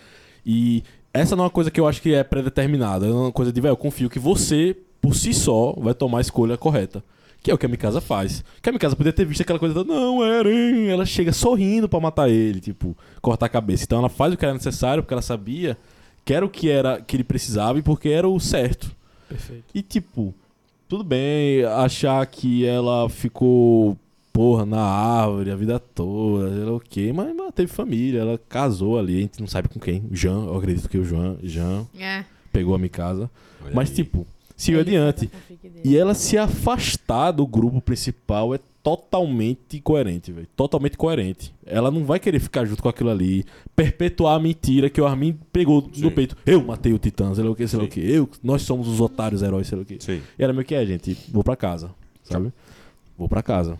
[0.43, 0.84] E
[1.14, 3.06] essa não é uma coisa que eu acho que é predeterminada.
[3.06, 6.22] É uma coisa de, velho, eu confio que você, por si só, vai tomar a
[6.22, 7.03] escolha correta.
[7.41, 8.43] Que é o que a Mikasa faz.
[8.61, 10.87] Que a Mikasa poderia ter visto aquela coisa, toda, não, Eren.
[10.89, 13.85] Ela chega sorrindo pra matar ele, tipo, cortar a cabeça.
[13.85, 15.77] Então ela faz o que era necessário, porque ela sabia
[16.25, 18.91] que era o que, era, que ele precisava e porque era o certo.
[19.27, 19.63] Perfeito.
[19.73, 20.33] E tipo,
[20.87, 23.97] tudo bem achar que ela ficou,
[24.33, 29.17] porra, na árvore a vida toda, ela ok, mas ela teve família, ela casou ali,
[29.17, 30.03] a gente não sabe com quem.
[30.11, 32.25] O Jean, eu acredito que o Jean, Jean É.
[32.51, 33.29] pegou a Mikasa.
[33.63, 33.95] Olha Mas aí.
[33.95, 35.29] tipo, seguiu Ele adiante.
[35.83, 40.47] E ela se afastar do grupo principal é totalmente coerente, velho.
[40.55, 41.53] Totalmente coerente.
[41.65, 45.37] Ela não vai querer ficar junto com aquilo ali, perpetuar a mentira que o Armin
[45.51, 46.01] pegou Sim.
[46.01, 46.35] no peito.
[46.45, 47.91] Eu matei o Titã, sei lá o que, sei lá o Sim.
[47.91, 47.99] que.
[47.99, 49.97] Eu, nós somos os otários heróis, sei lá o que.
[49.99, 50.21] Sim.
[50.37, 51.91] E ela meio que é, gente, vou pra casa,
[52.23, 52.51] sabe?
[53.17, 53.77] Vou pra casa.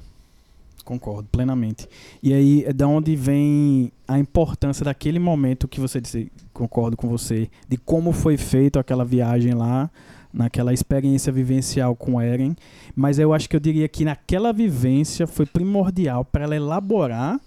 [0.84, 1.88] Concordo plenamente.
[2.22, 7.08] E aí é da onde vem a importância daquele momento que você disse, concordo com
[7.08, 9.90] você, de como foi feito aquela viagem lá,
[10.34, 12.56] naquela experiência vivencial com Eren.
[12.96, 17.40] Mas eu acho que eu diria que naquela vivência foi primordial para ela elaborar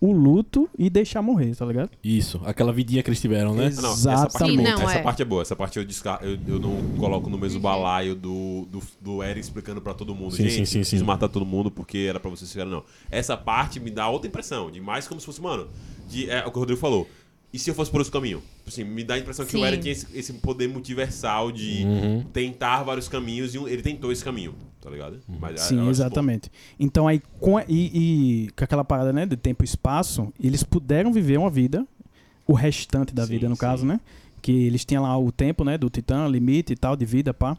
[0.00, 1.90] o luto e deixar morrer, tá ligado?
[2.04, 3.68] Isso, aquela vidinha que eles tiveram, né?
[3.82, 4.76] Não, essa parte, Sim, é boa.
[4.76, 5.02] não, essa é.
[5.02, 5.42] parte é boa.
[5.42, 6.20] Essa parte eu, desca...
[6.22, 7.42] eu, eu não coloco no Uhum.
[7.42, 10.36] mesmo balaio do, do, do Eren explicando pra todo mundo.
[10.36, 11.04] Sim, Gente, sim, sim, sim.
[11.04, 12.84] matar todo mundo porque era pra vocês ficarem, não.
[13.10, 14.70] Essa parte me dá outra impressão.
[14.70, 15.66] De mais como se fosse, mano,
[16.08, 17.08] de, é o que o Rodrigo falou.
[17.52, 18.42] E se eu fosse por esse caminho?
[18.66, 19.64] Assim, me dá a impressão que o Sim.
[19.64, 22.24] Eren tinha esse, esse poder multiversal de Uhum.
[22.32, 25.18] tentar vários caminhos e um- ele tentou esse caminho, tá ligado?
[25.26, 26.50] Mas, eu Sim, acho exatamente.
[26.78, 30.62] Então aí, com, a- e, e com aquela parada, né, de tempo e espaço, eles
[30.62, 31.86] puderam viver uma vida,
[32.46, 33.60] o restante da Sim, vida, no sim.
[33.60, 33.98] caso, né?
[34.42, 37.56] Que eles tinham lá o tempo, né, do Titã, limite e tal, de vida, pá.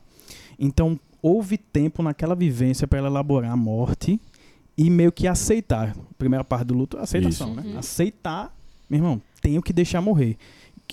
[0.59, 4.19] Então, houve tempo naquela vivência para ela elaborar a morte
[4.77, 5.95] e meio que aceitar.
[6.17, 7.61] Primeira parte do luto, aceitação, Isso.
[7.61, 7.71] né?
[7.73, 7.79] Uhum.
[7.79, 8.55] Aceitar,
[8.89, 10.37] meu irmão, tenho que deixar morrer.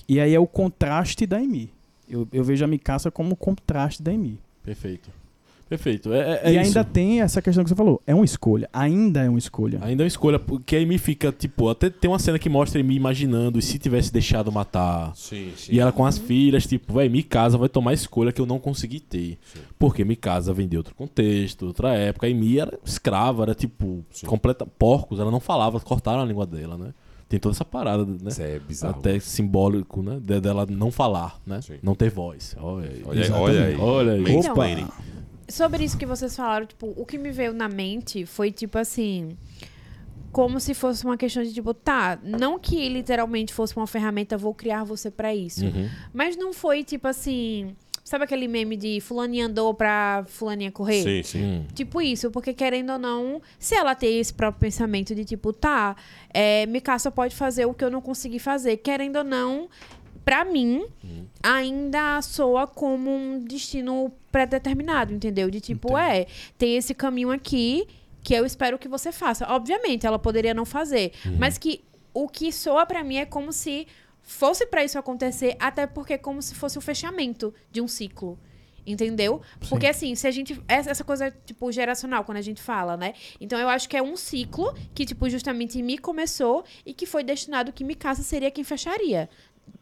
[0.09, 1.71] E aí é o contraste da Amy.
[2.09, 4.39] Eu, eu vejo a Mikasa como o contraste da Amy.
[4.63, 5.11] Perfeito.
[5.69, 6.13] Perfeito.
[6.13, 6.67] É, é, é e isso.
[6.67, 8.01] ainda tem essa questão que você falou.
[8.07, 8.71] É uma escolha.
[8.73, 9.81] Ainda é uma escolha.
[9.83, 12.81] Ainda é uma escolha, porque a Amy fica, tipo, até tem uma cena que mostra
[12.81, 15.13] a Amy imaginando e se tivesse deixado matar.
[15.17, 15.73] Sim, sim.
[15.75, 18.61] E ela com as filhas, tipo, vai, Mikasa vai tomar a escolha que eu não
[18.61, 19.39] consegui ter.
[19.53, 19.61] Sim.
[19.77, 22.29] Porque Mikasa vem de outro contexto, outra época.
[22.29, 24.27] A Amy era escrava, era tipo, Sim.
[24.27, 24.65] completa.
[24.65, 26.95] Porcos, ela não falava, cortaram a língua dela, né?
[27.29, 28.17] Tem toda essa parada, né?
[28.29, 28.99] Isso é bizarro.
[29.01, 30.19] Até simbólico, né?
[30.23, 31.61] de- Dela não falar, né?
[31.61, 31.79] Sim.
[31.83, 32.55] Não ter voz.
[32.61, 33.03] Olha aí.
[33.05, 33.77] Olha olha aí.
[33.77, 34.21] Olha aí.
[34.21, 34.89] Mansplaining.
[35.49, 39.37] Sobre isso que vocês falaram, tipo, o que me veio na mente foi tipo assim.
[40.33, 44.53] Como se fosse uma questão de tipo, tá, não que literalmente fosse uma ferramenta, vou
[44.53, 45.65] criar você pra isso.
[45.65, 45.89] Uhum.
[46.13, 47.75] Mas não foi tipo assim.
[48.07, 51.03] Sabe aquele meme de fulaninha andou pra fulaninha correr?
[51.03, 51.45] Sim, sim.
[51.45, 51.67] Hum.
[51.75, 55.97] Tipo isso, porque querendo ou não, se ela tem esse próprio pensamento de tipo, tá,
[56.33, 59.69] é, Mikasa pode fazer o que eu não consegui fazer, querendo ou não,
[60.25, 60.87] pra mim,
[61.43, 65.51] ainda soa como um destino pré-determinado, entendeu?
[65.51, 66.27] De tipo, é,
[66.57, 67.89] tem esse caminho aqui
[68.23, 69.53] que eu espero que você faça.
[69.53, 71.11] Obviamente, ela poderia não fazer,
[71.41, 71.83] mas que
[72.15, 73.85] o que soa pra mim é como se
[74.27, 78.39] fosse pra isso acontecer, até porque é como se fosse o fechamento de um ciclo.
[78.87, 79.41] Entendeu?
[79.69, 80.61] Porque assim, se a gente.
[80.69, 83.15] Essa coisa, tipo, geracional, quando a gente fala, né?
[83.41, 87.25] Então eu acho que é um ciclo que, tipo, justamente me começou e que foi
[87.25, 89.29] destinado que Mikasa seria quem fecharia.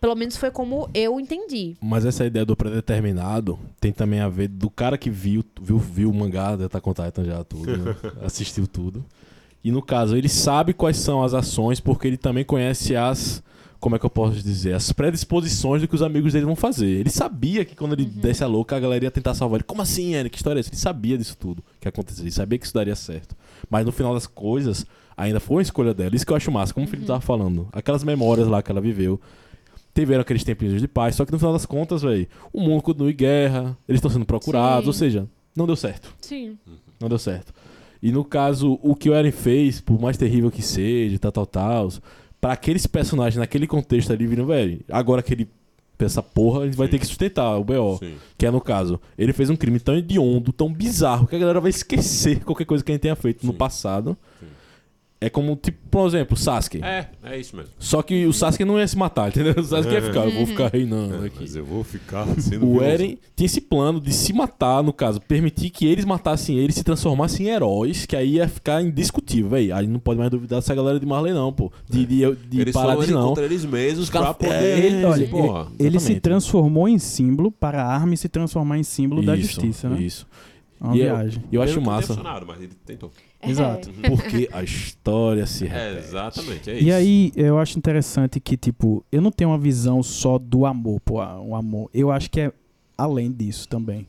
[0.00, 1.76] Pelo menos foi como eu entendi.
[1.82, 6.10] Mas essa ideia do predeterminado tem também a ver do cara que viu, viu, viu
[6.10, 7.96] o mangá da Attack on Titan já tudo, né?
[8.24, 9.04] assistiu tudo.
[9.62, 13.42] E no caso, ele sabe quais são as ações porque ele também conhece as
[13.84, 16.86] como é que eu posso dizer, as predisposições do que os amigos dele vão fazer.
[16.86, 19.64] Ele sabia que quando ele desse a louca, a galera ia tentar salvar ele.
[19.64, 20.30] Como assim, Eric?
[20.30, 20.70] Que história é essa?
[20.70, 22.24] Ele sabia disso tudo que acontecia.
[22.24, 23.36] Ele sabia que isso daria certo.
[23.68, 26.16] Mas no final das coisas, ainda foi uma escolha dela.
[26.16, 27.68] Isso que eu acho massa, como o Felipe tava falando.
[27.74, 29.20] Aquelas memórias lá que ela viveu.
[29.94, 33.10] Tiveram aqueles tempinhos de paz, só que no final das contas, velho, o mundo continua
[33.10, 34.88] em guerra, eles estão sendo procurados, Sim.
[34.88, 36.08] ou seja, não deu certo.
[36.22, 36.56] Sim.
[36.98, 37.52] Não deu certo.
[38.02, 41.46] E no caso, o que o Eren fez, por mais terrível que seja, tal, tal,
[41.46, 41.88] tal,
[42.44, 45.48] pra aqueles personagens naquele contexto ali viram, velho, agora que ele
[45.98, 47.96] essa porra, a gente vai ter que sustentar o BO.
[47.96, 48.16] Sim.
[48.36, 51.58] Que é no caso, ele fez um crime tão hediondo, tão bizarro, que a galera
[51.58, 53.56] vai esquecer qualquer coisa que a gente tenha feito no Sim.
[53.56, 54.14] passado.
[54.38, 54.46] Sim.
[55.24, 56.82] É como, tipo, por exemplo, Sasuke.
[56.84, 57.70] É, é isso mesmo.
[57.78, 59.54] Só que o Sasuke não ia se matar, entendeu?
[59.56, 61.38] O Sasuke ia ficar, eu vou ficar reinando aqui.
[61.40, 62.84] Mas eu vou ficar sendo O vilãozão.
[62.88, 66.84] Eren tinha esse plano de se matar, no caso, permitir que eles matassem ele, se
[66.84, 69.72] transformassem em heróis, que aí ia ficar indiscutível, véi.
[69.72, 71.72] Aí não pode mais duvidar dessa galera de Marley, não, pô.
[71.88, 73.28] De, de, de Eles de ali não.
[73.28, 74.52] contra eles mesmos pra poder...
[74.52, 75.68] É, Ele, olha, porra.
[75.78, 79.34] ele, ele se transformou em símbolo para a arma e se transformar em símbolo da
[79.36, 80.00] Isso, justiça, né?
[80.02, 80.26] Isso.
[80.80, 81.42] É uma E eu- viagem.
[81.50, 82.14] Eu Ele acho massa.
[82.46, 83.10] mas ele tentou.
[83.50, 83.90] Exato.
[84.08, 86.08] Porque a história se É, repete.
[86.08, 86.84] exatamente, é isso.
[86.84, 91.00] E aí, eu acho interessante que, tipo, eu não tenho uma visão só do amor,
[91.00, 91.90] pô, ah, um amor.
[91.92, 92.52] Eu acho que é
[92.96, 94.06] além disso também.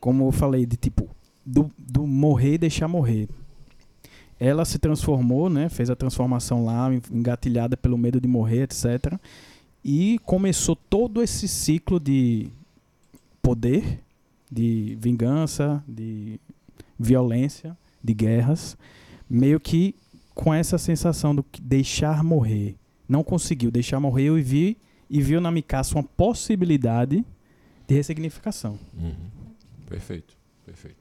[0.00, 1.08] Como eu falei, de tipo,
[1.44, 3.28] do, do morrer e deixar morrer.
[4.40, 5.68] Ela se transformou, né?
[5.68, 9.14] Fez a transformação lá, engatilhada pelo medo de morrer, etc.
[9.84, 12.48] E começou todo esse ciclo de
[13.42, 13.98] poder,
[14.50, 16.38] de vingança, de
[16.98, 18.76] violência, de guerras,
[19.28, 19.94] meio que
[20.34, 22.76] com essa sensação do que deixar morrer.
[23.08, 24.78] Não conseguiu deixar morrer e vi
[25.10, 27.24] e viu na Mikasa uma possibilidade
[27.86, 28.78] de ressignificação.
[28.96, 29.14] Uhum.
[29.88, 30.96] Perfeito, perfeito.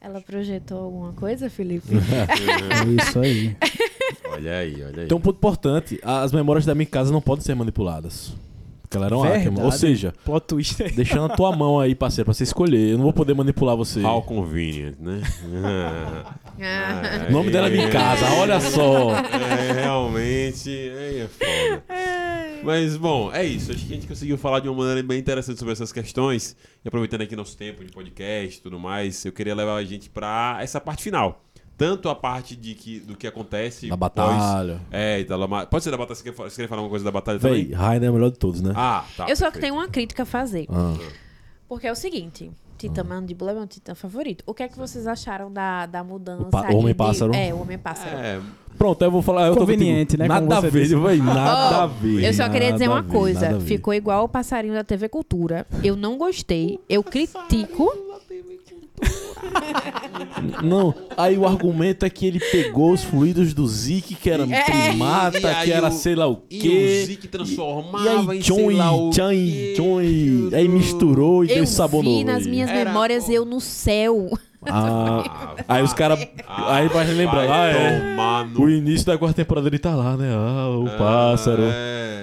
[0.00, 1.88] Ela projetou alguma coisa, Felipe?
[1.96, 3.56] É isso aí.
[4.30, 5.04] Olha aí, olha aí.
[5.04, 8.34] Então, um ponto importante: as memórias da minha casa não podem ser manipuladas.
[8.94, 9.60] Porque ela era um Verdade.
[9.60, 10.92] Ou seja, Plot twist aí.
[10.92, 12.90] deixando a tua mão aí, parceiro, pra você escolher.
[12.90, 14.00] Eu não vou poder manipular você.
[14.02, 15.20] How convenient, né?
[16.56, 17.26] Ah.
[17.28, 19.10] O nome dela é minha casa, olha só.
[19.16, 21.82] É, realmente, aí é foda.
[22.62, 23.72] Mas, bom, é isso.
[23.72, 26.56] Acho que a gente conseguiu falar de uma maneira bem interessante sobre essas questões.
[26.84, 30.08] E aproveitando aqui nosso tempo de podcast e tudo mais, eu queria levar a gente
[30.08, 31.43] pra essa parte final.
[31.76, 33.88] Tanto a parte de que, do que acontece...
[33.88, 34.80] Da pós- batalha.
[34.92, 36.14] É, e da lama- Pode ser da batalha?
[36.14, 37.76] Você quer, você quer falar uma coisa da batalha Véi, também?
[37.76, 38.72] Rainer é o melhor de todos, né?
[38.76, 39.26] Ah, tá.
[39.28, 39.60] eu só que perfeito.
[39.62, 40.66] tenho uma crítica a fazer.
[40.70, 40.94] Ah.
[41.68, 44.44] Porque é o seguinte, Titã Mandíbula é meu titã favorito.
[44.46, 47.32] O que é que vocês acharam da, da mudança O pa- Homem-pássaro?
[47.32, 48.16] de- É, o Homem-Pássaro.
[48.18, 48.40] É,
[48.76, 49.46] Pronto, eu vou falar.
[49.46, 50.22] Eu tô Conveniente, contigo.
[50.22, 52.24] né, Nada a você ver, véi, nada Oh, a ver.
[52.24, 53.56] Eu só queria dizer uma a coisa.
[53.56, 53.60] a.
[53.60, 55.64] Ficou igual o passarinho da TV Cultura.
[55.82, 56.80] Eu não gostei.
[56.88, 57.88] Eu critico.
[60.62, 64.62] Não, aí o argumento é que ele pegou os fluidos do Zeke, que era É.
[64.62, 67.02] primata, E que era o- sei lá o E quê.
[67.02, 69.84] o Zeke E transformava aí, em tchon, sei lá o tchan, quê, tchon,
[70.42, 70.56] tudo.
[70.56, 72.24] aí misturou e Eu deu sabor vi novo.
[72.24, 72.50] nas aí.
[72.50, 74.28] minhas Era- memórias eu no céu.
[74.66, 76.18] Ah, aí os caras.
[76.46, 78.14] aí vai lembrar, ah, é.
[78.58, 80.28] O início da quarta temporada ele tá lá, né?
[80.34, 81.62] Ah, o pássaro.
[81.62, 82.14] É.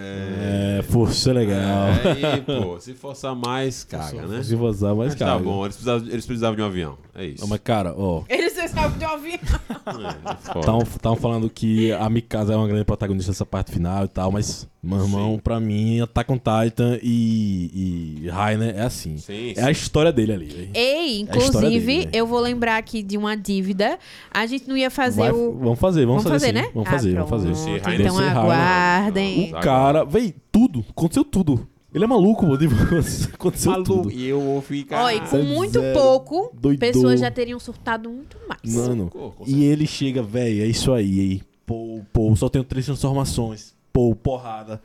[0.43, 1.57] É, força legal.
[1.57, 4.43] É, aí, pô, se forçar mais, caga, né?
[4.43, 5.39] Se mas Mas tá cara.
[5.39, 6.97] bom, eles precisavam, eles precisavam de um avião.
[7.13, 7.47] É isso.
[7.47, 8.23] Mas, cara, ó.
[8.27, 9.05] Eles sabem de.
[9.05, 9.38] É,
[10.53, 10.84] foda.
[10.84, 14.68] Estavam falando que a Mikasa é uma grande protagonista dessa parte final e tal, mas,
[14.81, 19.18] meu irmão, pra mim, Attack on Titan e, e Rainer é assim.
[19.18, 20.69] Sim, É a história dele ali.
[20.73, 22.11] Ei, É inclusive, dele, né?
[22.13, 23.99] eu vou lembrar aqui de uma dívida.
[24.32, 25.52] A gente não ia fazer Vai- o.
[25.60, 26.62] Vamos fazer, vamos, Vamos fazer, sim.
[26.62, 26.72] né?
[26.74, 27.44] Vamos Ah, fazer, vamos pronto.
[27.44, 27.56] fazer.
[27.56, 28.38] Sim, Então Deve ser Rainer.
[28.38, 29.49] aguardem.
[29.53, 31.68] O cara, véi, tudo, aconteceu tudo.
[31.94, 32.58] Ele é maluco, mano.
[33.34, 34.12] Aconteceu Maluco, tudo.
[34.12, 35.14] e eu vou ficar.
[35.14, 35.99] E com É muito zero.
[35.99, 36.80] pouco, Doidou.
[36.80, 38.74] pessoas já teriam surtado muito mais.
[38.74, 39.12] Mano,
[39.45, 41.41] e ele chega, velho, é isso aí, aí.
[41.66, 43.74] Pô, pô, só tenho três transformações.
[43.91, 44.82] Pô, porrada.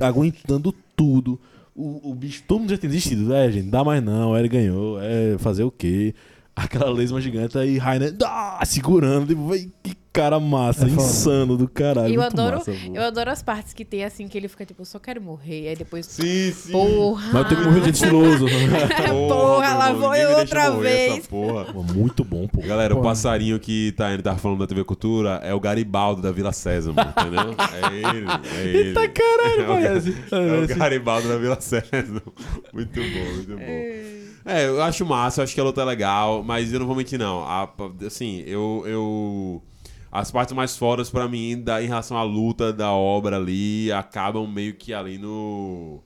[0.00, 1.38] Aguentando tudo.
[1.74, 3.68] O, o bicho, todo mundo já tem desistido, né, gente?
[3.68, 4.98] Dá mais não, ele ganhou.
[5.00, 6.14] É fazer o quê?
[6.56, 9.26] Aquela lesma gigante aí, Rainer, ah, segurando.
[9.28, 11.02] Tipo, véi, que cara massa, É foda.
[11.02, 12.14] insano do caralho.
[12.14, 14.80] eu muito adoro, massa, eu adoro as partes que tem assim que ele fica tipo,
[14.80, 15.68] eu só quero morrer.
[15.68, 16.72] Aí depois, Sim, sim.
[16.72, 17.26] porra.
[17.34, 18.46] Mas eu tenho que morrer de estiloso.
[19.28, 21.18] Porra, lá vou eu outra vez.
[21.18, 21.64] Essa porra.
[21.66, 22.62] Pô, muito bom, pô.
[22.62, 23.02] Galera, o Pô.
[23.02, 26.96] passarinho que tá, ele tava falando da TV Cultura é o Garibaldo da Vila Sésamo,
[26.98, 27.54] entendeu?
[27.76, 28.26] É ele,
[28.56, 28.88] é ele.
[28.88, 30.16] Eita caralho, É o- parece.
[30.32, 32.22] É o Garibaldo da Vila Sésamo.
[32.72, 33.60] Muito bom, muito bom.
[33.62, 34.15] É,
[34.46, 37.18] eu acho massa, eu acho que a luta é legal, mas eu não vou mentir,
[37.18, 37.44] não.
[37.44, 37.68] A-
[38.06, 38.84] assim, eu.
[38.86, 39.62] eu
[40.10, 44.46] as partes mais fodas pra mim, da, em relação à luta da obra ali, acabam
[44.46, 46.00] meio que ali no.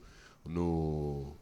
[0.45, 1.33] No.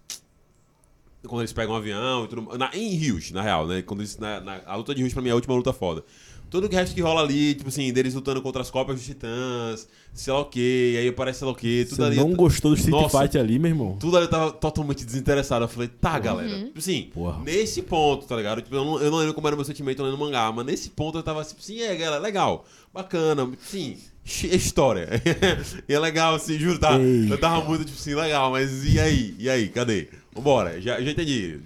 [1.27, 2.57] Quando eles pegam um avião e tudo.
[2.57, 3.81] Na, em Rios, na real, né?
[3.81, 6.03] Quando eles, na, na- a luta de Rios pra mim é a última luta foda.
[6.49, 9.88] Todo o resto que rola ali, tipo assim, deles lutando contra as cópias dos titãs,
[10.14, 12.15] sei lá o que, aí aparece sei lá o que, tudo Você ali.
[12.18, 13.22] não gostou do Street Nossa.
[13.22, 13.98] Fight ali, meu irmão?
[13.99, 15.64] Tudo ali eu tava totalmente desinteressado.
[15.65, 16.49] Eu falei, tá, galera.
[16.65, 17.41] Tipo assim, Porra.
[17.44, 18.61] nesse ponto, tá ligado?
[18.61, 20.90] Tipo, eu, não, eu não lembro como era o meu sentimento lendo mangá, mas nesse
[20.90, 25.07] ponto eu tava tipo assim, é, galera, legal, bacana, sim, chi- história.
[25.88, 26.98] e é legal, assim, juro, tá?
[26.98, 29.36] Eu tava muito, tipo assim, legal, mas e aí?
[29.40, 29.69] E aí?
[29.69, 30.07] Cadê?
[30.34, 31.60] Vambora, já, já entendi.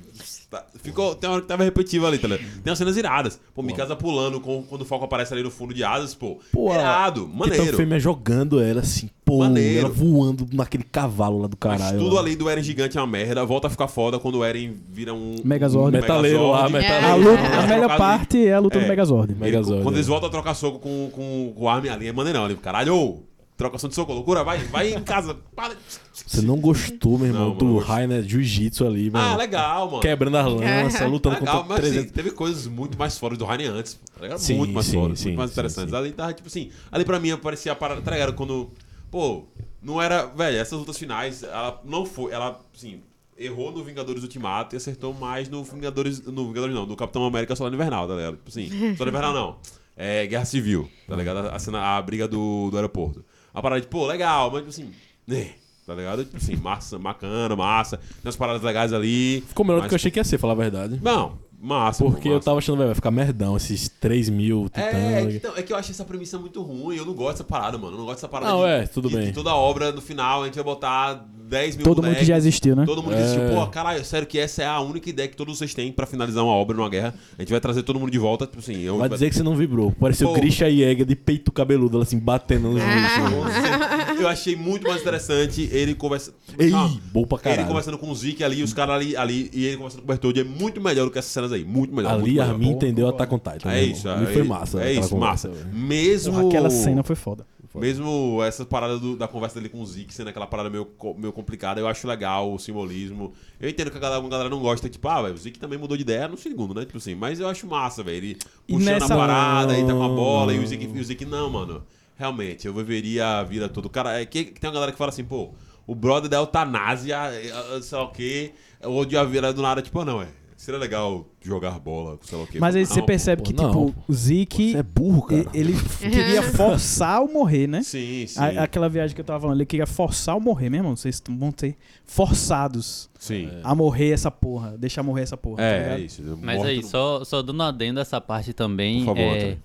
[0.53, 2.47] Tá, Ficou, tem uma hora que tava repetitivo ali, tá ligado?
[2.61, 3.39] Tem umas cenas iradas.
[3.55, 6.37] Pô, Mikasa pulando com, quando o foco aparece ali no fundo de asas, pô.
[6.51, 7.75] Pô, irado, maneiro.
[7.75, 9.79] Fêmea jogando ela assim, pô, Maneiro.
[9.87, 11.97] ela voando naquele cavalo lá do Mas caralho.
[11.97, 12.21] tudo lá.
[12.21, 13.43] ali do Eren gigante é uma merda.
[13.43, 15.37] Volta a ficar foda quando o Eren vira um.
[15.43, 15.97] Megazord.
[15.97, 17.05] um Metaleiro lá, metaleiro.
[17.07, 17.15] A, É.
[17.15, 18.81] luta, Eles a melhor parte é a luta É.
[18.83, 19.31] do Megazord.
[19.33, 19.97] Ele- Megazord, quando é.
[19.97, 22.45] eles voltam a trocar soco com, com, com o arma ali, é maneirão.
[22.45, 23.23] Ele, caralho,
[23.57, 25.35] trocação de soco, loucura, vai, vai em casa.
[25.55, 25.75] Para.
[26.13, 27.79] Você não gostou, meu irmão, Não, do mano.
[27.79, 30.01] Rainer Jiu-Jitsu ali, meu Ah, legal, mano.
[30.01, 32.11] Quebrando as lanças, lutando Legal, contra mas assim, 300.
[32.11, 33.99] teve coisas muito mais fodas do Rainen antes.
[34.19, 34.37] Tá?
[34.37, 35.91] Sim, muito mais sim, fodas, sim, muito mais sim, interessantes.
[35.91, 35.97] sim.
[35.97, 38.33] Ali tava, tipo assim, ali pra mim parecia a parada, tá ligado?
[38.33, 38.71] Quando,
[39.11, 39.43] pô,
[39.81, 43.01] não era, velho, essas lutas finais, ela não foi, ela, assim,
[43.37, 47.55] errou no Vingadores Ultimato e acertou mais no Vingadores, no Vingadores não, no Capitão América
[47.55, 48.37] Soldado Invernal, tá ligado?
[48.37, 49.55] Tipo assim, Soldado Invernal não,
[49.97, 51.47] é Guerra Civil, tá ligado?
[51.49, 53.23] A, cena, a briga do, do aeroporto.
[53.53, 54.91] A parada de, pô, legal, mas, tipo assim,
[55.27, 55.51] né,
[55.85, 56.23] tá ligado?
[56.25, 59.41] Tipo assim, massa, bacana, massa, tem umas paradas legais ali.
[59.47, 60.99] Ficou melhor do mas- que eu achei que ia ser, falar a verdade.
[61.03, 62.03] Não, massa.
[62.03, 62.45] Porque pô, eu massa.
[62.45, 65.27] tava achando, velho, vai ficar merdão esses 3 mil É, é titãs.
[65.31, 66.95] que, então, é que eu achei essa premissa muito ruim.
[66.97, 67.93] Eu não gosto dessa parada, mano.
[67.93, 69.25] Eu não gosto dessa parada Não, de, é, tudo de- bem.
[69.27, 72.27] de toda obra no final a gente vai botar 10 mil Todo mundo que bonecos.
[72.27, 72.85] já existiu, né?
[72.85, 73.23] Todo mundo que É.
[73.23, 73.49] existiu.
[73.55, 76.43] Pô, caralho, sério que essa é a única ideia que todos vocês têm pra finalizar
[76.43, 77.13] uma obra numa guerra.
[77.37, 78.81] A gente vai trazer todo mundo de volta, tipo assim.
[78.81, 79.91] Eu, Vai dizer que você não vibrou.
[79.91, 80.33] Pareceu Pô.
[80.33, 84.19] Grisha Jäger de peito cabeludo, ela assim, batendo nos bichos.
[84.21, 86.33] eu achei muito mais interessante ele conversa.
[86.57, 87.67] Ei, Ah, bom pra Ele caralho.
[87.67, 90.39] conversando com o Zeke ali, os caras ali, ali, e ele conversando com o Bertoldi
[90.39, 91.63] é muito melhor do que essas cenas aí.
[91.63, 92.11] Muito melhor.
[92.13, 92.49] muito Ali melhor.
[92.49, 93.71] Armin entendeu Attack on Titan.
[93.71, 94.81] É isso, é, foi massa.
[94.83, 95.51] É isso, massa.
[95.71, 96.33] Mesmo.
[96.33, 97.45] Porra, aquela cena foi foda.
[97.75, 100.87] Mesmo essa parada do- da conversa dele com o Zeke sendo aquela parada meio,
[101.17, 103.33] meio complicada, eu acho legal o simbolismo.
[103.59, 105.79] Eu entendo que a galera, uma galera não gosta, tipo, ah, velho, o Zeke também
[105.79, 106.85] mudou de ideia no segundo, né?
[106.85, 108.17] Tipo assim, mas eu acho massa, velho.
[108.17, 108.37] Ele
[108.67, 110.67] E puxando nessa- a parada e tá com a bola, e o.
[110.67, 111.83] Zeke, e o Zeke, não, mano.
[112.15, 113.89] Realmente, eu viveria a vida toda.
[113.89, 115.51] Cara, é que, tem uma galera que fala assim, pô,
[115.87, 118.51] o brother da eutanásia, eh, sei lá o quê,
[118.83, 120.27] ou de a vida do nada, tipo, ah, não, é.
[120.63, 122.57] Seria legal jogar bola, sei lá o quê.
[122.57, 123.05] Mas aí Não, você pô.
[123.05, 123.87] percebe pô, que, não.
[123.87, 125.45] tipo, o Zeke, Você é burro, cara.
[125.53, 127.83] e- ele queria forçar o morrer, né?
[127.83, 128.39] Sim, sim.
[128.39, 130.95] A- aquela viagem que eu tava falando, ele queria forçar o morrer, meu irmão.
[130.95, 131.75] Vocês vão ser
[132.05, 133.49] forçados Sim.
[133.63, 134.77] a morrer essa porra.
[134.77, 135.57] Deixar morrer essa porra.
[135.57, 135.99] tá É, ligado?
[135.99, 136.39] é isso.
[136.41, 138.99] Mas Morto aí, no- só, só dando adendo essa parte também.
[138.99, 139.59] Por favor, é, Antônio.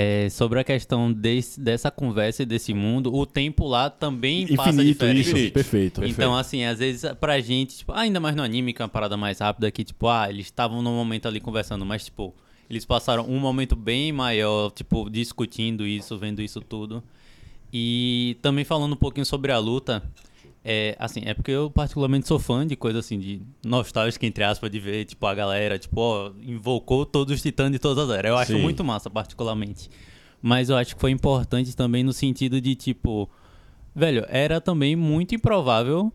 [0.00, 4.70] É, sobre a questão desse, dessa conversa e desse mundo, o tempo lá também passa
[4.70, 5.20] Infinito, diferente.
[5.20, 5.30] isso.
[5.30, 5.54] Infinito.
[5.54, 6.04] Perfeito.
[6.04, 9.16] Então, assim, às vezes pra gente, tipo, ainda mais no anime, que é uma parada
[9.16, 12.32] mais rápida, que, tipo, ah, eles estavam num momento ali conversando, mas, tipo,
[12.70, 17.02] eles passaram um momento bem maior, tipo, discutindo isso, vendo isso tudo.
[17.72, 20.00] E também falando um pouquinho sobre a luta,
[20.70, 24.70] é, assim, é porque eu particularmente sou fã de coisa assim, de nostálgica, entre aspas,
[24.70, 28.28] de ver, tipo, a galera, tipo, ó, invocou todos os titãs de todas as eras.
[28.28, 28.60] Eu acho Sim.
[28.60, 29.88] muito massa, particularmente.
[30.42, 33.30] Mas eu acho que foi importante também no sentido de, tipo,
[33.96, 36.12] velho, era também muito improvável,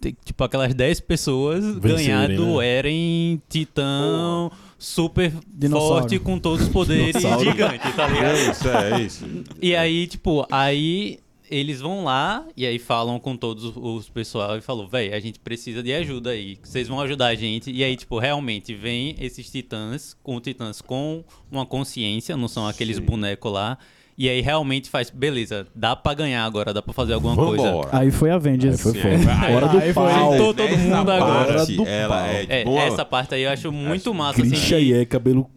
[0.00, 2.66] ter, tipo, aquelas 10 pessoas Vencerem, ganhar do né?
[2.66, 6.00] Eren, titã, super Dinossauro.
[6.00, 8.36] forte, com todos os poderes gigante, tá ligado?
[8.36, 9.24] É isso, é isso.
[9.62, 11.20] E aí, tipo, aí
[11.54, 15.38] eles vão lá e aí falam com todos os- pessoal e falou, véi, a gente
[15.38, 16.56] precisa de ajuda aí.
[16.62, 17.70] Vocês vão ajudar a gente.
[17.70, 22.96] E aí, tipo, realmente vem esses titãs com titãs com uma consciência, não são aqueles
[22.96, 23.02] Sim.
[23.02, 23.76] bonecos lá.
[24.16, 27.88] E aí realmente faz, beleza, dá pra ganhar agora, dá pra fazer alguma coisa.
[27.90, 28.86] Aí foi Avengers.
[28.86, 29.54] Aí foi foda.
[29.54, 30.36] Hora do aí foi- pau.
[30.36, 31.54] Todo mundo agora.
[31.54, 32.26] parte, do ela pau.
[32.26, 34.66] é, É, essa parte aí eu acho muito massa, Grisha assim.
[34.66, 35.50] Jäger, cabelo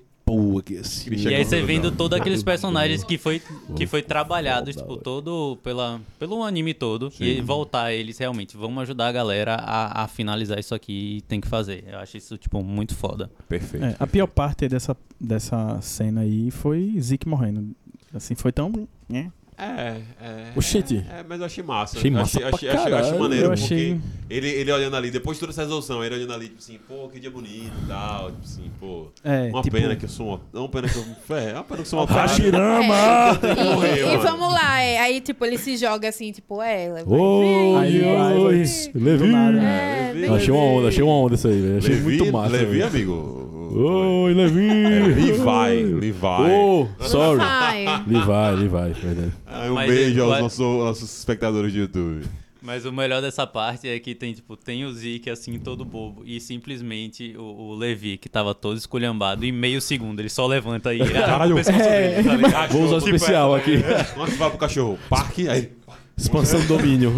[0.79, 1.09] assim.
[1.09, 3.41] Grisha E aí você vendo todos aqueles personagens que foi,
[3.75, 7.11] que foi trabalhado, tipo, todo pela, pelo anime todo.
[7.19, 11.39] E voltar eles realmente, vamos ajudar a galera a, a finalizar isso aqui e tem
[11.39, 11.83] que fazer.
[11.87, 13.29] Eu acho isso, tipo, muito foda.
[13.47, 13.85] Perfeito.
[13.85, 17.75] É, a pior parte dessa, dessa cena aí foi Zeke morrendo.
[18.13, 18.71] Assim, foi tão.
[19.07, 19.31] né?
[19.57, 20.51] É, é.
[20.55, 21.05] Oxente.
[21.09, 21.97] É, mas eu achei massa.
[21.97, 24.95] Achei Eu massa Achei, pra achei, achei, achei maneiro, Eu achei- porque ele, ele olhando
[24.97, 27.71] ali, depois de toda essa resolução, ele olhando ali, tipo assim, pô, que dia bonito
[27.83, 28.31] e tal.
[28.31, 29.07] Tipo assim, pô.
[29.23, 30.39] É, Uma tipo, pena que eu sou um.
[30.53, 31.37] Não, uma pena que eu.
[31.37, 32.21] É, uma pena que eu sou um otário.
[32.31, 32.95] Hashirama!
[33.85, 37.03] É, e, e vamos lá, é, aí tipo, ele se joga assim, tipo, é, ela
[37.05, 38.63] vai, Oi, Aí oi.
[38.93, 39.33] Levi.
[39.33, 40.33] É, Levi.
[40.33, 41.77] Achei uma onda, achei uma onda isso aí, velho.
[41.77, 42.51] Achei Levi, muito massa.
[42.51, 42.87] Levi, velho.
[42.87, 43.45] amigo.
[43.77, 44.69] Oi, Levi!
[44.69, 46.17] É, Levi, Levi.
[46.23, 47.39] Oh, sorry.
[47.39, 47.85] Vai.
[48.07, 48.67] Levi, Levi,
[49.01, 49.33] verdade.
[49.71, 52.25] Um Mas beijo ele aos vai- nossos, nossos espectadores de YouTube.
[52.61, 56.23] Mas o melhor dessa parte é que tem, tipo, tem o Zeke assim, todo bobo.
[56.25, 60.91] E simplesmente o, o Levi, que tava todo esculhambado, em meio segundo, ele só levanta
[60.93, 60.97] e.
[61.07, 61.53] Caralho.
[61.53, 62.71] o pescoço dele, tá ligado?
[62.71, 63.77] Vou usar o Tipo, especial é, aqui.
[64.17, 65.71] Nossa, fala pro cachorro, parque, aí.
[66.17, 67.11] Expansão do domínio.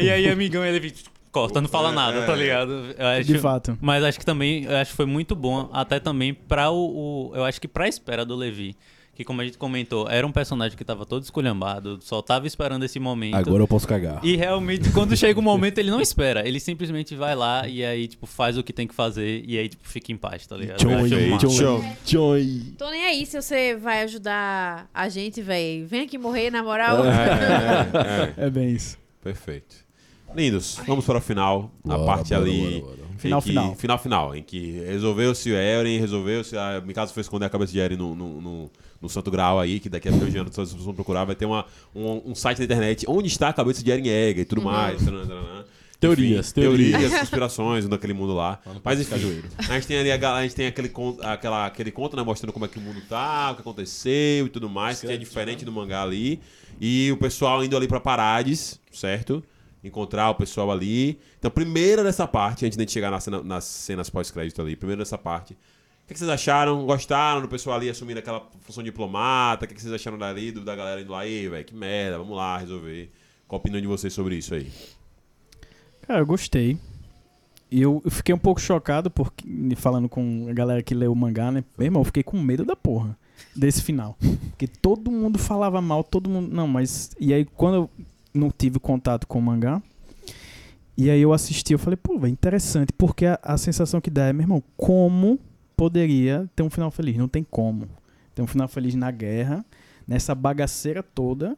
[0.00, 0.94] E aí, amigão, ele Levi,
[1.32, 2.70] corta, não fala nada, tá ligado?
[2.96, 3.76] Eu acho- De fato.
[3.80, 7.32] Mas acho que também, eu acho que foi muito bom, até também pra o, o-
[7.34, 8.76] eu acho que pra espera do Levi.
[9.14, 12.82] Que como a gente comentou, era um personagem que tava todo esculhambado, só tava esperando
[12.84, 13.34] esse momento.
[13.34, 14.24] Agora eu posso cagar.
[14.24, 16.48] E realmente, quando chega o momento, ele não espera.
[16.48, 19.68] Ele simplesmente vai lá e aí, tipo, faz o que tem que fazer e aí,
[19.68, 20.80] tipo, fica em paz, tá ligado?
[20.80, 21.08] Joy,
[21.38, 22.74] joy, joy.
[22.78, 25.84] Tô nem aí se você vai ajudar a gente, véi.
[25.84, 27.04] Vem aqui morrer, na moral.
[27.04, 28.46] É, é, é.
[28.46, 28.96] É bem isso.
[29.22, 29.76] Perfeito.
[30.34, 31.70] Lindos, vamos para o final.
[31.84, 32.80] a Bora, parte bora, ali.
[32.80, 33.74] bora, Final, que- final.
[33.76, 34.36] Final, final.
[34.36, 36.56] Em que resolveu-se o Eren, resolveu-se.
[36.56, 38.70] A Mikasa foi esconder a cabeça de Eren no, no, no-
[39.00, 41.24] no Santo Grau aí, que daqui a pouco anos vocês vão procurar.
[41.24, 44.40] Vai ter uma, um, um site na internet onde está a cabeça de Eren Yeager
[44.40, 45.02] e tudo mais.
[45.04, 45.64] taranã, taranã.
[45.98, 46.90] Teorias, Enfim, teorias.
[47.00, 48.60] teorias, conspirações daquele mundo lá.
[48.82, 49.14] Mas enfim,
[49.56, 52.52] a gente tem ali a, a gente tem aquele conto, aquela, aquele conto, né, mostrando
[52.52, 55.64] como é que o mundo tá, o que aconteceu e tudo mais, que é diferente
[55.64, 56.40] do mangá ali.
[56.80, 59.44] E o pessoal indo ali pra Parades, certo?
[59.82, 61.18] Encontrar o pessoal ali.
[61.38, 65.00] Então, primeiro dessa parte, antes de gente chegar na cena- nas cenas pós-crédito ali, primeiro
[65.02, 65.54] dessa parte.
[65.54, 65.56] O
[66.06, 66.84] que, que vocês acharam?
[66.86, 69.64] Gostaram do pessoal ali assumindo aquela função de diplomata?
[69.64, 71.26] O que, que vocês acharam dali, do- da galera indo lá?
[71.26, 73.10] Ei, velho, que merda, vamos lá resolver.
[73.48, 74.70] Qual a opinião de vocês sobre isso aí?
[76.02, 76.78] Cara, eu gostei.
[77.70, 79.44] Eu, fiquei um pouco chocado, porque,
[79.76, 81.64] falando com a galera que leu o mangá, né?
[81.78, 83.16] Meu irmão, eu fiquei com medo da porra
[83.56, 84.16] desse final.
[84.50, 86.54] Porque todo mundo falava mal, todo mundo.
[86.54, 87.12] Não, mas.
[87.18, 87.88] E aí, quando
[88.34, 89.82] não tive contato com o mangá,
[90.96, 94.26] e aí eu assisti, eu falei, pô, velho, interessante, porque a, a sensação que dá
[94.26, 95.38] é, meu irmão, como
[95.76, 97.16] poderia ter um final feliz?
[97.16, 97.88] Não tem como.
[98.34, 99.64] Ter um final feliz na guerra,
[100.06, 101.56] nessa bagaceira toda.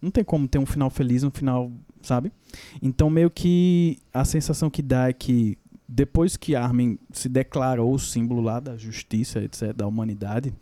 [0.00, 2.32] Não tem como ter um final feliz, um final, sabe?
[2.80, 5.58] Então, meio que a sensação que dá é que
[5.88, 10.54] depois que Armin se declara o símbolo lá da justiça, etc., da humanidade,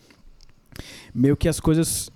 [1.14, 2.10] meio que as coisas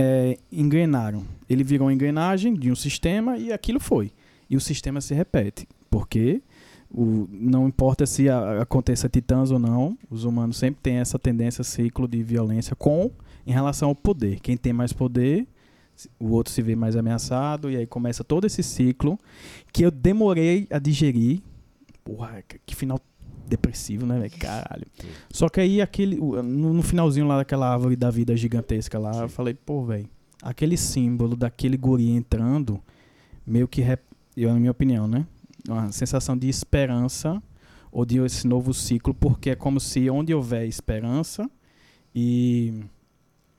[0.00, 1.24] é, engrenaram.
[1.48, 4.12] Ele virou uma engrenagem de um sistema e aquilo foi.
[4.48, 5.66] E o sistema se repete.
[5.90, 6.40] Porque
[6.88, 11.64] o, não importa se a- aconteça titãs ou não, os humanos sempre têm essa tendência,
[11.64, 13.10] ciclo de violência com
[13.44, 14.38] em relação ao poder.
[14.40, 15.46] Quem tem mais poder,
[16.20, 19.18] o outro se vê mais ameaçado, e aí começa todo esse ciclo
[19.72, 21.40] que eu demorei a digerir.
[22.04, 23.00] Porra, que final
[23.46, 24.32] depressivo, né, velho?
[24.38, 24.86] Caralho.
[25.30, 29.28] Só que aí aquele no, no finalzinho lá daquela árvore da vida gigantesca lá, eu
[29.28, 30.08] falei, pô, velho,
[30.42, 32.80] aquele símbolo daquele guri entrando,
[33.46, 34.04] meio que rep-
[34.36, 35.26] eu na minha opinião, né?
[35.68, 37.42] Uma sensação de esperança
[37.90, 41.50] ou de esse novo ciclo, porque é como se onde houver esperança
[42.14, 42.82] e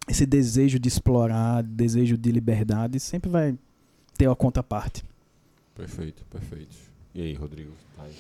[0.07, 3.57] esse desejo de explorar, desejo de liberdade, sempre vai
[4.17, 5.03] ter uma contraparte.
[5.75, 6.75] Perfeito, perfeito.
[7.13, 7.71] E aí, Rodrigo?
[7.95, 8.13] Tá aí.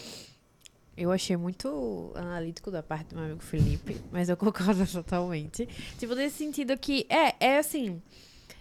[0.99, 5.65] Eu achei muito analítico da parte do meu amigo Felipe, mas eu concordo totalmente.
[5.97, 8.01] Tipo, nesse sentido que, é, é assim,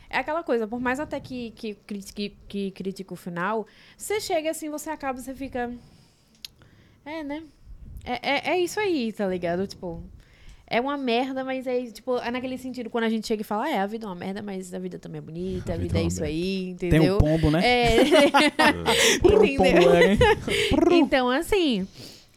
[0.08, 3.66] é aquela coisa, por mais até que, que, critique, que critique o final,
[3.96, 5.72] você chega assim, você acaba, você fica...
[7.04, 7.42] É, né?
[8.04, 9.66] É, é, é isso aí, tá ligado?
[9.66, 10.00] Tipo,
[10.64, 13.64] é uma merda, mas é, tipo, é naquele sentido, quando a gente chega e fala,
[13.64, 15.78] ah, é, a vida é uma merda, mas a vida também é bonita, a, A
[15.78, 16.36] vida, vida é é isso merda.
[16.36, 17.16] aí, Tem entendeu?
[17.16, 17.60] um pombo, né?
[17.66, 17.96] É.
[19.20, 19.92] Pombo Entendeu?
[19.94, 20.16] é?
[20.92, 21.86] Então, assim,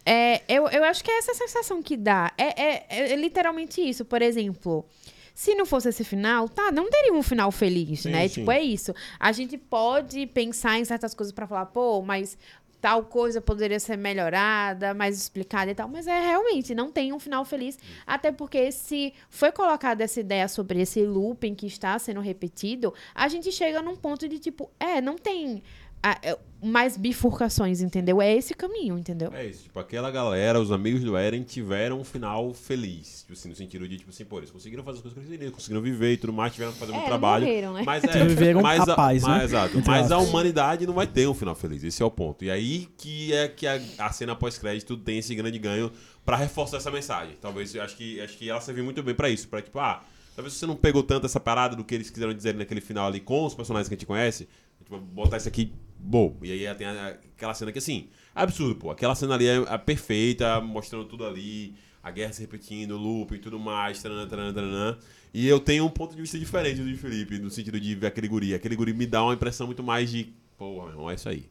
[0.06, 2.32] é, eu, eu acho que é essa sensação que dá.
[2.38, 4.04] É, é, é literalmente isso.
[4.04, 4.86] Por exemplo,
[5.34, 8.28] se não fosse esse final, tá, não teria um final feliz, Sim, né?
[8.28, 8.36] sim.
[8.42, 8.94] Tipo, é isso.
[9.20, 12.38] A gente pode pensar em certas coisas pra falar, pô, mas
[12.82, 17.20] tal coisa poderia ser melhorada, mais explicada e tal, mas é realmente não tem um
[17.20, 22.20] final feliz, até porque se foi colocada essa ideia sobre esse looping que está sendo
[22.20, 25.62] repetido, a gente chega num ponto de tipo, é, não tem
[26.04, 28.22] ah, é, mais bifurcações, entendeu?
[28.22, 29.32] É esse caminho, entendeu?
[29.34, 33.22] É isso, tipo, aquela galera, os amigos do Eren tiveram um final feliz.
[33.22, 35.38] Tipo assim, no sentido de, tipo assim, pô, eles conseguiram fazer as coisas que eles
[35.40, 37.46] queriam, conseguiram viver e tudo mais, tiveram que fazer um É, não trabalho.
[37.46, 37.84] morreram, né?
[37.86, 39.44] Mas é, Viveram mas a paz, né?
[39.44, 39.78] Exato.
[39.78, 42.44] Entre Mas a humanidade não vai ter um final feliz, esse é o ponto.
[42.46, 45.92] E aí que é que a, a cena pós-crédito tem esse grande ganho
[46.24, 47.36] pra reforçar essa mensagem.
[47.42, 50.04] Talvez, eu acho que, acho que ela serviu muito bem pra isso, pra tipo, ah,
[50.36, 53.20] talvez você não pegou tanto essa parada do que eles quiseram dizer naquele final ali
[53.20, 54.48] com os personagens que a gente conhece,
[54.84, 56.38] tipo, botar isso aqui, bom.
[56.42, 58.92] E aí tem aquela cena que, assim, é absurdo, pô.
[58.92, 61.74] Aquela cena ali é, é perfeita, mostrando tudo ali,
[62.04, 64.98] a guerra se repetindo, o loop e tudo mais, taranã, taranã, taranã.
[65.34, 68.08] E eu tenho um ponto de vista diferente do de Felipe, no sentido de ver
[68.08, 68.54] aquele guri.
[68.54, 71.46] Aquele guri me dá uma impressão muito mais de, porra, meu irmão, é isso aí.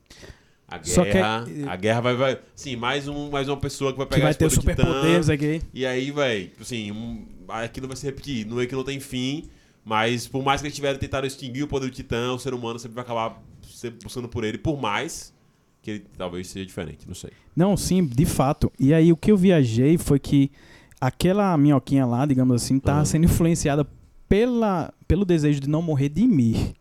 [0.69, 2.39] A Só que- guerra, a guerra vai, vai.
[2.55, 4.61] Sim, mais, um, mais uma pessoa que vai Que pegar vai esse ter poder do
[4.61, 5.63] Titã, superpoderes aqui.
[5.75, 8.47] E aí, velho, assim, um, aquilo vai se repetir.
[8.47, 9.49] Não é que não tem fim,
[9.85, 12.79] mas por mais que eles tiverem tentado extinguir o poder do Titã, o ser humano
[12.79, 13.43] sempre vai acabar
[13.81, 15.33] se buscando por ele, por mais
[15.81, 17.31] que ele talvez seja diferente, não sei.
[17.57, 18.71] Não, sim, de fato.
[18.79, 20.51] E aí o que eu viajei foi que
[21.01, 23.05] aquela minhoquinha lá, digamos assim, tá Aham.
[23.07, 23.87] sendo influenciada
[24.29, 26.75] pela, pelo desejo de não morrer de Ymir.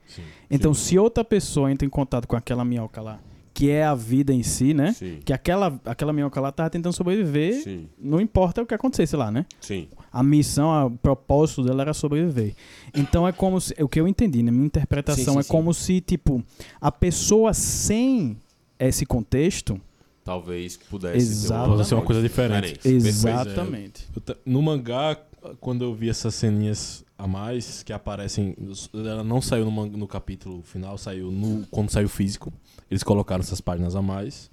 [0.52, 3.20] Então, se outra pessoa entra em contato com aquela minhoca lá,
[3.54, 4.92] que é a vida em si, né?
[4.92, 5.20] Sim.
[5.24, 9.32] Que aquela, aquela minhoca lá tava tentando sobreviver, Sim, não importa o que acontecesse lá,
[9.32, 9.46] né?
[9.62, 9.88] sim.
[10.12, 12.56] A missão, o propósito dela era sobreviver.
[12.96, 13.74] Então é como se.
[13.82, 15.50] O que eu entendi, na minha interpretação, Sim, sim, é sim.
[15.50, 16.44] como se, tipo,
[16.80, 18.38] a pessoa sem
[18.80, 19.80] esse contexto.
[20.24, 22.80] Talvez pudesse Pode ser uma coisa diferente.
[22.88, 24.08] Exatamente.
[24.16, 25.18] Eu No mangá,
[25.60, 28.56] quando eu vi essas ceninhas a mais que aparecem,
[28.94, 32.54] ela não saiu no, no capítulo final, saiu no quando saiu físico.
[32.90, 34.50] Eles colocaram essas páginas a mais.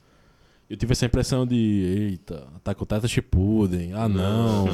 [0.68, 4.66] Eu tive essa impressão de, eita, Attack on Titan Shippuden, ah não.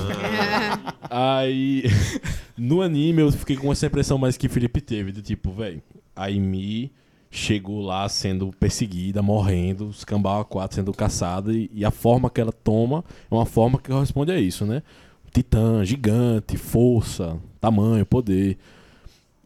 [1.10, 1.84] Aí,
[2.56, 5.82] no anime eu fiquei com essa impressão mais que Felipe teve, de tipo, velho,
[6.16, 6.90] a Amy
[7.30, 12.40] chegou lá sendo perseguida, morrendo, os Kambal 4 sendo caçada, e, e a forma que
[12.40, 14.82] ela toma é uma forma que corresponde a isso, né?
[15.30, 18.56] Titã, gigante, força, tamanho, poder.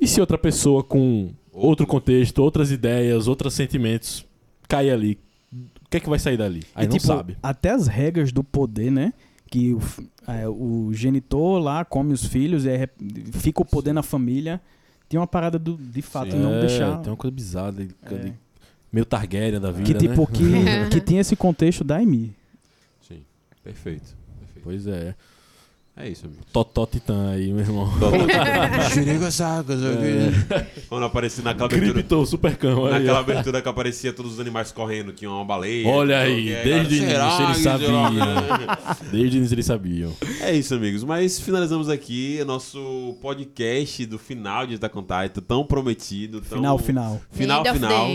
[0.01, 4.25] E se outra pessoa com outro contexto, outras ideias, outros sentimentos
[4.69, 5.19] cair ali,
[5.87, 6.63] o que é que vai sair dali?
[6.75, 7.37] Aí E, não tipo, sabe.
[7.43, 9.13] Até as regras do poder, né?
[9.49, 9.81] Que o,
[10.27, 12.93] é, o genitor lá come os filhos e rep-
[13.33, 14.61] fica o poder na família.
[15.09, 16.39] Tem uma parada do, de fato Sim.
[16.41, 16.99] não É, deixar.
[16.99, 18.33] Tem uma coisa bizarra ali, É.
[18.93, 20.89] meio Targaryen da vida, que tipo né?
[20.89, 22.35] que, que tem esse contexto da Amy.
[23.07, 23.23] Sim,
[23.63, 24.17] perfeito.
[24.41, 24.65] perfeito.
[24.65, 25.15] Pois é.
[25.99, 26.43] É isso, amigo.
[26.53, 27.91] Totó Titã aí, meu irmão.
[30.91, 35.31] Quando aparecia naquela abertura, Cripto Supercão naquela abertura que aparecia todos os animais correndo, tinha
[35.31, 35.89] uma baleia.
[35.89, 38.11] Olha aí, que, desde o início eles sabiam.
[39.11, 40.13] Desde o início eles sabiam.
[40.43, 41.03] É isso, amigos.
[41.03, 46.43] Mas finalizamos aqui o nosso podcast do final de on Titan, tão prometido.
[46.43, 46.59] Tão...
[46.59, 47.21] Final, final.
[47.31, 48.07] Final, final.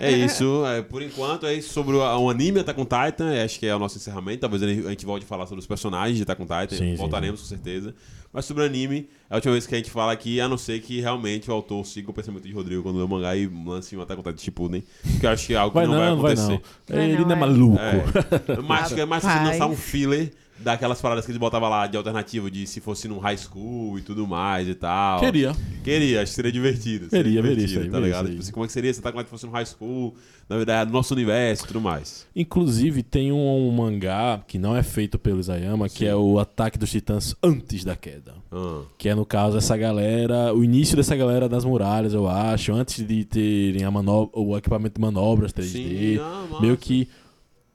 [0.00, 0.66] É isso.
[0.66, 3.32] É, por enquanto, é isso sobre o, o anime Attack on Titan.
[3.32, 4.40] é, Acho que é o nosso encerramento.
[4.40, 6.76] Talvez a gente volte a falar sobre os personagens de Attack on Titan.
[6.76, 7.94] Sim, sim, Voltaremos, com certeza.
[8.32, 10.58] Mas sobre o anime, é a última vez que a gente fala aqui, a não
[10.58, 13.46] ser que realmente o autor siga o pensamento de Rodrigo quando lê o mangá e
[13.46, 14.84] lance um on Titan Shippuden.
[15.20, 16.54] Que eu acho que é algo Vai que não, não, vai vai não.
[16.54, 16.76] acontecer.
[16.86, 17.40] Vai Ele não, não é é.
[17.40, 17.78] maluco.
[17.78, 18.62] É.
[18.62, 19.58] Mas é mais fácil Rapaz.
[19.58, 23.18] lançar um filler daquelas paradas que eles botavam lá de alternativa, de se fosse num
[23.18, 25.20] high school e tudo mais e tal.
[25.20, 25.54] Queria.
[25.84, 27.08] Queria, acho que seria divertido.
[27.10, 28.28] seria Veria, veria divertido, isso aí, tá veria ligado?
[28.30, 30.14] Tipo assim, como é que seria se tá como é que fosse no high school,
[30.48, 32.26] na verdade, no nosso universo e tudo mais.
[32.34, 36.06] Inclusive, tem um, mangá que não é feito pelo Isayama, que Sim.
[36.06, 38.34] é o Ataque dos Titãs Antes da Queda.
[38.50, 42.72] Ah, Que é, no caso, essa galera, o início dessa galera das muralhas, eu acho,
[42.72, 46.14] antes de terem a mano- o equipamento de manobras 3D.
[46.16, 47.08] sim, ah, meio que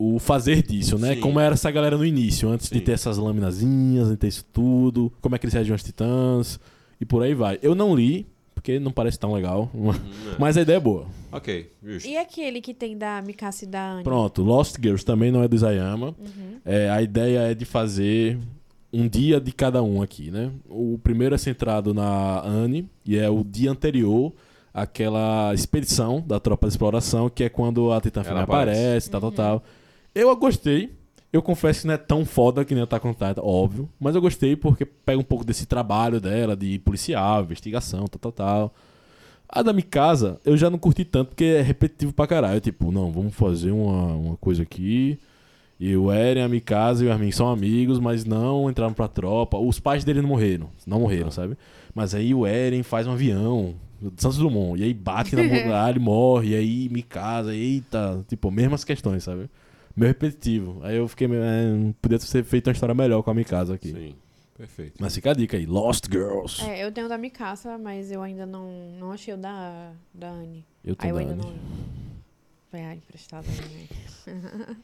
[0.03, 1.13] o fazer disso, né?
[1.15, 1.21] Sim.
[1.21, 2.83] Como era essa galera no início, antes de Sim.
[2.85, 6.59] ter essas laminazinhas, de ter isso tudo, como é que eles reagiam aos titãs,
[6.99, 7.59] e por aí vai.
[7.61, 8.25] Eu não li,
[8.55, 9.95] porque não parece tão legal, Hum, é.
[10.39, 11.05] mas a ideia é boa.
[11.31, 12.09] Ok, justo.
[12.09, 14.03] E aquele que tem da Mikasa e da Anne?
[14.03, 16.15] Pronto, Lost Girls também não é do Isayama.
[16.19, 16.57] Uhum.
[16.65, 18.39] É, a ideia é de fazer
[18.91, 20.51] um dia de cada um aqui, né?
[20.67, 24.33] O primeiro é centrado na Anne, e é o dia anterior
[24.73, 28.79] àquela expedição da tropa de exploração, que é quando a Ela Fêmea aparece.
[28.79, 29.63] aparece, tal, tal, tal.
[30.13, 30.91] Eu gostei.
[31.31, 33.89] Eu confesso que não é tão foda que nem on Titan, óbvio.
[33.99, 38.31] Mas eu gostei porque pega um pouco desse trabalho dela, de policial, investigação, tal, tal,
[38.31, 38.75] tal.
[39.47, 42.59] A da Mikasa, eu já não curti tanto porque é repetitivo pra caralho.
[42.59, 45.17] Tipo, não, vamos fazer uma, uma coisa aqui.
[45.79, 49.57] E o Eren, a Mikasa e o Armin são amigos, mas não entraram pra tropa.
[49.57, 50.69] Os pais dele não morreram.
[50.85, 51.57] Não morreram, sabe?
[51.95, 53.73] Mas aí o Eren faz um avião.
[54.17, 54.79] Santos Dumont.
[54.81, 56.49] E aí bate na muralha e morre.
[56.49, 58.23] E aí Mikasa, eita.
[58.27, 59.49] Tipo, mesmas questões, sabe?
[59.95, 60.79] Meio repetitivo.
[60.83, 61.41] Aí eu fiquei meio.
[61.43, 63.91] É, podia ter feito uma história melhor com a Mikasa aqui.
[63.91, 64.15] Sim,
[64.57, 64.95] perfeito.
[64.99, 65.65] Mas fica a dica aí.
[65.65, 66.61] Lost Girls.
[66.63, 68.69] É, eu tenho o da Mikasa, mas eu ainda não,
[68.99, 70.65] não achei o da, da Anne.
[70.83, 71.45] Eu Aí tenho eu ainda Dani.
[71.45, 71.91] não.
[72.69, 73.87] Foi ah, emprestado né?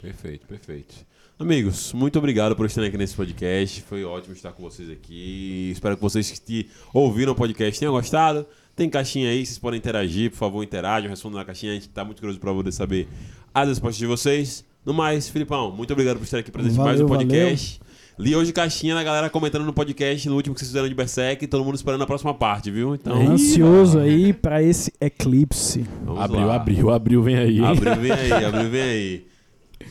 [0.00, 0.94] Perfeito, perfeito.
[1.38, 3.82] Amigos, muito obrigado por estarem aqui nesse podcast.
[3.82, 5.70] Foi ótimo estar com vocês aqui.
[5.72, 8.46] Espero que vocês que ouviram o podcast tenham gostado.
[8.76, 11.72] Tem caixinha aí, vocês podem interagir, por favor, interajam, respondam na caixinha.
[11.72, 13.08] A gente tá muito curioso para poder saber
[13.54, 14.62] as respostas de vocês.
[14.84, 17.80] No mais, Filipão, muito obrigado por estar aqui presente em mais um Valeu, podcast.
[18.18, 21.46] Li hoje caixinha da galera comentando no podcast, no último que vocês fizeram de Berserk,
[21.46, 22.94] todo mundo esperando a próxima parte, viu?
[22.94, 25.84] Então, Ih, Ansioso aí pra esse eclipse.
[26.04, 26.56] vamos Abriu, lá.
[26.56, 27.64] abriu, abriu, vem aí.
[27.64, 29.26] Abriu, vem aí, abriu, vem aí.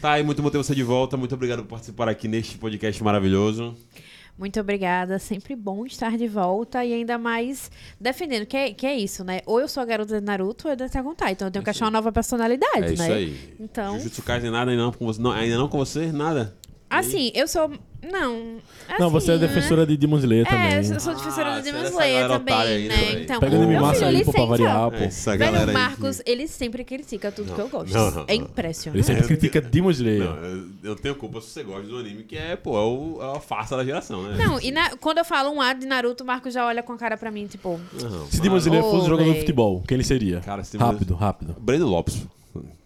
[0.01, 1.17] Tá aí, muito bom ter você de volta.
[1.17, 3.75] Muito obrigado por participar aqui neste podcast maravilhoso.
[4.37, 5.17] Muito obrigada.
[5.17, 9.41] Sempre bom estar de volta e ainda mais defendendo que é, que é isso, né?
[9.45, 11.31] Ou eu sou a garota de Naruto ou eu Attack on Titan.
[11.31, 13.13] Então eu tenho que achar uma nova personalidade, É isso né?
[13.13, 13.55] aí.
[13.59, 15.21] Então, Jujutsu Kaisen nada ainda não com você?
[15.21, 16.11] Não, ainda não com você?
[16.11, 16.53] Nada?
[16.89, 17.71] assim, eu sou.
[18.11, 18.57] Não.
[18.99, 19.47] Não, você é assim, né?
[19.47, 20.75] defensora de Demon Slayer É, também.
[20.93, 23.03] eu sou defensora Ah, é Demon dessa Slayer também, aí, né, né?
[23.05, 23.23] velho?
[23.23, 24.97] Então, Pegando meu massa aí, pô, pra variar, pô.
[24.97, 27.93] Essa galera Velho aí Marcos, que- ele sempre critica tudo que eu gosto.
[27.93, 28.43] não, não, é não.
[28.45, 28.97] impressionante.
[28.97, 30.23] Ele sempre É, critica Demon Slayer.
[30.23, 33.37] Não, eu, tenho culpa se você gosta do anime, que é, pô, é, o, é
[33.37, 34.35] a farsa da geração, né?
[34.43, 36.93] Não, e na- quando eu falo um A de Naruto, o Marcos já olha com
[36.93, 37.79] a cara pra mim, tipo.
[38.01, 40.41] Não, Se Demon Slayer fosse um jogador de futebol, quem ele seria?
[40.41, 41.55] Cara, se rápido, rápido.
[41.59, 42.25] Breno Lopes.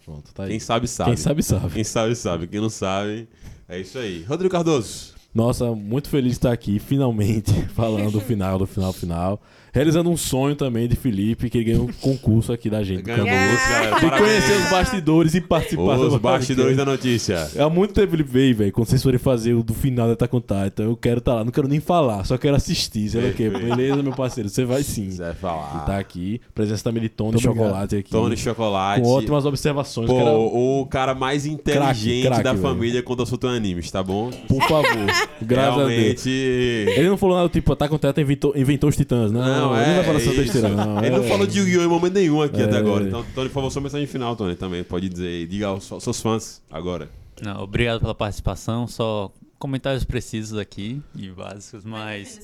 [0.06, 0.50] Pronto, tá aí.
[0.50, 1.10] Quem sabe, sabe.
[1.12, 1.70] Quem sabe, sabe.
[1.72, 2.48] Quem sabe, sabe.
[2.48, 3.28] Quem não sabe,
[3.70, 4.24] é isso aí.
[4.24, 5.14] Rodrigo Cardoso.
[5.34, 9.42] Nossa, muito feliz de estar aqui, finalmente, falando do final, do final, final.
[9.74, 13.04] Realizando um sonho também de Felipe, que ele ganhou um concurso aqui da gente.
[13.04, 14.00] Ganhamos Yeah.
[14.00, 17.48] De conhecer os bastidores e participar Os bastidores da notícia.
[17.58, 18.72] Há muito tempo ele veio, velho.
[18.72, 21.44] Quando vocês forem fazer o do final da on Titan, eu quero estar lá.
[21.44, 23.10] Não quero nem falar, só quero assistir.
[23.10, 23.50] Sei lá o quê.
[23.50, 23.76] Perfeito.
[23.76, 24.50] Beleza, meu parceiro?
[24.50, 25.10] Você vai sim.
[25.12, 25.86] Você vai E falar.
[25.86, 26.42] tá aqui.
[26.56, 27.40] Presença também de Tony.
[27.40, 28.12] Chocolate aqui.
[28.12, 29.02] Tony Chocolate.
[29.02, 30.08] Com ótimas observações.
[30.10, 32.64] Pô, Quero- o cara mais inteligente craque, da velho.
[32.64, 34.30] família quando assunto é animes, tá bom?
[34.48, 34.86] Por favor.
[35.42, 35.90] Graças a Deus.
[35.90, 36.30] Realmente.
[36.30, 39.32] Ele não falou nada tipo, Attack on Titan inventou, inventou os titãs.
[39.32, 40.98] Não, Não, ele não é, vai falar besteira, não.
[41.00, 41.28] Ele não É.
[41.28, 41.84] falou de Yu-Gi-Oh!
[41.84, 42.80] em momento nenhum aqui até É.
[42.80, 43.04] agora.
[43.04, 44.84] Então, Tony, por favor, sua mensagem final, Tony, também.
[44.84, 45.48] Pode dizer.
[45.48, 47.10] Diga aos seus fãs agora.
[47.42, 48.88] Não, obrigado pela participação.
[48.88, 52.40] Só comentários precisos aqui e básicos, mas.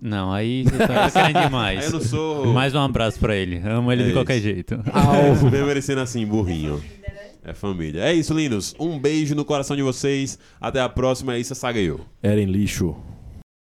[0.00, 1.84] Não, aí você tá querendo demais.
[1.86, 2.46] Eu não sou.
[2.52, 3.58] Mais um abraço pra ele.
[3.58, 4.44] Amo ele É de qualquer isso.
[4.44, 4.74] jeito.
[4.74, 6.82] É, bem merecendo assim, burrinho.
[7.44, 8.02] É família.
[8.02, 8.74] É isso, lindos.
[8.78, 10.38] Um beijo no coração de vocês.
[10.60, 11.34] Até a próxima.
[11.34, 12.00] É isso, Sagayo.
[12.22, 12.94] Eren lixo.